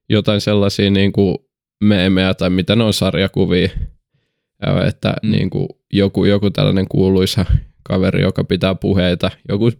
jotain 0.09 0.41
sellaisia 0.41 0.89
niin 0.89 1.11
kuin 1.11 1.37
meemejä 1.83 2.33
tai 2.33 2.49
mitä 2.49 2.75
ne 2.75 2.83
on 2.83 2.93
sarjakuvia, 2.93 3.69
että 4.87 5.13
mm. 5.23 5.31
niin 5.31 5.49
kuin 5.49 5.67
joku, 5.93 6.25
joku 6.25 6.49
tällainen 6.49 6.87
kuuluisa 6.87 7.45
kaveri, 7.83 8.21
joka 8.21 8.43
pitää 8.43 8.75
puheita, 8.75 9.31
joku 9.49 9.71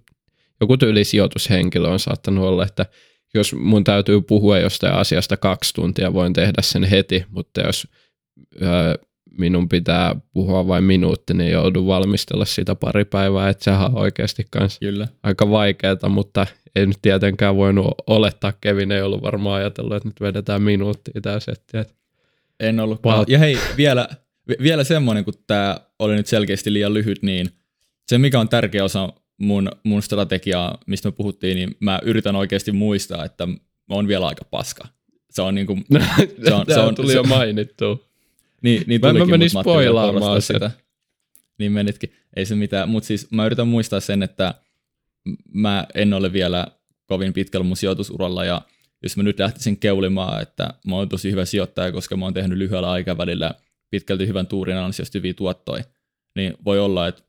joku 0.62 0.78
sijoitushenkilö 1.04 1.88
on 1.88 2.00
saattanut 2.00 2.46
olla, 2.46 2.66
että 2.66 2.86
jos 3.34 3.54
mun 3.54 3.84
täytyy 3.84 4.22
puhua 4.22 4.60
jostain 4.60 4.94
asiasta 4.94 5.38
kaksi 5.38 5.74
tuntia, 5.74 6.14
voin 6.14 6.34
tehdä 6.34 6.62
sen 6.62 6.84
heti, 6.84 7.26
mutta 7.30 7.62
jos 7.62 7.88
ö, 8.62 8.66
minun 9.38 9.70
pitää 9.70 10.16
puhua 10.34 10.68
vain 10.68 10.84
minuutti, 10.84 11.34
niin 11.34 11.52
joudun 11.52 11.88
valmistella 11.88 12.46
sitä 12.46 12.76
pari 12.76 13.06
päivää, 13.06 13.50
että 13.50 13.64
sehän 13.64 13.86
on 13.86 13.98
oikeasti 13.98 14.46
kans 14.52 14.80
Kyllä. 14.80 15.08
aika 15.24 15.50
vaikeaa, 15.50 16.10
mutta 16.10 16.48
ei 16.76 16.86
nyt 16.86 16.98
tietenkään 17.02 17.56
voinut 17.56 17.88
olettaa, 18.08 18.54
Kevin 18.62 18.92
ei 18.92 19.02
ollut 19.02 19.22
varmaan 19.22 19.62
ajatellut, 19.62 19.96
että 19.96 20.10
nyt 20.10 20.22
vedetään 20.22 20.62
minuuttia 20.62 21.22
tämä 21.22 21.40
setti. 21.40 21.78
En 22.60 22.80
ollut. 22.80 23.02
Pahat... 23.02 23.30
Ja 23.30 23.40
hei, 23.40 23.58
vielä, 23.78 24.08
vielä 24.62 24.84
semmoinen, 24.84 25.26
kun 25.26 25.34
tämä 25.48 25.78
oli 26.00 26.16
nyt 26.16 26.28
selkeästi 26.28 26.74
liian 26.74 26.94
lyhyt, 26.94 27.24
niin 27.24 27.50
se 28.08 28.18
mikä 28.18 28.40
on 28.40 28.50
tärkeä 28.50 28.84
osa 28.84 29.14
mun, 29.38 29.72
mun 29.84 30.02
strategiaa, 30.02 30.78
mistä 30.88 31.08
me 31.08 31.12
puhuttiin, 31.12 31.56
niin 31.56 31.76
mä 31.80 32.00
yritän 32.04 32.36
oikeasti 32.36 32.72
muistaa, 32.72 33.26
että 33.26 33.46
mä 33.46 33.56
oon 33.90 34.08
vielä 34.08 34.28
aika 34.28 34.46
paska. 34.52 34.88
Se 35.32 35.42
on 35.42 35.56
niinku... 35.56 35.78
se 36.46 36.54
on, 36.54 36.66
se 36.68 36.80
on, 36.80 36.96
tuli 36.96 37.08
se, 37.08 37.14
jo 37.14 37.24
mainittu. 37.24 38.06
Niin, 38.66 38.84
niin 38.88 39.02
tulikin, 39.02 39.28
mä 39.28 39.32
menin 39.32 39.50
spoilaamaan 39.50 40.42
sitä. 40.42 40.72
Niin 41.60 41.72
menitkin. 41.72 42.14
Ei 42.36 42.46
se 42.46 42.56
mitään, 42.56 42.90
mutta 42.90 43.08
siis 43.08 43.32
mä 43.32 43.46
yritän 43.46 43.68
muistaa 43.68 44.00
sen, 44.00 44.24
että 44.24 44.54
mä 45.54 45.86
en 45.96 46.14
ole 46.14 46.34
vielä 46.34 46.68
kovin 47.06 47.34
pitkällä 47.34 47.64
mun 47.64 47.78
sijoitusuralla 47.78 48.46
ja 48.46 48.62
jos 49.04 49.18
mä 49.18 49.24
nyt 49.24 49.40
lähtisin 49.40 49.78
keulimaan, 49.78 50.42
että 50.42 50.74
mä 50.88 50.96
oon 50.96 51.10
tosi 51.10 51.32
hyvä 51.32 51.46
sijoittaja, 51.46 51.92
koska 51.92 52.18
mä 52.18 52.26
oon 52.26 52.34
tehnyt 52.34 52.58
lyhyellä 52.58 52.92
aikavälillä 52.92 53.54
pitkälti 53.90 54.28
hyvän 54.28 54.48
tuurin 54.48 54.78
ansiosta 54.78 55.18
hyviä 55.18 55.34
tuottoja, 55.34 55.84
niin 56.36 56.54
voi 56.66 56.80
olla, 56.80 57.08
että 57.08 57.24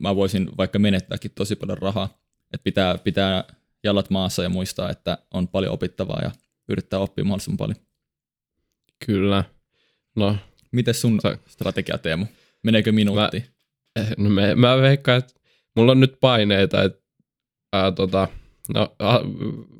mä 0.00 0.16
voisin 0.16 0.50
vaikka 0.56 0.78
menettääkin 0.78 1.30
tosi 1.34 1.56
paljon 1.56 1.78
rahaa. 1.78 2.18
Että 2.54 2.64
pitää, 2.64 2.98
pitää 2.98 3.44
jalat 3.84 4.10
maassa 4.10 4.42
ja 4.42 4.48
muistaa, 4.48 4.90
että 4.90 5.18
on 5.34 5.48
paljon 5.48 5.72
opittavaa 5.72 6.20
ja 6.22 6.30
yrittää 6.68 6.98
oppia 6.98 7.24
mahdollisimman 7.24 7.56
paljon. 7.56 7.76
Kyllä. 9.06 9.44
No, 10.18 10.36
Miten 10.72 10.94
sun 10.94 11.20
sä... 11.22 11.38
strategia, 11.46 11.98
Teemu? 11.98 12.26
Meneekö 12.62 12.92
minuutti? 12.92 13.38
Mä, 13.38 14.02
eh, 14.02 14.08
no 14.16 14.30
me, 14.30 14.54
mä 14.54 14.80
veikkaan, 14.80 15.18
että 15.18 15.34
mulla 15.76 15.92
on 15.92 16.00
nyt 16.00 16.16
paineita, 16.20 16.82
että 16.82 17.02
ää, 17.72 17.92
tota, 17.92 18.28
no, 18.74 18.94
a, 18.98 19.20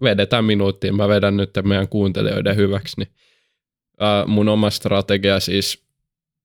vedetään 0.03 0.45
minuuttiin. 0.45 0.97
Mä 0.97 1.09
vedän 1.09 1.37
nyt 1.37 1.51
meidän 1.63 1.89
kuuntelijoiden 1.89 2.57
hyväksi. 2.57 2.95
Niin, 2.99 3.09
ää, 4.01 4.27
mun 4.27 4.49
oma 4.49 4.71
strategia 4.71 5.41
siis 5.41 5.85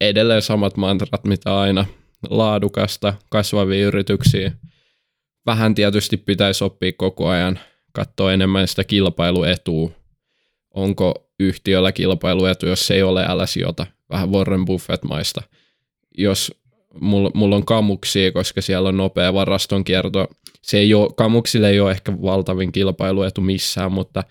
edelleen 0.02 0.42
samat 0.42 0.78
mantrat, 0.78 1.24
mitä 1.24 1.60
aina– 1.60 1.86
laadukasta, 2.30 3.14
kasvavia 3.30 3.88
yrityksiä. 3.88 4.52
Vähän 5.46 5.76
tietysti 5.76 6.18
pitäisi 6.18 6.64
oppia 6.64 6.92
koko 6.98 7.28
ajan, 7.28 7.60
katsoa 7.92 8.34
enemmän 8.34 8.68
sitä 8.68 8.84
kilpailuetua. 8.84 9.92
Onko 10.74 11.23
yhtiöllä 11.40 11.92
kilpailuetu, 11.92 12.68
jos 12.68 12.88
se 12.88 12.94
ei 12.94 13.04
ole, 13.04 13.26
älä. 13.28 13.46
Vähän 14.10 14.32
Warren 14.32 14.66
Buffett-maista. 14.66 15.42
Jos 16.18 16.62
mulla, 17.02 17.32
mulla 17.34 17.56
on 17.56 17.66
kamuksia, 17.66 18.32
koska 18.32 18.62
siellä 18.62 18.90
on 18.90 18.98
nopea 18.98 19.34
varastonkierto, 19.34 20.28
se 20.62 20.78
ei 20.78 20.94
ole, 20.94 21.10
kamuksille 21.16 21.70
ei 21.70 21.80
ole 21.80 21.92
ehkä 21.92 22.22
valtavin 22.22 22.72
kilpailuetu 22.72 23.42
missään, 23.42 23.92
mutta 23.92 24.24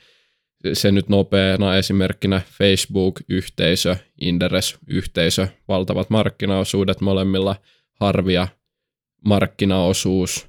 se 0.72 0.92
nyt 0.92 1.08
nopeana 1.08 1.76
esimerkkinä 1.76 2.40
Facebook-yhteisö, 2.58 3.96
Inderes-yhteisö, 4.20 5.48
valtavat 5.68 6.10
markkinaosuudet 6.10 7.00
molemmilla– 7.00 7.56
harvia 8.02 8.48
markkinaosuus. 9.24 10.48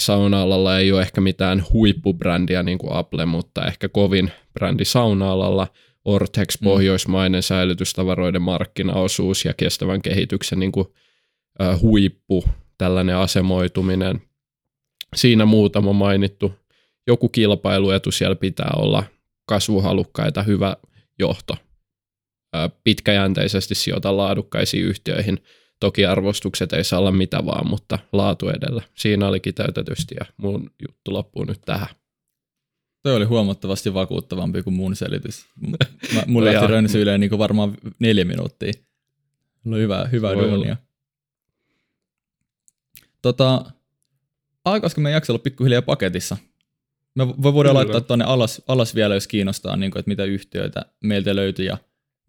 Sauna-alalla 0.00 0.78
ei 0.78 0.92
ole 0.92 1.02
ehkä 1.02 1.20
mitään 1.20 1.64
huippubrändiä 1.72 2.62
niin 2.62 2.78
kuin 2.78 2.92
Apple, 2.92 3.26
mutta 3.26 3.66
ehkä 3.66 3.88
kovin 3.88 4.32
brändi 4.54 4.84
sauna-alalla. 4.84 5.66
Ortex, 6.04 6.58
pohjoismainen 6.62 7.42
säilytystavaroiden 7.42 8.42
markkinaosuus 8.42 9.44
ja 9.44 9.54
kestävän 9.54 10.02
kehityksen 10.02 10.58
niin 10.58 10.72
kuin, 10.72 10.86
äh, 11.62 11.80
huippu, 11.80 12.44
tällainen 12.78 13.16
asemoituminen. 13.16 14.22
Siinä 15.16 15.44
muutama 15.44 15.92
mainittu. 15.92 16.52
Joku 17.06 17.28
kilpailuetu 17.28 18.10
siellä 18.10 18.36
pitää 18.36 18.70
olla, 18.76 19.04
kasvuhalukkaita, 19.46 20.42
hyvä 20.42 20.76
johto. 21.18 21.56
Äh, 22.56 22.70
pitkäjänteisesti 22.84 23.74
sijoita 23.74 24.16
laadukkaisiin 24.16 24.84
yhtiöihin. 24.84 25.38
Toki 25.80 26.06
arvostukset 26.06 26.72
ei 26.72 26.84
saa 26.84 26.98
olla 26.98 27.12
mitä 27.12 27.46
vaan, 27.46 27.68
mutta 27.68 27.98
laatu 28.12 28.48
edellä. 28.48 28.82
Siinä 28.94 29.28
oli 29.28 29.40
kiteytetysti 29.40 30.14
ja 30.20 30.26
mun 30.36 30.70
juttu 30.88 31.12
loppuu 31.12 31.44
nyt 31.44 31.60
tähän. 31.66 31.88
Toi 33.02 33.16
oli 33.16 33.24
huomattavasti 33.24 33.94
vakuuttavampi 33.94 34.62
kuin 34.62 34.74
mun 34.74 34.96
selitys. 34.96 35.46
Mä, 36.14 36.22
mulla 36.26 36.46
lähti 36.52 36.66
rönsyilemään 36.66 37.20
niin 37.20 37.38
varmaan 37.38 37.76
neljä 37.98 38.24
minuuttia. 38.24 38.72
Mulla 39.64 39.76
on 39.76 39.82
hyvää, 39.82 40.06
hyvää 40.06 40.34
duunia. 40.34 40.76
Tota, 43.22 43.64
alkaisiko 44.64 45.00
meidän 45.00 45.16
jakso 45.16 45.32
olla 45.32 45.42
pikkuhiljaa 45.42 45.82
paketissa? 45.82 46.36
Me 47.14 47.26
voidaan 47.26 47.54
Kyllä. 47.54 47.74
laittaa 47.74 48.00
tuonne 48.00 48.24
alas, 48.24 48.62
alas 48.68 48.94
vielä, 48.94 49.14
jos 49.14 49.28
kiinnostaa, 49.28 49.76
niin 49.76 49.90
kuin, 49.90 50.00
että 50.00 50.08
mitä 50.08 50.24
yhtiöitä 50.24 50.84
meiltä 51.04 51.36
löytyy 51.36 51.64
ja 51.64 51.78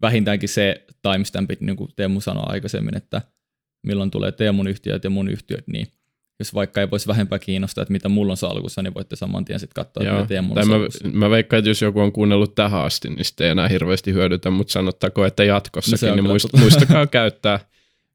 vähintäänkin 0.02 0.48
se 0.48 0.86
timestampit, 1.02 1.60
niin 1.60 1.76
kuin 1.76 1.90
Teemu 1.96 2.20
sanoi 2.20 2.44
aikaisemmin, 2.46 2.96
että 2.96 3.22
milloin 3.82 4.10
tulee 4.10 4.32
Teemun 4.32 4.68
yhtiöt 4.68 5.04
ja 5.04 5.10
mun 5.10 5.28
yhtiöt, 5.28 5.68
niin 5.68 5.86
jos 6.38 6.54
vaikka 6.54 6.80
ei 6.80 6.90
voisi 6.90 7.06
vähempää 7.06 7.38
kiinnostaa, 7.38 7.82
että 7.82 7.92
mitä 7.92 8.08
mulla 8.08 8.32
on 8.32 8.36
salkussa, 8.36 8.82
niin 8.82 8.94
voitte 8.94 9.16
saman 9.16 9.44
tien 9.44 9.60
sitten 9.60 9.84
katsoa, 9.84 10.04
Joo. 10.04 10.14
mitä 10.14 10.26
Teemun 10.26 10.58
on 10.58 10.68
mä, 10.68 10.76
mä 11.12 11.30
veikkaan, 11.30 11.58
että 11.58 11.70
jos 11.70 11.82
joku 11.82 12.00
on 12.00 12.12
kuunnellut 12.12 12.54
tähän 12.54 12.84
asti, 12.84 13.08
niin 13.08 13.24
sitten 13.24 13.44
ei 13.44 13.50
enää 13.50 13.68
hirveästi 13.68 14.12
hyödytä, 14.12 14.50
mutta 14.50 14.72
sanottako, 14.72 15.24
että 15.24 15.44
jatkossakin, 15.44 16.08
no 16.08 16.14
niin 16.14 16.24
muist, 16.24 16.48
muistakaa 16.58 17.06
käyttää 17.20 17.60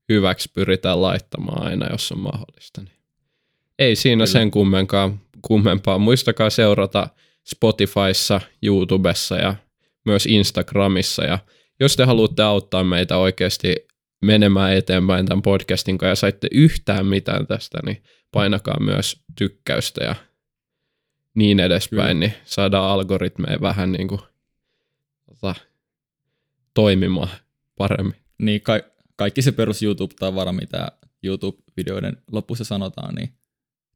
hyväksi, 0.09 0.49
pyritään 0.53 1.01
laittamaan 1.01 1.67
aina, 1.67 1.91
jos 1.91 2.11
on 2.11 2.19
mahdollista. 2.19 2.81
Niin. 2.81 2.95
Ei 3.79 3.95
siinä 3.95 4.19
Kyllä. 4.19 4.25
sen 4.25 4.51
kummenkaan, 4.51 5.19
kummempaa. 5.41 5.97
Muistakaa 5.97 6.49
seurata 6.49 7.07
Spotifyssa, 7.43 8.41
YouTubessa 8.61 9.35
ja 9.35 9.55
myös 10.05 10.25
Instagramissa. 10.25 11.23
Ja 11.23 11.39
jos 11.79 11.95
te 11.95 12.03
haluatte 12.03 12.43
auttaa 12.43 12.83
meitä 12.83 13.17
oikeasti 13.17 13.75
menemään 14.21 14.73
eteenpäin 14.73 15.25
tämän 15.25 15.41
podcastin 15.41 15.97
kanssa 15.97 16.09
ja 16.11 16.15
saitte 16.15 16.47
yhtään 16.51 17.05
mitään 17.05 17.47
tästä, 17.47 17.79
niin 17.85 18.03
painakaa 18.31 18.79
myös 18.79 19.23
tykkäystä 19.37 20.03
ja 20.03 20.15
niin 21.35 21.59
edespäin, 21.59 21.99
Kyllä. 22.01 22.13
niin 22.13 22.33
saadaan 22.45 22.91
algoritmeja 22.91 23.61
vähän 23.61 23.91
niin 23.91 24.07
kuin, 24.07 24.21
tota, 25.25 25.55
toimimaan 26.73 27.29
paremmin. 27.77 28.15
Niin, 28.37 28.61
ka- 28.61 28.81
kaikki 29.15 29.41
se 29.41 29.51
perus 29.51 29.83
YouTube-tavara, 29.83 30.51
mitä 30.51 30.87
YouTube-videoiden 31.23 32.17
lopussa 32.31 32.63
sanotaan, 32.63 33.15
niin 33.15 33.29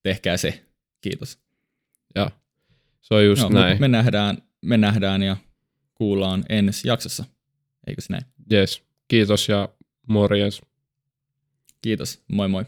tehkää 0.03 0.38
se. 0.38 0.65
Kiitos. 1.01 1.39
Ja 2.15 2.32
se 3.01 3.13
on 3.13 3.26
just 3.26 3.41
no, 3.41 3.49
näin. 3.49 3.80
Me 3.80 3.88
nähdään, 3.88 4.38
me 4.61 4.78
nähdään 4.78 5.24
ja 5.24 5.38
kuullaan 5.95 6.43
ensi 6.49 6.88
jaksossa. 6.88 7.26
Eikö 7.88 8.01
se 8.01 8.13
näin? 8.13 8.26
Yes. 8.51 8.84
Kiitos 9.07 9.49
ja 9.49 9.70
morjens. 10.10 10.62
Kiitos. 11.82 12.20
Moi 12.28 12.47
moi. 12.47 12.66